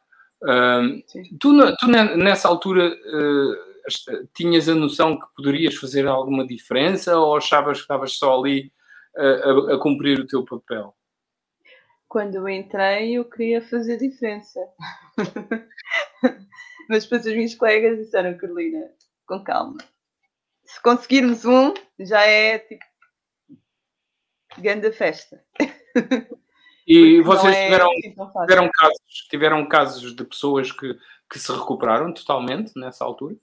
Uh, 0.41 1.01
tu, 1.39 1.75
tu, 1.77 1.87
nessa 1.87 2.47
altura, 2.47 2.87
uh, 2.89 4.27
tinhas 4.33 4.67
a 4.67 4.75
noção 4.75 5.17
que 5.17 5.25
poderias 5.35 5.75
fazer 5.75 6.07
alguma 6.07 6.45
diferença 6.45 7.17
ou 7.17 7.37
achavas 7.37 7.77
que 7.77 7.83
estavas 7.83 8.13
só 8.13 8.39
ali 8.39 8.71
uh, 9.17 9.69
a, 9.71 9.75
a, 9.75 9.79
cumprir 9.79 10.19
o 10.19 10.27
teu 10.27 10.43
papel? 10.43 10.95
Quando 12.15 12.35
eu 12.35 12.47
entrei, 12.47 13.11
eu 13.17 13.25
queria 13.25 13.61
fazer 13.61 13.97
diferença. 13.97 14.57
Mas 16.87 17.03
depois 17.03 17.27
as 17.27 17.33
minhas 17.33 17.53
colegas 17.55 17.97
disseram, 17.97 18.37
Carolina, 18.37 18.89
com 19.27 19.43
calma, 19.43 19.79
se 20.63 20.81
conseguirmos 20.81 21.43
um, 21.43 21.73
já 21.99 22.21
é 22.21 22.59
tipo 22.59 22.85
grande 24.57 24.93
festa. 24.93 25.43
E 26.87 27.19
vocês 27.21 27.53
é 27.53 27.65
tiveram, 27.65 27.91
assim 27.91 28.13
tiveram, 28.13 28.69
casos, 28.71 29.01
tiveram 29.29 29.67
casos 29.67 30.15
de 30.15 30.23
pessoas 30.23 30.71
que, 30.71 30.97
que 31.29 31.37
se 31.37 31.51
recuperaram 31.51 32.13
totalmente 32.13 32.71
nessa 32.77 33.03
altura? 33.03 33.35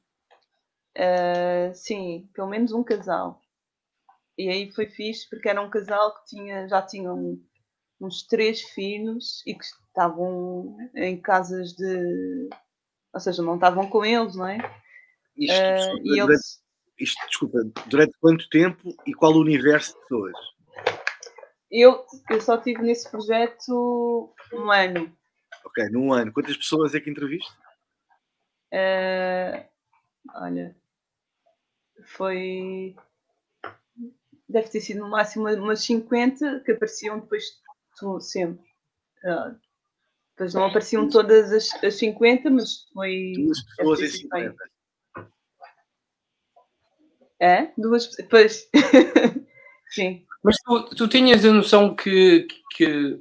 Uh, 0.97 1.75
sim, 1.75 2.27
pelo 2.33 2.49
menos 2.49 2.73
um 2.73 2.83
casal. 2.83 3.39
E 4.39 4.49
aí 4.49 4.73
foi 4.73 4.87
fixe 4.87 5.29
porque 5.29 5.51
era 5.51 5.61
um 5.61 5.69
casal 5.69 6.15
que 6.15 6.37
tinha, 6.37 6.67
já 6.67 6.81
tinham 6.81 7.39
uns 8.07 8.23
três 8.27 8.61
filhos 8.63 9.43
e 9.47 9.55
que 9.55 9.65
estavam 9.65 10.77
em 10.95 11.21
casas 11.21 11.73
de. 11.73 12.49
Ou 13.15 13.21
seja, 13.21 13.43
não 13.43 13.55
estavam 13.55 13.89
com 13.89 14.05
eles, 14.05 14.35
não 14.35 14.49
é? 14.49 14.59
Isto, 15.37 15.55
uh, 15.55 16.07
e 16.07 16.21
eles 16.21 16.63
isto, 17.03 17.27
desculpa, 17.27 17.59
durante 17.87 18.17
quanto 18.21 18.49
tempo 18.49 18.95
e 19.07 19.13
qual 19.13 19.33
o 19.33 19.41
universo 19.41 19.95
de 19.95 20.01
pessoas? 20.03 20.37
Eu, 21.71 22.05
eu 22.31 22.41
só 22.41 22.59
tive 22.59 22.83
nesse 22.83 23.11
projeto 23.11 24.33
um 24.53 24.71
ano. 24.71 25.13
Ok, 25.65 25.89
num 25.89 26.13
ano. 26.13 26.33
Quantas 26.33 26.57
pessoas 26.57 26.95
é 26.95 27.01
que 27.01 27.11
entreviste? 27.11 27.51
Uh, 28.73 29.67
olha, 30.35 30.77
foi. 32.05 32.95
Deve 34.49 34.69
ter 34.69 34.81
sido 34.81 35.01
no 35.01 35.11
máximo 35.11 35.49
umas 35.49 35.83
50 35.83 36.61
que 36.61 36.73
apareciam 36.73 37.21
depois 37.21 37.45
sempre. 38.21 38.65
Uh, 39.25 39.57
depois 40.33 40.55
não 40.55 40.67
apareciam 40.67 41.09
todas 41.09 41.53
as, 41.53 41.85
as 41.85 41.95
50, 41.95 42.51
mas 42.51 42.87
foi. 42.93 43.33
Duas 43.37 43.63
pessoas 43.63 44.01
em 44.01 44.09
50. 44.09 44.57
É? 47.41 47.73
Duas 47.77 48.09
Pois. 48.31 48.69
Sim. 49.91 50.25
Mas 50.43 50.57
tu, 50.65 50.95
tu 50.97 51.09
tinhas 51.09 51.45
a 51.45 51.53
noção 51.53 51.95
que, 51.95 52.47
que 52.75 53.13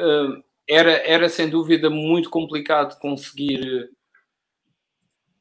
uh, 0.00 0.44
era, 0.68 0.92
era 1.08 1.28
sem 1.28 1.48
dúvida 1.48 1.88
muito 1.88 2.30
complicado 2.30 2.98
conseguir 2.98 3.90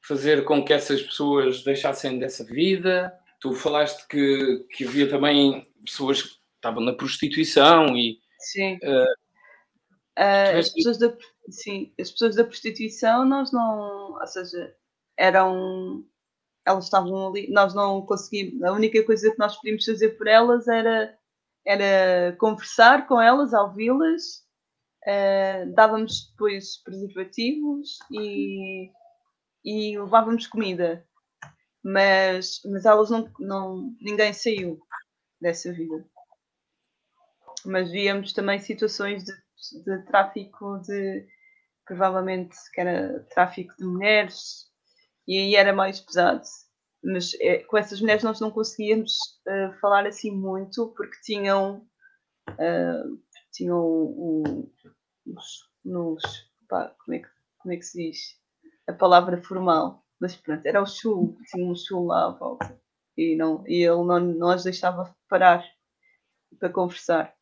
fazer 0.02 0.44
com 0.46 0.64
que 0.64 0.74
essas 0.74 1.02
pessoas 1.02 1.64
deixassem 1.64 2.18
dessa 2.18 2.44
vida. 2.44 3.14
Tu 3.40 3.54
falaste 3.54 4.08
que, 4.08 4.66
que 4.72 4.86
havia 4.86 5.10
também 5.10 5.68
pessoas 5.84 6.22
que 6.22 6.45
estavam 6.66 6.84
na 6.84 6.94
prostituição 6.94 7.96
e. 7.96 8.20
Sim. 8.40 8.76
Uh, 8.84 10.58
as, 10.58 10.70
pessoas 10.70 10.98
da, 10.98 11.14
sim, 11.50 11.94
as 12.00 12.12
pessoas 12.12 12.36
da 12.36 12.44
prostituição, 12.44 13.26
nós 13.26 13.52
não. 13.52 14.14
Ou 14.14 14.28
seja, 14.28 14.76
eram. 15.18 16.04
Elas 16.66 16.86
estavam 16.86 17.28
ali, 17.28 17.52
nós 17.52 17.76
não 17.76 18.02
conseguimos. 18.04 18.64
A 18.64 18.72
única 18.72 19.04
coisa 19.04 19.32
que 19.32 19.38
nós 19.38 19.56
podíamos 19.56 19.86
fazer 19.86 20.18
por 20.18 20.28
elas 20.28 20.68
era, 20.68 21.16
era 21.64 22.36
conversar 22.40 23.08
com 23.08 23.22
elas, 23.22 23.54
ouvi-las. 23.54 24.44
Uh, 25.08 25.72
dávamos 25.76 26.32
depois 26.32 26.78
preservativos 26.84 28.00
e 28.12 28.90
e 29.66 29.98
levávamos 29.98 30.46
comida. 30.46 31.06
Mas, 31.84 32.62
mas 32.66 32.86
elas 32.86 33.10
não, 33.10 33.30
não. 33.40 33.96
Ninguém 34.00 34.32
saiu 34.32 34.80
dessa 35.42 35.74
vida. 35.74 36.06
Mas 37.66 37.92
víamos 37.92 38.34
também 38.34 38.60
situações 38.60 39.24
de, 39.24 39.34
de 39.84 40.06
tráfico 40.06 40.80
de. 40.80 41.28
Provavelmente 41.86 42.56
que 42.74 42.82
era 42.82 43.20
tráfico 43.30 43.76
de 43.78 43.86
mulheres 43.86 44.66
e 45.28 45.38
aí 45.38 45.56
era 45.56 45.72
mais 45.72 46.00
pesado. 46.00 46.42
Mas 47.04 47.36
é, 47.40 47.60
com 47.60 47.78
essas 47.78 48.02
mulheres 48.02 48.24
nós 48.24 48.40
não 48.40 48.50
conseguíamos 48.50 49.14
uh, 49.48 49.80
falar 49.80 50.08
assim 50.08 50.32
muito 50.32 50.94
porque 50.98 51.20
tinham. 51.24 51.88
Uh, 52.50 53.22
tinham 53.54 54.70
nos, 55.26 55.70
nos 55.84 56.24
pá, 56.68 56.94
como, 57.04 57.16
é 57.16 57.20
que, 57.20 57.30
como 57.60 57.74
é 57.74 57.78
que 57.78 57.84
se 57.84 58.10
diz? 58.10 58.46
a 58.88 58.94
palavra 58.94 59.42
formal. 59.42 60.04
Mas 60.20 60.36
pronto, 60.36 60.66
era 60.66 60.82
o 60.82 60.86
chul, 60.86 61.38
tinha 61.52 61.66
um 61.66 61.76
chul 61.76 62.06
lá 62.06 62.28
à 62.28 62.30
volta. 62.30 62.80
E, 63.18 63.36
não, 63.36 63.64
e 63.68 63.84
ele 63.84 64.04
não, 64.04 64.20
não 64.20 64.50
as 64.50 64.64
deixava 64.64 65.16
parar 65.30 65.64
para 66.60 66.70
conversar. 66.70 67.34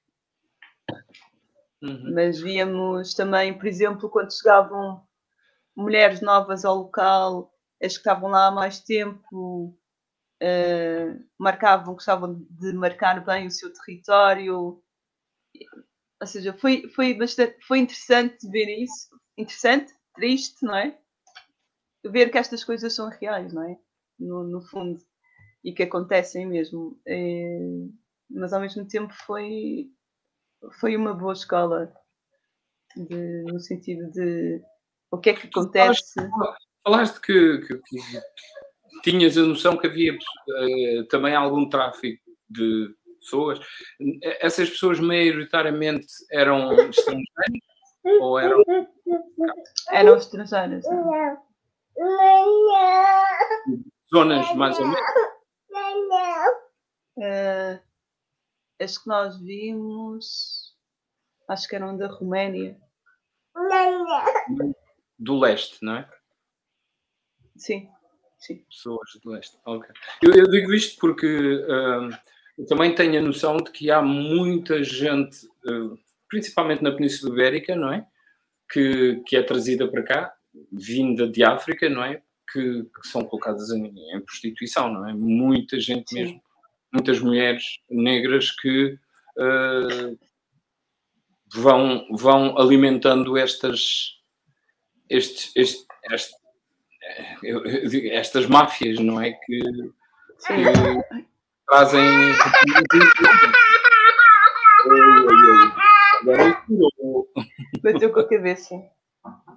Uhum. 1.81 2.13
Mas 2.13 2.39
víamos 2.39 3.13
também, 3.13 3.57
por 3.57 3.67
exemplo, 3.67 4.09
quando 4.09 4.34
chegavam 4.34 5.05
mulheres 5.75 6.21
novas 6.21 6.63
ao 6.63 6.75
local, 6.75 7.53
as 7.81 7.93
que 7.93 7.99
estavam 7.99 8.29
lá 8.29 8.47
há 8.47 8.51
mais 8.51 8.79
tempo, 8.79 9.77
uh, 10.41 11.25
marcavam, 11.38 11.93
gostavam 11.93 12.45
de 12.49 12.73
marcar 12.73 13.23
bem 13.25 13.47
o 13.47 13.51
seu 13.51 13.73
território. 13.73 14.81
Ou 16.21 16.27
seja, 16.27 16.53
foi, 16.53 16.88
foi, 16.89 17.13
bastante, 17.13 17.57
foi 17.65 17.79
interessante 17.79 18.49
ver 18.49 18.81
isso. 18.81 19.09
Interessante, 19.38 19.93
triste, 20.15 20.63
não 20.63 20.75
é? 20.75 20.97
ver 22.09 22.29
que 22.29 22.38
estas 22.38 22.63
coisas 22.63 22.93
são 22.93 23.09
reais, 23.09 23.53
não 23.53 23.63
é? 23.63 23.77
No, 24.19 24.43
no 24.43 24.61
fundo. 24.61 24.99
E 25.63 25.71
que 25.71 25.84
acontecem 25.84 26.45
mesmo. 26.45 26.99
É, 27.05 27.57
mas 28.29 28.51
ao 28.51 28.61
mesmo 28.61 28.86
tempo 28.86 29.13
foi, 29.25 29.89
foi 30.72 30.95
uma 30.95 31.14
boa 31.14 31.34
escola. 31.34 31.93
De, 32.95 33.43
no 33.51 33.59
sentido 33.59 34.11
de 34.11 34.61
o 35.09 35.18
que 35.18 35.32
é 35.32 35.34
que 35.34 35.47
acontece. 35.47 36.14
Falaste, 36.16 36.68
falaste 36.84 37.22
que, 37.22 37.57
que, 37.59 37.78
que, 37.78 38.22
tinhas 39.03 39.38
a 39.38 39.41
noção 39.41 39.78
que 39.78 39.88
havia 39.88 40.14
uh, 40.14 41.07
também 41.09 41.36
algum 41.36 41.68
tráfico 41.68 42.22
de 42.49 42.93
pessoas. 43.20 43.59
Essas 44.39 44.70
pessoas 44.70 44.99
maioritariamente 44.99 46.07
eram 46.32 46.72
estrangeiras 46.89 47.28
ou 48.22 48.39
eram. 48.39 48.64
Eram 49.91 50.18
estrangeiras. 50.18 50.86
Não. 50.86 51.38
Zonas 54.14 54.55
mais 54.55 54.78
ou 54.80 54.88
menos. 54.88 55.01
Uh, 57.18 57.80
as 58.84 58.97
que 58.97 59.07
nós 59.07 59.39
vimos, 59.39 60.75
acho 61.47 61.67
que 61.67 61.75
eram 61.75 61.97
da 61.97 62.07
Roménia. 62.07 62.77
Do 65.17 65.39
leste, 65.39 65.77
não 65.81 65.97
é? 65.97 66.09
Sim, 67.55 67.89
sim. 68.39 68.63
Pessoas 68.69 69.09
do 69.23 69.31
leste, 69.31 69.57
ok. 69.65 69.89
Eu, 70.21 70.34
eu 70.34 70.49
digo 70.49 70.73
isto 70.73 70.99
porque 70.99 71.27
uh, 71.27 72.09
eu 72.57 72.65
também 72.65 72.93
tenho 72.93 73.19
a 73.19 73.21
noção 73.21 73.57
de 73.57 73.71
que 73.71 73.89
há 73.91 74.01
muita 74.01 74.84
gente, 74.84 75.45
uh, 75.65 75.97
principalmente 76.27 76.81
na 76.81 76.91
Península 76.91 77.34
Ibérica, 77.34 77.75
não 77.75 77.91
é? 77.93 78.07
Que, 78.71 79.21
que 79.27 79.38
é 79.38 79.43
trazida 79.43 79.88
para 79.89 80.03
cá 80.03 80.34
vinda 80.71 81.27
de 81.27 81.43
África, 81.43 81.89
não 81.89 82.03
é? 82.03 82.21
Que, 82.51 82.84
que 82.84 83.07
são 83.07 83.23
colocadas 83.23 83.71
em, 83.71 83.86
em, 83.86 84.21
prostituição, 84.21 84.91
não 84.91 85.07
é? 85.07 85.13
Muita 85.13 85.79
gente 85.79 86.09
Sim. 86.09 86.15
mesmo, 86.15 86.41
muitas 86.94 87.20
mulheres 87.20 87.64
negras 87.89 88.52
que 88.52 88.94
uh, 89.38 90.18
vão, 91.54 92.08
vão 92.12 92.58
alimentando 92.58 93.36
estas, 93.36 94.20
estes, 95.10 95.52
este, 95.56 95.86
este, 96.12 96.36
estas 98.12 98.46
máfias, 98.46 99.00
não 99.00 99.20
é? 99.20 99.34
Que, 99.34 99.60
que 99.60 101.14
trazem. 101.68 102.32
Agora 106.22 106.64
Bateu 107.82 108.14
com 108.14 108.20
a 108.20 108.30
cabeça. 108.30 108.76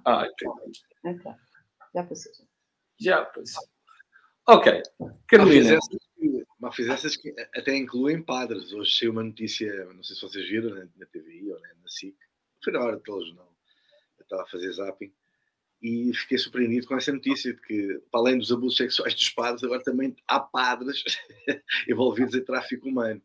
Ah, 0.05 0.25
entendi. 0.25 0.79
Então, 1.05 1.35
já 1.93 2.03
passou. 2.03 2.31
Já 2.99 3.25
passou. 3.25 3.63
Ok. 4.47 4.81
Carolina. 5.27 5.77
Mas 6.59 6.75
fizessas 6.75 7.15
que 7.15 7.33
até 7.55 7.75
incluem 7.75 8.21
padres. 8.21 8.73
Hoje 8.73 8.97
saiu 8.97 9.11
uma 9.11 9.23
notícia, 9.23 9.85
não 9.93 10.03
sei 10.03 10.15
se 10.15 10.21
vocês 10.21 10.49
viram 10.49 10.69
na, 10.71 10.87
na 10.95 11.05
TVI 11.05 11.51
ou 11.51 11.59
na, 11.59 11.67
na 11.67 11.87
SIC, 11.87 12.15
foi 12.63 12.73
na 12.73 12.79
hora 12.79 12.97
do 12.97 13.03
telejornal. 13.03 13.53
Eu 14.17 14.23
estava 14.23 14.43
a 14.43 14.47
fazer 14.47 14.71
zapping 14.71 15.13
e 15.81 16.11
fiquei 16.13 16.37
surpreendido 16.37 16.87
com 16.87 16.97
essa 16.97 17.13
notícia 17.13 17.53
de 17.53 17.61
que, 17.61 18.01
para 18.11 18.21
além 18.21 18.37
dos 18.39 18.51
abusos 18.51 18.77
sexuais 18.77 19.13
dos 19.13 19.29
padres, 19.29 19.63
agora 19.63 19.83
também 19.83 20.15
há 20.27 20.39
padres 20.39 21.03
envolvidos 21.87 22.33
em 22.33 22.43
tráfico 22.43 22.89
humano. 22.89 23.21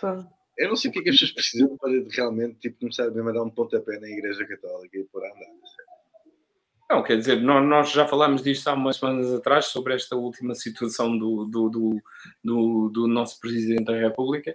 Foi. 0.00 0.24
Eu 0.56 0.68
não 0.68 0.76
sei 0.76 0.90
o 0.90 0.92
que 0.92 1.00
é 1.00 1.02
que 1.02 1.10
as 1.10 1.16
pessoas 1.16 1.32
precisam 1.32 1.76
para 1.76 1.90
realmente 2.10 2.60
tipo, 2.60 2.78
começar 2.78 3.10
mesmo 3.10 3.28
a 3.28 3.32
dar 3.32 3.42
um 3.42 3.50
pontapé 3.50 3.98
na 3.98 4.08
Igreja 4.08 4.46
Católica 4.46 4.98
e 4.98 5.04
por 5.04 5.24
andar. 5.24 5.50
Não, 6.90 7.02
quer 7.02 7.16
dizer, 7.16 7.40
nós 7.40 7.90
já 7.90 8.06
falámos 8.06 8.42
disto 8.42 8.68
há 8.68 8.74
umas 8.74 8.96
semanas 8.96 9.32
atrás, 9.32 9.66
sobre 9.66 9.94
esta 9.94 10.16
última 10.16 10.54
situação 10.54 11.16
do, 11.16 11.46
do, 11.46 11.68
do, 11.70 12.02
do, 12.42 12.88
do 12.90 13.08
nosso 13.08 13.40
Presidente 13.40 13.84
da 13.84 13.96
República, 13.96 14.54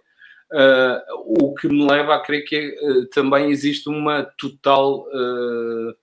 uh, 0.54 1.44
o 1.44 1.54
que 1.56 1.68
me 1.68 1.90
leva 1.90 2.16
a 2.16 2.22
crer 2.22 2.44
que 2.46 2.76
uh, 2.82 3.08
também 3.08 3.50
existe 3.50 3.90
uma 3.90 4.24
total 4.38 5.08
uh, 5.08 5.96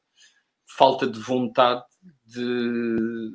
falta 0.76 1.06
de 1.06 1.18
vontade 1.20 1.84
de 2.24 3.32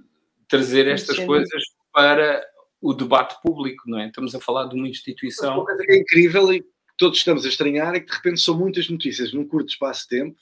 trazer 0.49 0.87
estas 0.87 1.15
Sim. 1.15 1.25
coisas 1.25 1.63
para 1.93 2.45
o 2.81 2.93
debate 2.93 3.41
público, 3.41 3.83
não 3.87 3.99
é? 3.99 4.07
Estamos 4.07 4.35
a 4.35 4.39
falar 4.39 4.65
de 4.65 4.75
uma 4.75 4.87
instituição. 4.87 5.55
Uma 5.55 5.65
coisa 5.65 5.83
que 5.83 5.91
é 5.91 5.97
incrível 5.97 6.51
e 6.51 6.61
que 6.61 6.67
todos 6.97 7.19
estamos 7.19 7.45
a 7.45 7.47
estranhar 7.47 7.95
é 7.95 8.01
que 8.01 8.07
de 8.07 8.15
repente 8.17 8.41
são 8.41 8.57
muitas 8.57 8.89
notícias 8.89 9.31
num 9.31 9.47
curto 9.47 9.69
espaço 9.69 10.03
de 10.09 10.17
tempo 10.17 10.37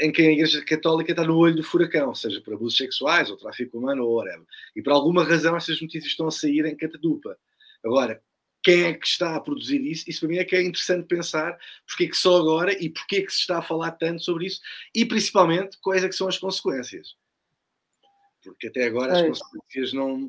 em 0.00 0.12
que 0.12 0.22
a 0.22 0.32
Igreja 0.32 0.64
Católica 0.64 1.12
está 1.12 1.24
no 1.24 1.36
olho 1.36 1.56
do 1.56 1.62
furacão, 1.62 2.14
seja 2.14 2.40
por 2.40 2.54
abusos 2.54 2.76
sexuais 2.76 3.30
ou 3.30 3.36
tráfico 3.36 3.78
humano 3.78 4.04
ou 4.04 4.16
whatever. 4.16 4.46
E 4.76 4.82
por 4.82 4.92
alguma 4.92 5.24
razão 5.24 5.56
essas 5.56 5.80
notícias 5.80 6.12
estão 6.12 6.28
a 6.28 6.30
sair 6.30 6.66
em 6.66 6.76
catadupa. 6.76 7.38
Agora, 7.84 8.22
quem 8.62 8.84
é 8.84 8.94
que 8.94 9.06
está 9.06 9.36
a 9.36 9.40
produzir 9.40 9.80
isso? 9.80 10.04
Isso 10.06 10.20
para 10.20 10.28
mim 10.28 10.36
é 10.38 10.44
que 10.44 10.56
é 10.56 10.62
interessante 10.62 11.06
pensar 11.06 11.56
porque 11.86 12.04
é 12.04 12.08
que 12.08 12.16
só 12.16 12.36
agora 12.38 12.72
e 12.72 12.90
porque 12.90 13.16
é 13.16 13.22
que 13.22 13.32
se 13.32 13.40
está 13.40 13.58
a 13.58 13.62
falar 13.62 13.92
tanto 13.92 14.22
sobre 14.22 14.46
isso 14.46 14.60
e 14.94 15.06
principalmente 15.06 15.78
quais 15.80 16.04
é 16.04 16.08
que 16.08 16.14
são 16.14 16.28
as 16.28 16.36
consequências. 16.36 17.16
Porque 18.44 18.66
até 18.66 18.84
agora 18.84 19.30
as 19.30 19.38
consequências 19.38 19.92
não, 19.92 20.28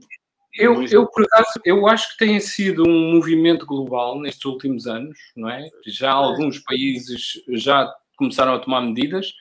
eu, 0.53 0.84
eu, 0.84 1.07
por 1.07 1.24
acaso, 1.26 1.60
eu 1.64 1.88
acho 1.88 2.12
que 2.12 2.26
tem 2.26 2.39
sido 2.39 2.88
um 2.88 3.14
movimento 3.14 3.66
global 3.66 4.20
nestes 4.20 4.45
últimos 4.45 4.88
anos, 4.88 5.18
não 5.36 5.49
é? 5.49 5.70
Já 5.86 6.12
alguns 6.12 6.60
países 6.60 7.34
já 7.49 7.93
começaram 8.18 8.53
a 8.53 8.60
tomar 8.60 8.82
medidas. 8.82 9.34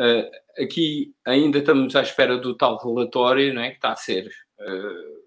Uh, 0.00 0.62
aqui 0.62 1.14
ainda 1.26 1.58
estamos 1.58 1.94
à 1.94 2.00
espera 2.00 2.38
do 2.38 2.56
tal 2.56 2.78
relatório, 2.78 3.52
não 3.52 3.60
é? 3.60 3.70
Que 3.70 3.76
está 3.76 3.92
a 3.92 3.96
ser. 3.96 4.28
Uh, 4.58 5.20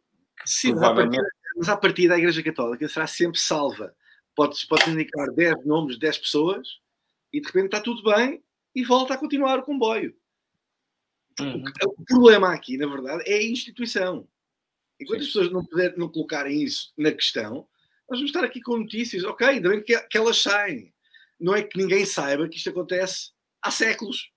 Sim, 0.43 0.71
provavelmente... 0.71 1.23
mas 1.55 1.69
a 1.69 1.77
partir 1.77 2.07
da 2.07 2.17
Igreja 2.17 2.41
Católica 2.41 2.87
será 2.87 3.05
sempre 3.05 3.39
salva. 3.39 3.95
Pode-se 4.35 4.67
pode 4.67 4.89
indicar 4.89 5.31
10 5.31 5.63
nomes, 5.63 5.99
10 5.99 6.17
pessoas 6.17 6.67
e 7.31 7.39
de 7.39 7.45
repente 7.45 7.65
está 7.65 7.81
tudo 7.81 8.01
bem 8.03 8.43
e 8.73 8.83
volta 8.83 9.13
a 9.13 9.17
continuar 9.17 9.59
o 9.59 9.63
comboio. 9.63 10.15
Uhum. 11.39 11.63
O, 11.85 12.01
o 12.01 12.05
problema 12.05 12.51
aqui, 12.51 12.75
na 12.75 12.87
verdade, 12.87 13.23
é 13.27 13.35
a 13.35 13.43
instituição. 13.43 14.27
Enquanto 14.99 15.19
Sim. 15.19 15.27
as 15.27 15.33
pessoas 15.33 15.51
não, 15.51 15.63
puder, 15.63 15.95
não 15.97 16.09
colocarem 16.09 16.63
isso 16.63 16.91
na 16.97 17.11
questão, 17.11 17.67
nós 18.09 18.19
vamos 18.19 18.29
estar 18.29 18.43
aqui 18.43 18.59
com 18.59 18.77
notícias, 18.77 19.23
ok, 19.23 19.47
ainda 19.47 19.69
bem 19.69 19.83
que, 19.83 19.99
que 19.99 20.17
elas 20.17 20.41
saem. 20.41 20.91
Não 21.39 21.55
é 21.55 21.61
que 21.61 21.77
ninguém 21.77 22.05
saiba 22.05 22.47
que 22.49 22.57
isto 22.57 22.71
acontece 22.71 23.31
há 23.61 23.69
séculos. 23.69 24.32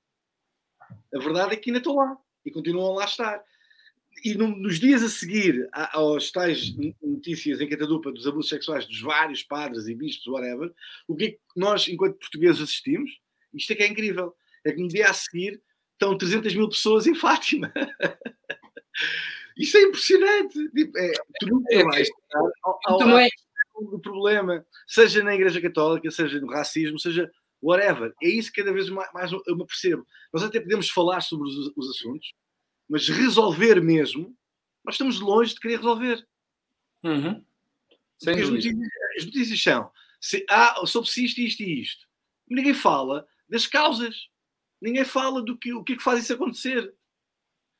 A 1.17 1.21
verdade 1.21 1.55
é 1.55 1.57
que 1.57 1.71
ainda 1.71 1.79
estão 1.79 1.97
lá 1.97 2.17
e 2.45 2.51
continuam 2.51 2.93
a 2.93 3.01
lá 3.01 3.05
estar. 3.05 3.43
E 4.25 4.35
no, 4.35 4.49
nos 4.49 4.79
dias 4.79 5.03
a 5.03 5.09
seguir 5.09 5.69
aos 5.73 6.31
tais 6.31 6.75
notícias 7.03 7.61
em 7.61 7.69
catadupa 7.69 8.11
dos 8.11 8.27
abusos 8.27 8.49
sexuais 8.49 8.87
dos 8.87 9.01
vários 9.01 9.43
padres 9.43 9.87
e 9.87 9.95
bispos, 9.95 10.27
whatever, 10.27 10.73
o 11.07 11.15
que 11.15 11.25
é 11.25 11.31
que 11.33 11.41
nós, 11.55 11.87
enquanto 11.89 12.19
portugueses, 12.19 12.63
assistimos? 12.63 13.21
Isto 13.53 13.73
é 13.73 13.77
que 13.77 13.83
é 13.83 13.89
incrível. 13.89 14.35
É 14.65 14.73
que 14.73 14.81
no 14.81 14.89
dia 14.89 15.09
a 15.09 15.13
seguir 15.13 15.61
estão 15.93 16.17
300 16.17 16.55
mil 16.55 16.69
pessoas 16.69 17.07
em 17.07 17.15
Fátima. 17.15 17.73
Isso 19.57 19.77
é 19.77 19.83
impressionante. 19.83 20.71
Tipo, 20.71 20.99
é, 20.99 21.13
tu 21.41 21.47
nunca 21.47 21.75
é, 21.75 21.83
vais 21.83 22.09
ao, 22.35 22.51
ao, 22.65 23.03
ao, 23.03 23.29
do 23.91 24.01
problema, 24.01 24.65
seja 24.87 25.23
na 25.23 25.35
Igreja 25.35 25.61
Católica, 25.61 26.11
seja 26.11 26.41
no 26.41 26.49
racismo, 26.49 26.99
seja 26.99 27.31
whatever. 27.63 28.15
É 28.23 28.29
isso 28.29 28.53
que 28.53 28.63
cada 28.63 28.73
vez 28.73 28.89
mais, 28.89 29.33
eu 29.47 29.57
me 29.57 29.67
percebo. 29.67 30.07
Nós 30.33 30.43
até 30.43 30.61
podemos 30.61 30.89
falar 30.91 31.21
sobre 31.21 31.49
os, 31.49 31.73
os 31.77 31.91
assuntos, 31.91 32.33
mas 32.89 33.09
resolver 33.09 33.81
mesmo, 33.81 34.37
nós 34.85 34.95
estamos 34.95 35.21
longe 35.21 35.55
de 35.55 35.61
querer 35.61 35.77
resolver. 35.77 36.27
Uhum. 37.03 37.45
As 38.27 38.51
notícias, 38.51 38.89
as, 39.17 39.25
notícias, 39.27 39.63
são 39.63 39.91
se, 40.21 40.47
sobre 40.87 41.11
se 41.11 41.25
isto, 41.25 41.41
isto 41.41 41.63
e 41.63 41.81
isto. 41.83 42.07
Ninguém 42.49 42.75
fala 42.75 43.27
das 43.49 43.67
causas. 43.67 44.29
Ninguém 44.81 45.05
fala 45.05 45.43
do 45.43 45.57
que, 45.57 45.73
o 45.73 45.83
que 45.83 45.95
é 45.95 45.97
que 45.97 46.03
faz 46.03 46.23
isso 46.23 46.33
acontecer. 46.33 46.95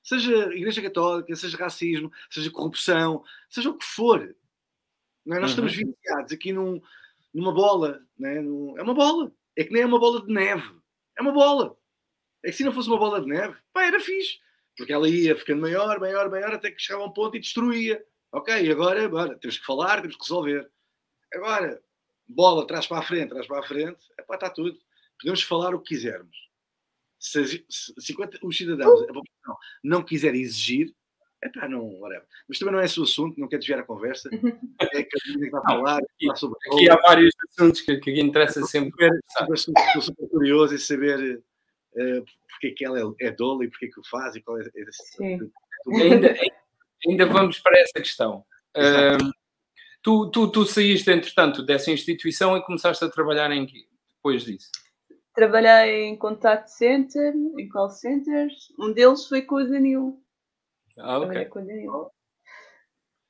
Seja 0.03 0.55
Igreja 0.55 0.83
Católica, 0.83 1.35
seja 1.35 1.57
racismo, 1.57 2.13
seja 2.31 2.51
corrupção, 2.51 3.25
seja 3.49 3.71
o 3.71 3.77
que 3.77 3.85
for. 3.85 4.23
É? 4.23 4.35
Nós 5.25 5.39
uhum. 5.39 5.47
estamos 5.47 5.75
viciados 5.75 6.33
aqui 6.33 6.53
num, 6.53 6.81
numa 7.33 7.53
bola. 7.53 8.01
É? 8.23 8.37
É 8.37 8.83
uma 8.83 8.95
bola. 8.95 9.33
É 9.57 9.65
que 9.65 9.73
nem 9.73 9.83
é 9.83 9.87
uma 9.87 9.99
bola 9.99 10.25
de 10.25 10.33
neve. 10.33 10.75
É 11.19 11.23
uma 11.23 11.33
bola. 11.33 11.77
É 12.45 12.51
que 12.51 12.57
se 12.57 12.65
não 12.65 12.73
fosse 12.73 12.89
uma 12.89 12.99
bola 12.99 13.21
de 13.21 13.27
neve, 13.27 13.57
pá, 13.73 13.85
era 13.85 13.99
fixe. 13.99 14.39
Porque 14.77 14.93
ela 14.93 15.09
ia 15.09 15.35
ficando 15.35 15.63
maior, 15.63 15.99
maior, 15.99 16.31
maior, 16.31 16.55
até 16.55 16.71
que 16.71 16.81
chegava 16.81 17.05
a 17.05 17.07
um 17.07 17.13
ponto 17.13 17.37
e 17.37 17.41
destruía. 17.41 18.05
Ok, 18.31 18.71
agora, 18.71 19.05
agora 19.05 19.39
temos 19.39 19.59
que 19.59 19.65
falar, 19.65 20.03
temos 20.03 20.17
que 20.17 20.23
resolver. 20.23 20.71
Agora, 21.33 21.83
bola, 22.29 22.67
traz 22.67 22.87
para 22.87 22.99
a 22.99 23.03
frente, 23.03 23.31
traz 23.31 23.47
para 23.47 23.61
a 23.61 23.63
frente, 23.63 23.99
epá, 24.19 24.35
está 24.35 24.51
tudo. 24.51 24.79
Podemos 25.19 25.43
falar 25.43 25.75
o 25.75 25.81
que 25.81 25.95
quisermos. 25.95 26.37
Se, 27.19 27.65
se 27.69 27.95
50, 27.99 28.39
os 28.43 28.57
cidadãos, 28.57 29.03
a 29.03 29.07
população, 29.07 29.57
não 29.83 30.03
quiser 30.03 30.35
exigir, 30.35 30.95
epá, 31.43 31.69
não, 31.69 31.87
whatever. 32.01 32.27
Mas 32.49 32.59
também 32.59 32.75
não 32.75 32.81
é 32.81 32.85
esse 32.85 32.99
o 33.01 33.05
assunto, 33.05 33.39
não 33.39 33.49
quero 33.49 33.61
desviar 33.61 33.81
a 33.81 33.85
conversa. 33.85 34.29
É 34.81 35.03
que 35.03 35.17
a 35.17 35.33
gente 35.33 35.51
vai 35.51 35.63
falar, 35.63 36.01
falar 36.21 36.37
sobre 36.37 36.59
Aqui 36.73 36.91
há 36.91 36.97
vários 36.97 37.35
assuntos 37.51 37.81
que, 37.81 37.97
que 37.99 38.21
interessa 38.21 38.63
sempre. 38.63 39.09
Estou 39.53 40.03
super 40.03 40.29
curioso 40.29 40.75
em 40.75 40.79
saber 40.79 41.43
uh, 41.95 42.25
porque 42.51 42.69
é 42.69 42.71
que 42.71 42.85
ela 42.85 42.99
é, 42.99 43.27
é 43.27 43.31
dola 43.31 43.65
e 43.65 43.69
porque 43.69 43.87
é 43.87 43.89
que 43.89 44.01
o 44.01 44.07
faz 44.09 44.37
e 44.37 44.43
qual 44.43 44.59
é, 44.59 44.63
é 44.63 44.85
ainda, 46.03 46.35
ainda 47.07 47.27
vamos 47.27 47.59
para 47.59 47.79
essa 47.79 47.95
questão. 47.95 48.45
Uh, 48.77 49.33
tu, 50.03 50.31
tu, 50.31 50.51
tu 50.51 50.65
saíste, 50.65 51.11
entretanto, 51.11 51.65
dessa 51.65 51.91
instituição 51.91 52.57
e 52.57 52.65
começaste 52.65 53.05
a 53.05 53.09
trabalhar 53.09 53.51
em 53.51 53.67
que 53.67 53.87
depois 54.17 54.45
disso? 54.45 54.71
Trabalhei 55.35 56.05
em 56.05 56.17
contact 56.17 56.73
center, 56.73 57.35
em 57.59 57.69
call 57.69 57.91
centers. 57.91 58.73
Um 58.79 58.93
deles 58.93 59.27
foi 59.27 59.43
com 59.43 59.57
o 59.57 59.65
Danilo. 59.65 60.19
Ah, 60.99 61.19
ok. 61.19 61.45
Com 61.47 61.61
o 61.61 61.67
Danilo. 61.67 62.11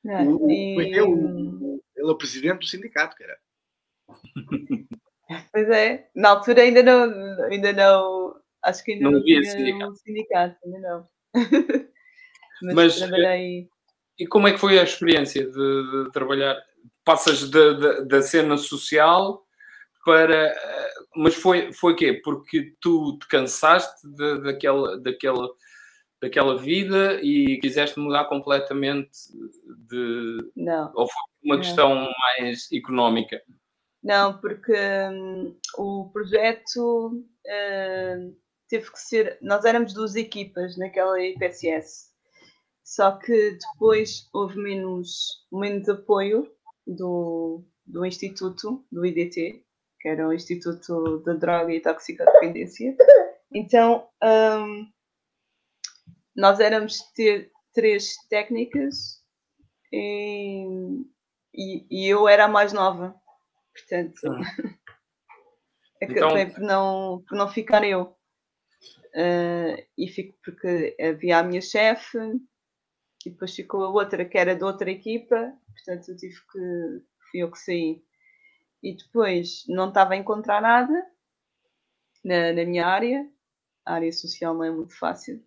o, 0.03 0.49
e... 0.49 0.79
ele, 0.79 0.99
ele 1.95 2.09
é 2.09 2.11
o 2.11 2.17
presidente 2.17 2.59
do 2.59 2.65
sindicato, 2.65 3.15
cara. 3.15 3.37
Pois 5.51 5.69
é, 5.69 6.09
na 6.15 6.29
altura 6.29 6.61
ainda 6.61 6.81
não, 6.81 7.43
ainda 7.51 7.73
não 7.73 8.39
acho 8.63 8.81
que 8.81 8.93
ainda 8.93 9.03
não, 9.03 9.11
não 9.11 9.23
tinha 9.23 9.43
sindicato. 9.43 9.91
um 9.91 9.95
sindicato, 9.95 10.57
ainda 10.63 10.79
não. 10.79 11.07
Mas, 12.61 12.75
Mas 12.75 12.95
trabalhei. 12.95 13.69
E 14.17 14.25
como 14.25 14.47
é 14.47 14.53
que 14.53 14.57
foi 14.57 14.79
a 14.79 14.83
experiência 14.83 15.45
de, 15.45 15.51
de 15.51 16.11
trabalhar? 16.11 16.57
Passas 17.03 17.49
da 17.49 18.21
cena 18.21 18.57
social 18.57 19.45
para. 20.03 20.55
Mas 21.15 21.35
foi, 21.35 21.71
foi 21.71 21.95
quê? 21.95 22.13
Porque 22.23 22.73
tu 22.81 23.17
te 23.19 23.27
cansaste 23.27 24.07
de, 24.07 24.41
daquela, 24.41 24.99
daquela, 24.99 25.47
daquela 26.21 26.57
vida 26.57 27.19
e 27.21 27.59
quiseste 27.59 27.99
mudar 27.99 28.25
completamente 28.25 29.09
de. 29.87 30.37
Não. 30.55 30.91
Ou 30.95 31.07
foi 31.07 31.21
uma 31.43 31.55
não. 31.55 31.61
questão 31.61 31.95
mais 31.95 32.71
económica? 32.71 33.41
Não, 34.03 34.37
porque 34.39 34.73
hum, 35.11 35.55
o 35.77 36.09
projeto 36.11 37.11
hum, 37.45 38.35
teve 38.69 38.91
que 38.91 38.99
ser. 38.99 39.37
Nós 39.41 39.65
éramos 39.65 39.93
duas 39.93 40.15
equipas 40.15 40.77
naquela 40.77 41.21
IPSS, 41.21 42.11
só 42.83 43.11
que 43.17 43.57
depois 43.73 44.29
houve 44.33 44.57
menos, 44.57 45.45
menos 45.51 45.87
apoio 45.89 46.49
do, 46.85 47.63
do 47.85 48.05
Instituto, 48.05 48.85
do 48.91 49.05
IDT, 49.05 49.63
que 49.99 50.07
era 50.07 50.27
o 50.27 50.33
Instituto 50.33 51.19
da 51.25 51.33
Droga 51.33 51.73
e 51.73 51.81
Toxicodependência. 51.81 52.95
Então, 53.51 54.07
um, 54.23 54.87
nós 56.37 56.59
éramos 56.59 57.01
ter 57.13 57.51
três 57.73 58.15
técnicas 58.29 59.23
e, 59.91 60.63
e, 61.53 61.87
e, 61.89 62.07
eu 62.07 62.27
era 62.27 62.45
a 62.45 62.47
mais 62.47 62.71
nova. 62.71 63.19
Portanto, 63.73 64.21
acabei 66.01 66.43
então... 66.43 66.53
por, 66.53 66.61
não, 66.61 67.23
por 67.27 67.35
não 67.35 67.49
ficar 67.49 67.83
eu. 67.83 68.15
Uh, 69.15 69.83
e 69.97 70.07
fico 70.07 70.37
porque 70.43 70.95
havia 71.01 71.39
a 71.39 71.43
minha 71.43 71.61
chefe 71.61 72.19
e 73.25 73.31
depois 73.31 73.55
ficou 73.55 73.83
a 73.83 73.89
outra 73.89 74.23
que 74.23 74.37
era 74.37 74.55
de 74.55 74.63
outra 74.63 74.91
equipa, 74.91 75.53
portanto 75.73 76.09
eu 76.09 76.17
tive 76.17 76.35
que 76.35 77.03
fui 77.31 77.41
eu 77.41 77.51
que 77.51 77.57
saí. 77.57 78.03
E 78.83 78.95
depois 78.95 79.63
não 79.67 79.89
estava 79.89 80.13
a 80.13 80.17
encontrar 80.17 80.61
nada 80.61 80.93
na, 82.23 82.53
na 82.53 82.63
minha 82.63 82.85
área, 82.85 83.27
a 83.83 83.95
área 83.95 84.11
social 84.11 84.53
não 84.53 84.63
é 84.63 84.69
muito 84.69 84.95
fácil. 84.95 85.43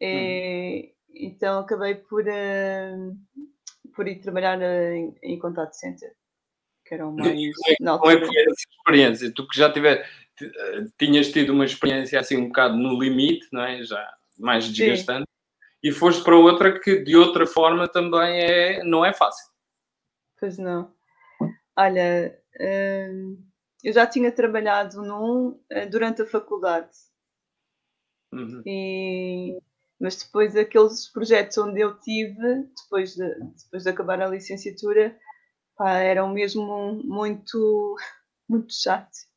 E, 0.00 0.94
uhum. 0.94 1.00
Então 1.12 1.60
acabei 1.60 1.96
por, 1.96 2.24
uh, 2.24 3.16
por 3.94 4.08
ir 4.08 4.20
trabalhar 4.20 4.60
em, 4.62 5.14
em 5.22 5.38
contact 5.38 5.76
center, 5.76 6.12
que 6.86 6.94
era 6.94 7.06
o 7.06 7.12
mais. 7.12 7.36
Como 7.78 8.10
é 8.10 8.16
que 8.16 8.26
foi 8.26 8.42
essa 8.42 8.68
experiência? 8.70 9.32
Tu 9.34 9.46
que 9.46 9.58
já 9.58 9.72
tiveste 9.72 10.08
tinhas 10.98 11.30
tido 11.30 11.52
uma 11.52 11.64
experiência 11.64 12.18
assim 12.18 12.36
um 12.36 12.46
bocado 12.46 12.76
no 12.76 12.98
limite, 12.98 13.46
não 13.52 13.62
é? 13.62 13.82
Já 13.82 14.14
mais 14.38 14.66
desgastante, 14.68 15.26
Sim. 15.28 15.66
e 15.82 15.92
foste 15.92 16.24
para 16.24 16.36
outra 16.36 16.80
que 16.80 17.02
de 17.02 17.16
outra 17.16 17.46
forma 17.46 17.86
também 17.86 18.40
é, 18.40 18.84
não 18.84 19.04
é 19.04 19.12
fácil. 19.12 19.50
Pois 20.38 20.56
não. 20.56 20.94
Olha, 21.76 22.38
hum, 22.58 23.38
eu 23.84 23.92
já 23.92 24.06
tinha 24.06 24.32
trabalhado 24.32 25.02
num 25.02 25.60
eh, 25.68 25.86
durante 25.86 26.22
a 26.22 26.26
faculdade. 26.26 26.90
Uhum. 28.32 28.62
E, 28.64 29.58
mas 30.00 30.16
depois 30.16 30.56
aqueles 30.56 31.08
projetos 31.12 31.58
onde 31.58 31.80
eu 31.80 31.98
tive, 32.00 32.68
depois 32.82 33.14
de, 33.14 33.28
depois 33.64 33.82
de 33.82 33.90
acabar 33.90 34.20
a 34.20 34.28
licenciatura, 34.28 35.16
pá, 35.76 35.98
eram 35.98 36.30
mesmo 36.30 37.00
muito, 37.04 37.96
muito 38.48 38.72
chatos 38.72 39.30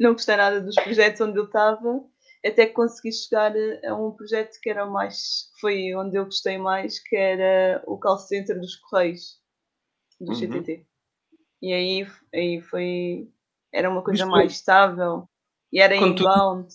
não 0.00 0.14
gostei 0.14 0.34
nada 0.34 0.62
dos 0.62 0.74
projetos 0.76 1.20
onde 1.20 1.38
eu 1.38 1.44
estava, 1.44 2.02
até 2.44 2.66
que 2.66 2.72
consegui 2.72 3.12
chegar 3.12 3.52
a 3.84 3.94
um 3.94 4.10
projeto 4.12 4.58
que 4.62 4.70
era 4.70 4.86
mais, 4.86 5.50
foi 5.60 5.94
onde 5.94 6.16
eu 6.16 6.24
gostei 6.24 6.56
mais, 6.56 6.98
que 6.98 7.14
era 7.14 7.82
o 7.86 7.98
call 7.98 8.16
center 8.16 8.58
dos 8.58 8.76
Correios, 8.76 9.38
do 10.18 10.32
uhum. 10.32 10.34
GTT. 10.34 10.86
E 11.60 11.74
aí, 11.74 12.06
aí 12.34 12.62
foi, 12.62 13.30
era 13.72 13.90
uma 13.90 14.02
coisa 14.02 14.24
mais 14.24 14.52
estável, 14.52 15.28
e 15.70 15.80
era 15.80 15.98
quando 15.98 16.18
inbound. 16.18 16.68
Tu, 16.68 16.74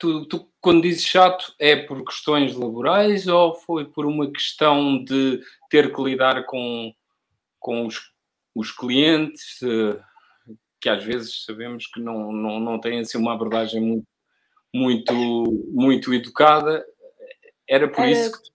tu, 0.00 0.26
tu, 0.26 0.48
quando 0.60 0.82
dizes 0.82 1.04
chato, 1.04 1.54
é 1.58 1.76
por 1.76 2.04
questões 2.04 2.56
laborais 2.56 3.28
ou 3.28 3.54
foi 3.54 3.84
por 3.84 4.06
uma 4.06 4.30
questão 4.32 5.04
de 5.04 5.40
ter 5.68 5.94
que 5.94 6.02
lidar 6.02 6.44
com, 6.46 6.92
com 7.60 7.86
os, 7.86 8.10
os 8.54 8.72
clientes? 8.72 9.60
que 10.80 10.88
às 10.88 11.04
vezes 11.04 11.44
sabemos 11.44 11.86
que 11.86 12.00
não, 12.00 12.32
não, 12.32 12.58
não 12.58 12.80
têm 12.80 13.00
assim 13.00 13.18
uma 13.18 13.34
abordagem 13.34 13.82
muito, 13.82 14.06
muito, 14.72 15.14
muito 15.68 16.14
educada. 16.14 16.84
Era 17.68 17.86
por 17.86 18.00
era, 18.00 18.10
isso 18.10 18.42
que. 18.42 18.50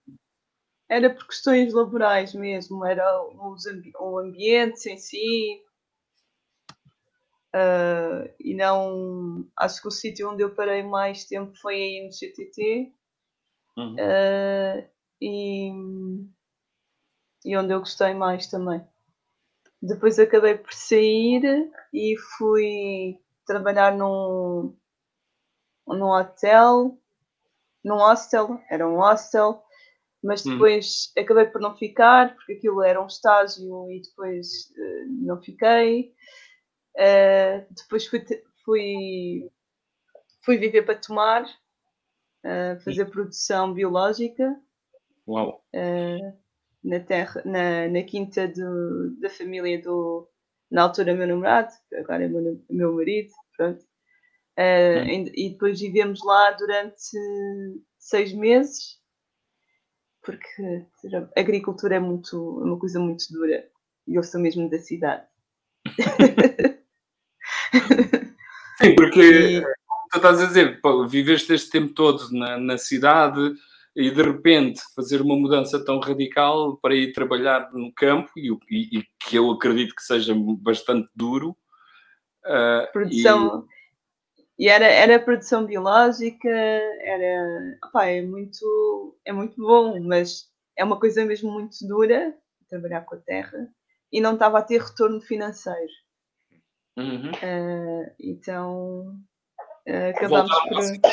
Era 0.89 1.09
por 1.09 1.27
questões 1.27 1.73
laborais 1.73 2.33
mesmo, 2.33 2.83
era 2.83 3.23
os, 3.23 3.63
o 3.99 4.19
ambiente 4.19 4.89
em 4.89 4.97
si. 4.97 5.61
Uh, 7.55 8.29
e 8.37 8.53
não. 8.53 9.47
Acho 9.57 9.81
que 9.81 9.87
o 9.87 9.91
sítio 9.91 10.29
onde 10.29 10.43
eu 10.43 10.53
parei 10.53 10.83
mais 10.83 11.23
tempo 11.23 11.55
foi 11.61 11.75
aí 11.75 12.05
no 12.05 12.11
CTT. 12.11 12.93
Uhum. 13.77 13.95
Uh, 13.95 14.89
e, 15.21 15.71
e 17.45 17.57
onde 17.57 17.73
eu 17.73 17.79
gostei 17.79 18.13
mais 18.13 18.47
também. 18.47 18.85
Depois 19.81 20.19
acabei 20.19 20.55
por 20.57 20.73
sair 20.73 21.71
e 21.93 22.15
fui 22.37 23.19
trabalhar 23.45 23.95
num, 23.95 24.75
num 25.87 26.09
hotel, 26.09 26.97
num 27.83 27.97
hostel, 27.97 28.59
era 28.69 28.87
um 28.87 28.97
hostel, 28.97 29.63
mas 30.23 30.43
Hum. 30.45 30.53
depois 30.53 31.11
acabei 31.17 31.45
por 31.45 31.61
não 31.61 31.77
ficar, 31.77 32.33
porque 32.35 32.53
aquilo 32.53 32.81
era 32.83 33.01
um 33.01 33.05
estágio 33.07 33.91
e 33.91 34.01
depois 34.01 34.73
eh, 34.75 35.05
não 35.07 35.41
fiquei. 35.41 36.13
Eh, 36.97 37.65
depois 37.71 38.07
fui, 38.07 38.23
fui, 38.63 39.51
fui 40.43 40.57
viver 40.57 40.83
para 40.83 40.99
tomar, 40.99 41.45
eh, 42.43 42.77
fazer 42.83 43.05
produção 43.05 43.73
biológica 43.73 44.55
Uau. 45.27 45.61
eh, 45.73 46.33
na 46.83 46.99
terra, 46.99 47.41
na, 47.45 47.87
na 47.89 48.03
quinta 48.03 48.47
do- 48.47 49.15
da 49.19 49.29
família 49.29 49.81
do, 49.81 50.27
na 50.71 50.83
altura, 50.83 51.13
meu 51.15 51.27
namorado, 51.27 51.71
agora 51.93 52.25
é 52.25 52.27
meu, 52.27 52.61
meu 52.69 52.93
marido, 52.95 53.31
pronto. 53.57 53.85
Eh, 54.57 55.03
Hum. 55.05 55.31
e 55.35 55.49
depois 55.51 55.79
vivemos 55.79 56.23
lá 56.25 56.51
durante 56.51 56.99
seis 57.99 58.33
meses, 58.33 58.99
porque 60.21 60.87
a 61.35 61.39
agricultura 61.39 61.95
é 61.95 61.99
muito, 61.99 62.35
é 62.61 62.63
uma 62.65 62.79
coisa 62.79 62.99
muito 62.99 63.25
dura 63.31 63.65
e 64.07 64.15
eu 64.15 64.23
sou 64.23 64.41
mesmo 64.41 64.69
da 64.69 64.79
cidade. 64.79 65.25
Sim, 68.81 68.95
porque 68.95 69.19
E- 69.19 69.61
como 69.61 70.09
tu 70.11 70.17
estás 70.17 70.41
a 70.41 70.45
dizer, 70.47 70.81
pô, 70.81 71.07
viveste 71.07 71.53
este 71.53 71.69
tempo 71.71 71.93
todo 71.93 72.29
na, 72.31 72.57
na 72.57 72.77
cidade 72.77 73.53
e 73.95 74.11
de 74.11 74.21
repente 74.21 74.81
fazer 74.93 75.21
uma 75.21 75.35
mudança 75.37 75.83
tão 75.83 75.99
radical 75.99 76.77
para 76.77 76.93
ir 76.95 77.13
trabalhar 77.13 77.71
no 77.73 77.93
campo 77.93 78.29
e, 78.37 78.49
e- 78.69 78.99
e 78.99 79.03
que 79.19 79.37
eu 79.37 79.49
acredito 79.51 79.95
que 79.95 80.03
seja 80.03 80.33
bastante 80.59 81.09
duro. 81.15 81.55
ah, 82.45 82.89
produção 82.91 83.65
e, 84.59 84.69
era, 84.69 84.85
era 84.85 85.19
produção 85.19 85.65
biológica, 85.65 86.49
era 86.49 87.77
opá, 87.85 88.05
é 88.05 88.21
muito 88.21 89.17
é 89.25 89.31
muito 89.33 89.55
bom, 89.61 89.99
mas 90.01 90.49
é 90.77 90.83
uma 90.83 90.99
coisa 90.99 91.25
mesmo 91.25 91.51
muito 91.51 91.75
dura 91.87 92.33
trabalhar 92.69 93.01
com 93.01 93.15
a 93.15 93.19
terra 93.19 93.67
e 94.11 94.19
não 94.21 94.33
estava 94.33 94.59
a 94.59 94.63
ter 94.63 94.81
retorno 94.81 95.21
financeiro. 95.21 95.91
Uhum. 96.97 97.31
Ah, 97.43 98.11
então 98.19 99.15
ah, 99.87 100.09
acabámos 100.09 100.51
Voltaram 100.51 101.01
por 101.01 101.09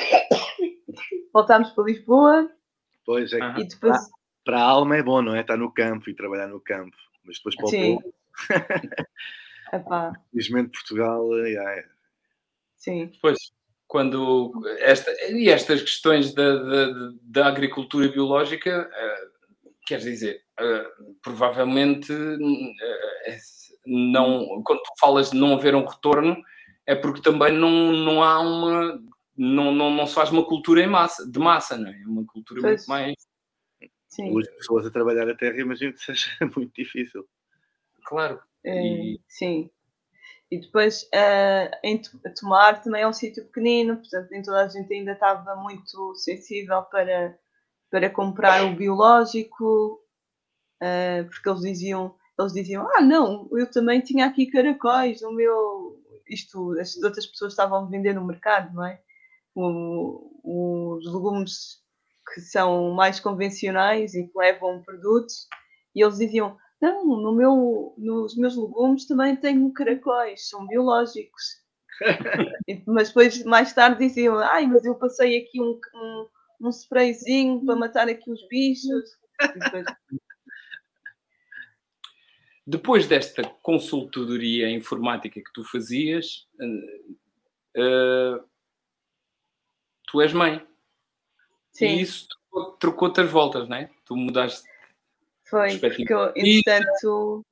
voltámos 1.33 1.71
para 1.71 1.85
Lisboa 1.85 2.51
Pois 3.05 3.33
é, 3.33 3.39
que 3.39 3.43
Aham. 3.43 3.61
e 3.61 3.67
depois 3.67 3.99
para 4.45 4.59
a 4.59 4.65
alma 4.65 4.97
é 4.97 5.03
bom, 5.03 5.23
não 5.23 5.35
é? 5.35 5.41
Estar 5.41 5.57
no 5.57 5.73
campo 5.73 6.09
e 6.11 6.15
trabalhar 6.15 6.49
no 6.49 6.61
campo. 6.61 6.97
Mas 7.25 7.37
depois 7.37 7.55
para 7.55 7.67
o 7.67 7.69
sim, 7.69 7.97
povo, 7.97 8.15
infelizmente 10.29 10.73
Portugal, 10.73 11.29
eh, 11.39 11.55
é, 11.55 11.85
sim, 12.77 13.13
Pois, 13.21 13.39
quando 13.87 14.53
esta, 14.79 15.11
e 15.31 15.49
estas 15.49 15.83
questões 15.83 16.35
da, 16.35 16.57
da, 16.57 16.87
da 17.23 17.47
agricultura 17.47 18.09
biológica, 18.09 18.91
eh, 18.93 19.29
quer 19.87 19.99
dizer, 19.99 20.43
eh, 20.59 20.87
provavelmente 21.23 22.13
eh, 22.13 23.39
não, 23.87 24.63
quando 24.65 24.83
tu 24.83 24.93
falas 24.99 25.31
de 25.31 25.37
não 25.39 25.55
haver 25.55 25.75
um 25.75 25.85
retorno, 25.85 26.37
é 26.87 26.95
porque 26.95 27.23
também 27.23 27.53
não, 27.53 27.93
não 27.93 28.23
há 28.23 28.41
uma, 28.41 29.03
não, 29.37 29.73
não, 29.73 29.91
não 29.91 30.07
se 30.07 30.15
faz 30.15 30.31
uma 30.31 30.45
cultura 30.45 30.83
em 30.83 30.87
massa, 30.87 31.31
de 31.31 31.39
massa, 31.39 31.77
não 31.77 31.89
é? 31.91 32.01
É 32.01 32.07
Uma 32.07 32.25
cultura 32.27 32.61
Pois. 32.61 32.87
muito 32.87 32.89
mais, 32.89 33.15
sim. 34.09 34.31
duas 34.33 34.49
pessoas 34.49 34.87
a 34.87 34.91
trabalhar 34.91 35.29
a 35.29 35.37
terra, 35.37 35.59
imagino 35.61 35.93
que 35.93 36.01
seja 36.01 36.27
muito 36.57 36.73
difícil. 36.75 37.27
claro. 38.05 38.41
É, 38.65 38.85
E- 38.85 39.21
Sim. 39.29 39.71
E 40.51 40.61
depois 40.61 41.09
eh, 41.15 41.71
em 41.83 41.97
To- 41.99 42.21
Tomar 42.39 42.83
também 42.83 43.01
é 43.03 43.09
um 43.09 43.13
sítio 43.13 43.43
pequenino, 43.47 43.97
portanto 43.97 44.29
nem 44.31 44.43
toda 44.43 44.63
a 44.65 44.69
gente 44.69 44.93
ainda 44.93 45.13
estava 45.13 45.57
muito 45.57 46.15
sensível 46.15 46.83
para, 46.83 47.39
para 47.91 48.11
comprar 48.11 48.63
o 48.67 48.77
biológico, 48.77 49.99
eh, 50.81 51.23
porque 51.25 51.49
eles 51.49 51.63
diziam, 51.63 52.15
eles 52.43 52.53
diziam, 52.55 52.87
ah 52.97 53.01
não, 53.03 53.49
eu 53.53 53.71
também 53.71 54.01
tinha 54.01 54.27
aqui 54.27 54.47
caracóis, 54.47 55.23
o 55.23 55.33
meu. 55.33 56.01
Isto, 56.29 56.79
as 56.81 56.97
outras 57.03 57.27
pessoas 57.27 57.53
estavam 57.53 57.85
a 57.85 57.89
vender 57.89 58.15
no 58.15 58.25
mercado, 58.27 58.73
não 58.75 58.87
é? 58.87 59.01
O- 59.55 60.99
os 60.99 61.07
legumes 61.13 61.83
que 62.35 62.41
são 62.41 62.93
mais 62.93 63.21
convencionais 63.21 64.15
e 64.15 64.27
que 64.27 64.39
levam 64.39 64.83
produtos, 64.83 65.47
e 65.95 66.03
eles 66.03 66.19
diziam, 66.19 66.57
não, 66.81 67.05
no 67.05 67.35
meu, 67.35 67.95
nos 67.99 68.37
meus 68.37 68.57
legumes 68.57 69.07
também 69.07 69.37
tenho 69.37 69.73
caracóis, 69.73 70.49
são 70.49 70.67
biológicos. 70.67 71.63
Mas 72.87 73.09
depois, 73.09 73.45
mais 73.45 73.73
tarde, 73.73 74.07
diziam: 74.07 74.39
Ai, 74.39 74.67
mas 74.67 74.85
eu 74.85 74.95
passei 74.95 75.39
aqui 75.39 75.61
um, 75.61 75.79
um, 75.95 76.27
um 76.63 76.69
sprayzinho 76.71 77.65
para 77.65 77.77
matar 77.77 78.09
aqui 78.09 78.31
os 78.31 78.47
bichos. 78.49 79.11
E 79.55 79.59
depois, 79.61 79.87
Depois 82.67 83.07
desta 83.09 83.43
consultoria 83.63 84.71
informática 84.71 85.41
que 85.41 85.53
tu 85.53 85.65
fazias, 85.65 86.47
eh, 87.77 88.41
tu 90.11 90.21
és 90.21 90.33
mãe. 90.33 90.65
sim, 91.73 91.87
E 91.87 92.03
isso 92.03 92.29
trocou- 92.29 92.73
trocou-te 92.77 93.21
as 93.21 93.31
voltas, 93.31 93.69
não 93.69 93.77
é? 93.77 93.91
Tu 94.05 94.17
mudaste 94.17 94.69
foi. 95.45 95.79
Porque 95.79 96.13
eu, 96.13 96.33
entretanto, 96.37 97.45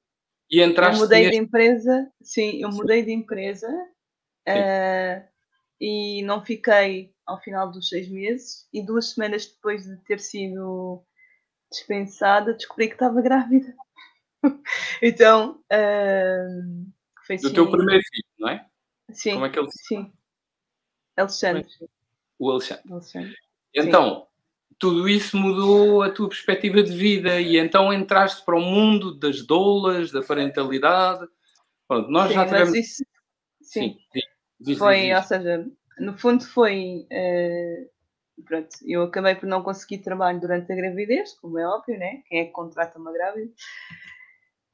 e 0.51 0.59
eu 0.63 0.69
entraste 0.69 1.01
mudei 1.01 1.21
neste... 1.25 1.37
de 1.37 1.43
empresa. 1.45 2.13
Sim, 2.23 2.63
eu 2.63 2.71
mudei 2.71 3.03
de 3.03 3.13
empresa 3.13 3.69
eh, 4.47 5.27
e 5.81 6.23
não 6.23 6.45
fiquei 6.45 7.13
ao 7.27 7.41
final 7.41 7.71
dos 7.71 7.89
seis 7.89 8.09
meses. 8.09 8.69
E 8.73 8.83
duas 8.85 9.11
semanas 9.11 9.47
depois 9.47 9.85
de 9.85 9.97
ter 10.05 10.19
sido 10.21 11.05
dispensada, 11.71 12.55
descobri 12.55 12.89
que 12.89 12.95
estava 12.95 13.21
grávida. 13.21 13.75
então, 15.03 15.63
eh, 15.71 16.47
foi 17.27 17.37
do 17.37 17.47
assim, 17.47 17.55
teu 17.55 17.71
primeiro 17.71 18.03
filho, 18.03 18.29
não 18.39 18.49
é? 18.49 18.67
Sim, 19.13 19.35
Como 19.35 19.47
é 19.47 19.51
que 19.51 19.59
ele 19.59 19.69
sim. 19.71 20.13
Alexandre. 21.17 21.67
O 22.39 22.51
Alexandre. 22.51 22.93
Alexandre. 22.93 23.37
Então, 23.75 24.27
tudo 24.79 25.09
isso 25.09 25.37
mudou 25.37 26.03
a 26.03 26.11
tua 26.11 26.29
perspectiva 26.29 26.83
de 26.83 26.97
vida 26.97 27.41
e 27.41 27.59
então 27.59 27.93
entraste 27.93 28.45
para 28.45 28.57
o 28.57 28.61
mundo 28.61 29.15
das 29.15 29.43
doulas, 29.47 30.11
da 30.11 30.23
parentalidade. 30.23 31.27
Pronto, 31.87 32.11
nós 32.11 32.29
Sim, 32.29 32.35
já 32.35 32.45
tivemos... 32.47 32.75
isso 32.75 33.05
sim, 33.61 33.99
diz, 34.15 34.25
diz, 34.59 34.79
foi, 34.79 35.01
diz, 35.01 35.15
ou 35.15 35.21
diz. 35.21 35.29
seja, 35.29 35.71
no 35.99 36.17
fundo 36.17 36.45
foi 36.45 37.07
eh, 37.11 37.89
pronto, 38.45 38.69
eu 38.87 39.03
acabei 39.03 39.35
por 39.35 39.47
não 39.47 39.63
conseguir 39.63 39.99
trabalho 39.99 40.41
durante 40.41 40.73
a 40.73 40.77
gravidez, 40.77 41.35
como 41.35 41.59
é 41.59 41.67
óbvio, 41.67 41.99
né? 41.99 42.23
Quem 42.27 42.41
é 42.41 42.45
que 42.47 42.53
contrata 42.53 42.99
uma 42.99 43.13
grávida? 43.13 43.51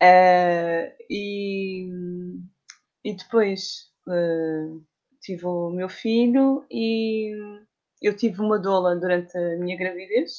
Eh, 0.01 0.97
e, 1.09 1.88
e 3.05 3.14
depois 3.14 3.90
eh, 4.09 4.66
tive 5.20 5.47
o 5.47 5.70
meu 5.70 5.88
filho 5.88 6.66
e 6.70 7.32
eu 8.03 8.14
tive 8.16 8.40
uma 8.40 8.59
doula 8.59 8.94
durante 8.97 9.36
a 9.38 9.57
minha 9.57 9.76
gravidez, 9.76 10.34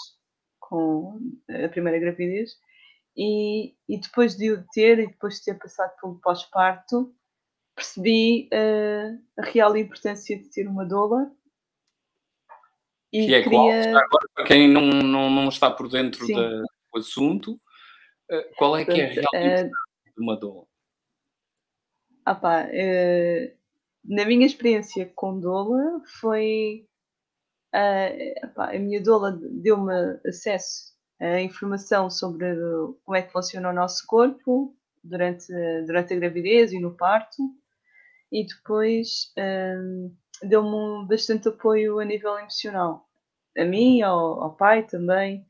com 0.59 1.19
a 1.49 1.67
primeira 1.69 1.97
gravidez, 1.99 2.51
e, 3.15 3.73
e 3.89 3.97
depois 3.99 4.35
de 4.35 4.51
o 4.51 4.63
ter 4.71 4.99
e 4.99 5.07
depois 5.07 5.35
de 5.39 5.45
ter 5.45 5.55
passado 5.55 5.91
pelo 5.99 6.19
pós-parto, 6.21 7.13
percebi 7.75 8.47
eh, 8.51 9.17
a 9.37 9.41
real 9.43 9.75
importância 9.75 10.37
de 10.37 10.49
ter 10.49 10.67
uma 10.67 10.85
doula. 10.85 11.31
E 13.11 13.25
Que 13.25 13.33
é 13.35 13.43
qual? 13.43 13.65
queria. 13.67 13.83
Já 13.83 13.99
agora, 13.99 14.27
para 14.35 14.43
quem 14.45 14.69
não, 14.69 14.81
não, 14.81 15.29
não 15.31 15.49
está 15.49 15.71
por 15.71 15.89
dentro 15.89 16.27
da- 16.27 16.61
do 16.61 16.99
assunto, 16.99 17.59
qual 18.57 18.77
é 18.77 18.85
que 18.85 18.99
é 18.99 19.05
a 19.05 19.09
real 19.09 19.31
Portanto, 19.31 19.35
eh, 19.35 19.63
de 20.15 20.23
uma 20.23 20.35
doula? 20.35 20.65
Ah 22.25 22.35
pá, 22.35 22.67
eh, 22.71 23.55
na 24.03 24.25
minha 24.25 24.45
experiência 24.45 25.11
com 25.15 25.39
doula 25.39 26.01
foi 26.19 26.87
eh, 27.73 28.33
a 28.55 28.79
minha 28.79 29.01
doula 29.01 29.31
deu-me 29.31 30.19
acesso 30.25 30.95
a 31.19 31.41
informação 31.41 32.09
sobre 32.09 32.55
como 33.03 33.15
é 33.15 33.21
que 33.23 33.31
funciona 33.31 33.69
o 33.69 33.73
nosso 33.73 34.05
corpo 34.05 34.75
durante, 35.03 35.47
durante 35.85 36.13
a 36.13 36.17
gravidez 36.17 36.71
e 36.71 36.79
no 36.79 36.95
parto 36.95 37.41
e 38.31 38.45
depois 38.45 39.33
deu-me 40.43 41.07
bastante 41.07 41.47
apoio 41.47 41.99
a 41.99 42.05
nível 42.05 42.37
emocional 42.37 43.07
a 43.57 43.65
mim, 43.65 44.01
ao, 44.03 44.43
ao 44.43 44.55
pai 44.55 44.83
também 44.85 45.46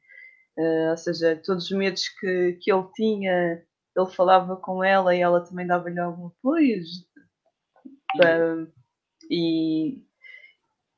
eh, 0.58 0.92
ou 0.92 0.98
seja, 0.98 1.36
todos 1.46 1.66
os 1.66 1.72
medos 1.78 2.08
que, 2.20 2.54
que 2.62 2.72
ele 2.72 2.88
tinha 2.96 3.64
ele 3.96 4.08
falava 4.12 4.56
com 4.58 4.84
ela 4.84 5.16
e 5.16 5.22
ela 5.22 5.44
também 5.44 5.66
dava-lhe 5.68 6.00
algum 6.00 6.28
apoio 6.28 6.82
e, 9.30 10.02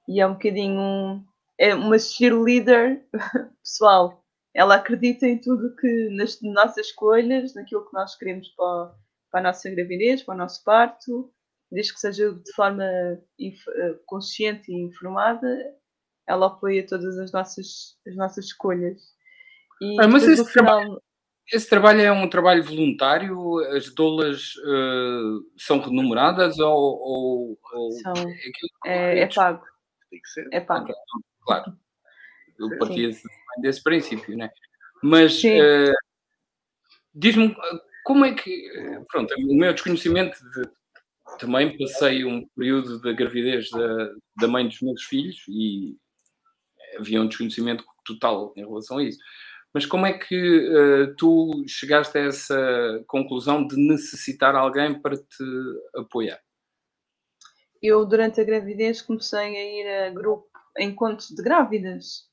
e 0.07 0.20
é 0.20 0.28
um 0.28 0.34
bocadinho 0.34 0.80
um- 0.80 1.26
é 1.57 1.76
uma 1.76 1.99
cheerleader 1.99 3.05
pessoal. 3.62 4.24
Ela 4.53 4.76
acredita 4.76 5.28
em 5.28 5.39
tudo 5.39 5.76
que 5.76 6.10
nas 6.12 6.41
nossas 6.41 6.88
escolhas, 6.88 7.53
naquilo 7.53 7.86
que 7.86 7.93
nós 7.93 8.16
queremos 8.18 8.47
para, 8.49 8.95
para 9.32 9.39
a 9.41 9.43
nossa 9.43 9.70
gravidez, 9.70 10.24
para 10.24 10.36
o 10.36 10.38
nosso 10.38 10.64
parto, 10.64 11.32
desde 11.72 11.93
que 11.93 11.99
seja 11.99 12.34
de 12.34 12.53
forma 12.53 12.84
eh, 12.86 13.99
consciente 14.05 14.72
e 14.72 14.82
informada, 14.82 15.47
ela 16.28 16.47
apoia 16.47 16.86
todas 16.88 17.18
as 17.20 17.32
nossas, 17.32 17.97
as 18.07 18.16
nossas 18.16 18.45
escolhas. 18.45 19.01
E 19.82 20.01
ah, 20.01 20.07
mas 20.07 20.23
esse, 20.23 20.45
final... 20.45 20.51
trabalho, 20.51 21.01
esse 21.51 21.69
trabalho 21.69 22.01
é 22.01 22.11
um 22.11 22.30
trabalho 22.30 22.63
voluntário? 22.63 23.59
As 23.75 23.93
doulas 23.93 24.55
uh, 24.57 25.45
são 25.57 25.80
remuneradas 25.80 26.59
ou, 26.59 26.73
ou, 26.73 27.59
ou... 27.73 27.91
São. 27.91 28.13
É, 28.86 29.19
é, 29.19 29.19
é, 29.21 29.27
pago. 29.27 29.63
Tem 30.09 30.21
que 30.21 30.30
ser. 30.30 30.47
É 30.51 30.59
pago. 30.59 30.93
Claro. 31.41 31.77
Eu 32.57 32.77
partia 32.77 33.09
desse 33.61 33.82
princípio, 33.82 34.36
né? 34.36 34.49
Mas 35.01 35.41
uh, 35.43 35.93
diz-me 37.13 37.55
como 38.03 38.25
é 38.25 38.34
que. 38.34 38.69
Pronto, 39.09 39.34
o 39.38 39.55
meu 39.55 39.73
desconhecimento 39.73 40.38
de, 40.51 40.69
também 41.38 41.77
passei 41.77 42.25
um 42.25 42.47
período 42.55 42.99
da 42.99 43.13
gravidez 43.13 43.69
da, 43.69 44.11
da 44.41 44.47
mãe 44.47 44.67
dos 44.67 44.82
meus 44.82 45.03
filhos 45.03 45.38
e 45.47 45.95
havia 46.97 47.21
um 47.21 47.27
desconhecimento 47.27 47.86
total 48.05 48.53
em 48.57 48.61
relação 48.61 48.97
a 48.97 49.03
isso. 49.03 49.19
Mas 49.74 49.86
como 49.86 50.05
é 50.05 50.13
que 50.13 50.36
uh, 50.36 51.15
tu 51.15 51.63
chegaste 51.67 52.17
a 52.17 52.22
essa 52.22 53.03
conclusão 53.07 53.65
de 53.67 53.76
necessitar 53.76 54.55
alguém 54.55 54.99
para 54.99 55.15
te 55.15 55.43
apoiar? 55.95 56.39
Eu, 57.82 58.05
durante 58.05 58.41
a 58.41 58.43
gravidez, 58.43 59.01
comecei 59.01 59.39
a 59.39 59.49
ir 59.49 59.88
a 59.88 60.09
grupo, 60.09 60.49
a 60.78 60.84
encontros 60.84 61.30
de 61.30 61.41
grávidas, 61.41 62.30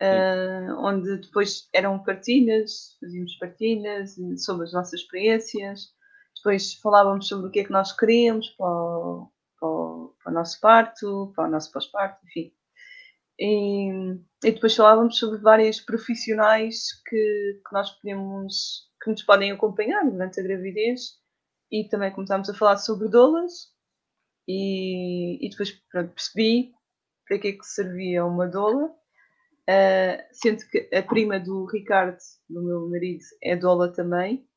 uh, 0.00 0.72
onde 0.78 1.18
depois 1.18 1.68
eram 1.74 2.02
partilhas, 2.02 2.96
fazíamos 3.00 3.34
partilhas 3.36 4.16
sobre 4.38 4.66
as 4.66 4.72
nossas 4.72 5.00
experiências, 5.00 5.92
depois 6.36 6.74
falávamos 6.74 7.26
sobre 7.26 7.48
o 7.48 7.50
que 7.50 7.60
é 7.60 7.64
que 7.64 7.72
nós 7.72 7.92
queríamos 7.92 8.48
para 8.50 8.66
o, 8.66 9.32
para 9.58 9.68
o, 9.68 10.14
para 10.22 10.30
o 10.30 10.34
nosso 10.34 10.60
parto, 10.60 11.32
para 11.34 11.48
o 11.48 11.50
nosso 11.50 11.72
pós-parto, 11.72 12.24
enfim. 12.26 12.52
E, 13.38 13.88
e, 14.44 14.52
depois 14.52 14.74
falávamos 14.74 15.18
sobre 15.18 15.38
vários 15.38 15.80
profissionais 15.80 17.00
que, 17.08 17.60
que 17.66 17.72
nós 17.72 17.90
podemos, 17.92 18.88
que 19.02 19.10
nos 19.10 19.22
podem 19.22 19.52
acompanhar 19.52 20.04
durante 20.04 20.40
a 20.40 20.42
gravidez 20.42 21.18
e 21.70 21.88
também 21.88 22.12
começámos 22.12 22.50
a 22.50 22.54
falar 22.54 22.78
sobre 22.78 23.08
doulas 23.08 23.68
e, 24.48 25.44
e 25.44 25.50
depois 25.50 25.70
pronto, 25.90 26.14
percebi 26.14 26.72
para 27.26 27.38
que 27.38 27.48
é 27.48 27.52
que 27.52 27.64
servia 27.64 28.24
uma 28.24 28.48
doula, 28.48 28.86
uh, 28.86 30.24
sendo 30.32 30.66
que 30.70 30.88
a 30.94 31.02
prima 31.02 31.38
do 31.38 31.66
Ricardo, 31.66 32.16
do 32.48 32.64
meu 32.64 32.88
marido, 32.88 33.22
é 33.42 33.54
doula 33.54 33.92
também, 33.92 34.48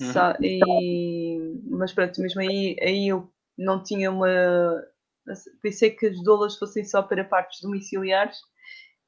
uhum. 0.00 0.44
e, 0.44 1.38
mas 1.70 1.92
pronto, 1.92 2.20
mesmo 2.20 2.40
aí, 2.40 2.76
aí 2.82 3.08
eu 3.08 3.32
não 3.56 3.82
tinha 3.82 4.10
uma 4.10 4.84
pensei 5.62 5.90
que 5.90 6.06
as 6.06 6.22
doulas 6.22 6.56
fossem 6.56 6.84
só 6.84 7.02
para 7.02 7.24
partes 7.24 7.60
domiciliares 7.62 8.38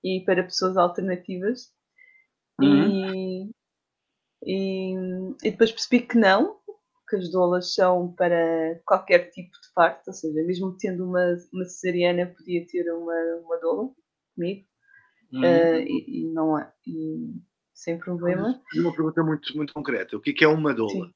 e 0.04 0.22
para 0.24 0.42
pessoas 0.42 0.76
alternativas. 0.76 1.72
Uhum. 2.60 2.88
E, 2.88 3.50
e, 4.44 4.94
e, 5.42 5.50
depois 5.50 5.72
percebi 5.72 6.06
que 6.06 6.18
não, 6.18 6.58
que 7.08 7.16
as 7.16 7.30
doulas 7.30 7.74
são 7.74 8.12
para 8.12 8.80
qualquer 8.84 9.30
tipo 9.30 9.50
de 9.50 9.72
parto, 9.74 10.08
ou 10.08 10.12
seja, 10.12 10.42
mesmo 10.44 10.76
tendo 10.78 11.04
uma, 11.04 11.36
uma 11.52 11.64
cesariana, 11.64 12.26
podia 12.26 12.66
ter 12.66 12.90
uma, 12.92 13.14
uma 13.44 13.58
doula 13.58 13.90
comigo. 14.34 14.66
Uhum. 15.32 15.40
Uh, 15.40 15.80
e, 15.86 16.20
e, 16.20 16.32
não 16.32 16.58
é, 16.58 16.70
e, 16.86 17.40
sem 17.74 17.98
problema. 17.98 18.60
Uma 18.74 18.94
pergunta 18.94 19.22
muito, 19.22 19.56
muito 19.56 19.72
concreta: 19.72 20.16
o 20.16 20.20
que 20.20 20.44
é, 20.44 20.44
é 20.44 20.48
uma 20.48 20.74
doula? 20.74 21.06
Sim. 21.06 21.14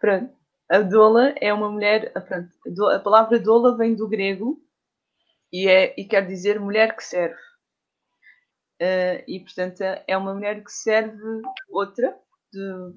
Pronto, 0.00 0.37
a 0.68 0.80
doula 0.80 1.34
é 1.40 1.52
uma 1.52 1.70
mulher. 1.70 2.12
Ah, 2.14 2.20
pronto, 2.20 2.86
a 2.86 2.98
palavra 3.00 3.38
doula 3.38 3.76
vem 3.76 3.94
do 3.94 4.08
grego 4.08 4.62
e, 5.52 5.66
é, 5.66 5.94
e 5.98 6.04
quer 6.04 6.26
dizer 6.26 6.60
mulher 6.60 6.94
que 6.94 7.04
serve. 7.04 7.40
Uh, 8.80 9.18
e 9.26 9.40
portanto 9.40 9.80
é 9.80 10.16
uma 10.16 10.32
mulher 10.32 10.62
que 10.62 10.70
serve 10.70 11.42
outra 11.68 12.16
de, 12.52 12.92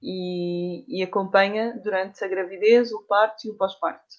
e, 0.00 0.84
e, 0.88 1.02
acompanha 1.02 1.78
durante 1.84 2.24
a 2.24 2.28
gravidez, 2.28 2.92
o 2.92 3.02
parto 3.02 3.46
e 3.46 3.50
o 3.50 3.54
pós-parto. 3.54 4.16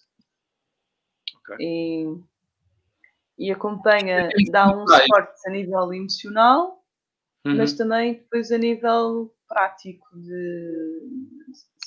Okay. 1.39 1.57
E, 1.59 2.23
e, 3.39 3.51
acompanha, 3.51 4.29
dá 4.51 4.67
um 4.67 4.85
suporte 4.85 5.47
a 5.47 5.49
nível 5.49 5.91
emocional, 5.91 6.83
uhum. 7.43 7.57
mas 7.57 7.73
também 7.73 8.15
depois 8.15 8.51
a 8.51 8.57
nível 8.59 9.33
prático 9.47 10.07
de 10.15 11.09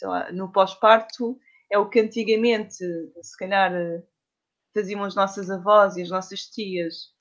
lá, 0.08 0.30
no 0.32 0.50
pós-parto 0.52 1.38
é 1.70 1.78
o 1.78 1.88
que 1.88 2.00
antigamente, 2.00 2.76
se 2.76 3.38
calhar, 3.38 3.72
faziam 4.74 5.02
as 5.04 5.14
nossas 5.14 5.50
avós 5.50 5.96
e 5.96 6.02
as 6.02 6.10
nossas 6.10 6.46
tias, 6.46 7.12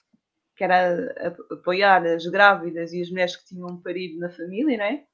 que 0.55 0.63
era 0.63 1.13
apoiar 1.51 2.05
as 2.05 2.25
grávidas 2.27 2.93
e 2.93 3.01
as 3.01 3.09
mulheres 3.09 3.36
que 3.36 3.45
tinham 3.45 3.82
parido 3.82 4.19
na 4.19 4.29
família, 4.29 4.77
não 4.77 4.86
é? 4.86 5.05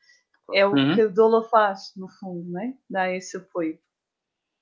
É 0.54 0.66
o 0.66 0.74
uhum. 0.74 0.96
que 0.96 1.02
a 1.02 1.08
doula 1.08 1.44
faz, 1.50 1.92
no 1.96 2.08
fundo, 2.08 2.50
não 2.50 2.62
é? 2.62 2.74
Dá 2.90 3.12
esse 3.12 3.38
apoio 3.38 3.78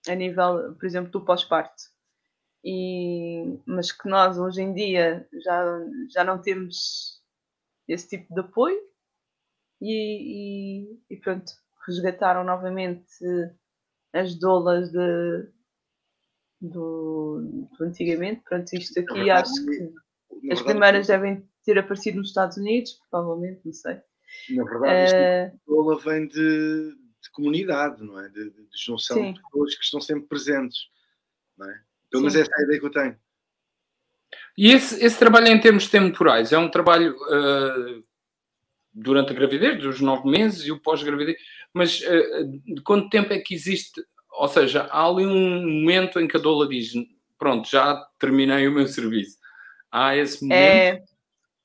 a 0.08 0.16
nível, 0.16 0.76
por 0.76 0.86
exemplo, 0.86 1.12
do 1.12 1.24
pós-parto. 1.24 1.84
E, 2.64 3.60
mas 3.66 3.92
que 3.92 4.10
nós 4.10 4.40
hoje 4.40 4.62
em 4.62 4.74
dia 4.74 5.28
já, 5.44 5.80
já 6.10 6.24
não 6.24 6.42
temos 6.42 7.22
esse 7.88 8.10
tipo 8.10 8.34
de 8.34 8.42
apoio 8.42 8.82
e, 9.80 10.88
e, 10.90 11.00
e 11.12 11.18
pronto, 11.18 11.52
resgataram 11.88 12.44
novamente 12.44 13.06
as 14.14 14.36
dolas 14.36 14.92
de, 14.92 15.50
do, 16.62 17.68
do 17.78 17.84
antigamente. 17.84 18.42
Pronto, 18.48 18.74
isto 18.74 19.00
aqui 19.00 19.14
verdade, 19.14 19.50
acho 19.50 19.66
que 19.66 19.72
as 19.72 20.60
verdade, 20.60 20.64
primeiras 20.64 21.08
devem 21.08 21.48
ter 21.64 21.78
aparecido 21.78 22.18
nos 22.18 22.30
Estados 22.30 22.58
Unidos, 22.58 23.00
provavelmente, 23.10 23.62
não 23.66 23.74
sei. 23.74 23.98
Na 24.52 24.64
verdade, 24.64 25.54
uh, 25.54 25.60
dola 25.68 26.00
vem 26.00 26.28
de, 26.28 26.96
de, 27.22 27.32
comunidade, 27.32 28.04
não 28.04 28.20
é? 28.20 28.30
De, 28.30 28.50
de 28.50 28.68
junção 28.78 29.18
sim. 29.18 29.34
de 29.34 29.42
pessoas 29.42 29.76
que 29.76 29.84
estão 29.84 30.02
sempre 30.02 30.28
presentes, 30.28 30.90
não 31.58 31.70
é? 31.70 31.82
Pelo 32.10 32.24
menos 32.24 32.36
essa 32.36 32.52
é 32.52 32.62
a 32.62 32.64
ideia 32.64 32.80
que 32.80 32.86
eu 32.86 32.92
tenho. 32.92 33.18
E 34.58 34.72
esse, 34.72 35.04
esse 35.04 35.20
trabalho 35.20 35.48
em 35.48 35.60
termos 35.60 35.90
temporais 35.90 36.52
é 36.52 36.58
um 36.58 36.70
trabalho 36.70 37.16
uh, 37.16 38.04
durante 38.96 39.32
a 39.32 39.36
gravidez, 39.36 39.78
dos 39.78 40.00
nove 40.00 40.30
meses 40.30 40.66
e 40.66 40.72
o 40.72 40.82
pós-gravidez, 40.82 41.38
mas 41.74 42.00
uh, 42.02 42.74
de 42.74 42.82
quanto 42.82 43.10
tempo 43.10 43.34
é 43.34 43.40
que 43.40 43.54
existe? 43.54 44.02
Ou 44.32 44.48
seja, 44.48 44.84
há 44.90 45.06
ali 45.06 45.26
um 45.26 45.82
momento 45.82 46.20
em 46.20 46.28
que 46.28 46.38
a 46.38 46.40
doula 46.40 46.68
diz: 46.68 46.94
Pronto, 47.38 47.70
já 47.70 47.96
terminei 48.18 48.68
o 48.68 48.72
meu 48.72 48.88
serviço. 48.88 49.38
Há 49.92 50.16
esse 50.16 50.42
momento. 50.44 50.58
É, 50.58 51.04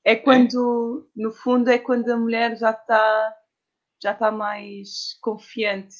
é 0.03 0.15
quando, 0.15 1.07
é? 1.17 1.21
no 1.21 1.31
fundo, 1.31 1.69
é 1.69 1.79
quando 1.79 2.09
a 2.09 2.17
mulher 2.17 2.57
já 2.57 2.71
está 2.71 3.35
já 4.01 4.11
está 4.13 4.31
mais 4.31 5.17
confiante. 5.21 5.95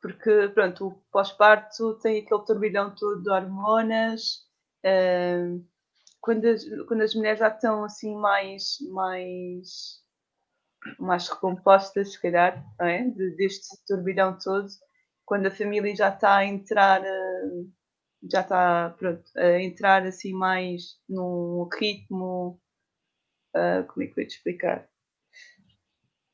Porque, 0.00 0.48
pronto, 0.52 0.88
o 0.88 1.02
pós-parto 1.10 1.94
tem 2.00 2.20
aquele 2.20 2.44
turbilhão 2.44 2.94
todo 2.94 3.22
de 3.22 3.30
hormonas. 3.30 4.42
Uh, 4.84 5.64
quando, 6.20 6.44
as, 6.46 6.64
quando 6.86 7.02
as 7.02 7.14
mulheres 7.14 7.38
já 7.38 7.48
estão 7.48 7.84
assim 7.84 8.14
mais, 8.16 8.78
mais 8.90 10.01
mais 10.98 11.28
recompostas, 11.28 12.12
se 12.12 12.20
calhar, 12.20 12.64
é? 12.80 13.04
De, 13.04 13.36
deste 13.36 13.68
turbilhão 13.86 14.36
todo, 14.38 14.68
quando 15.24 15.46
a 15.46 15.50
família 15.50 15.94
já 15.94 16.08
está 16.08 16.36
a 16.36 16.44
entrar, 16.44 17.04
eh, 17.04 17.64
já 18.30 18.40
está 18.40 18.90
pronto, 18.98 19.24
a 19.36 19.62
entrar 19.62 20.04
assim 20.04 20.32
mais 20.32 20.98
num 21.08 21.68
ritmo, 21.78 22.60
uh, 23.54 23.86
como 23.86 24.02
é 24.02 24.06
que 24.06 24.20
eu 24.20 24.26
te 24.26 24.36
explicar? 24.36 24.88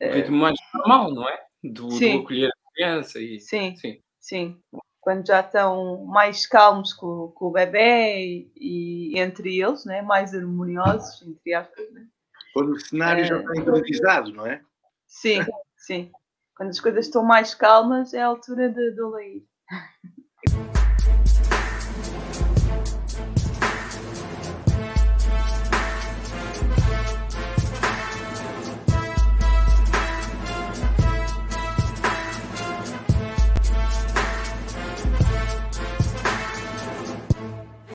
Um 0.01 0.11
ritmo 0.11 0.36
mais 0.36 0.59
normal, 0.74 1.12
não 1.12 1.28
é? 1.28 1.46
Do, 1.62 1.90
sim. 1.90 2.16
do 2.16 2.22
acolher 2.22 2.49
a 2.49 2.72
criança 2.72 3.20
e 3.20 3.40
sim, 3.40 3.76
sim, 3.76 4.03
sim. 4.20 4.62
Quando 5.01 5.26
já 5.26 5.40
estão 5.40 6.05
mais 6.05 6.46
calmos 6.46 6.92
com, 6.92 7.32
com 7.34 7.46
o 7.46 7.53
bebê 7.53 8.51
e, 8.57 9.12
e, 9.14 9.18
entre 9.18 9.61
eles, 9.61 9.84
né? 9.84 10.03
mais 10.03 10.34
harmoniosos, 10.34 11.22
entre 11.26 11.55
aspas, 11.55 11.92
né? 11.92 12.07
Quando 12.59 12.72
o 12.72 12.80
cenário 12.80 13.24
já 13.24 13.38
está 13.38 13.52
improvisado, 13.56 14.32
não 14.32 14.44
é? 14.44 14.61
Sim, 15.06 15.38
sim. 15.76 16.11
Quando 16.56 16.70
as 16.70 16.80
coisas 16.80 17.06
estão 17.06 17.22
mais 17.22 17.54
calmas, 17.54 18.12
é 18.12 18.20
a 18.20 18.26
altura 18.26 18.68
de, 18.68 18.94
de 18.96 19.00
ler. 19.00 19.44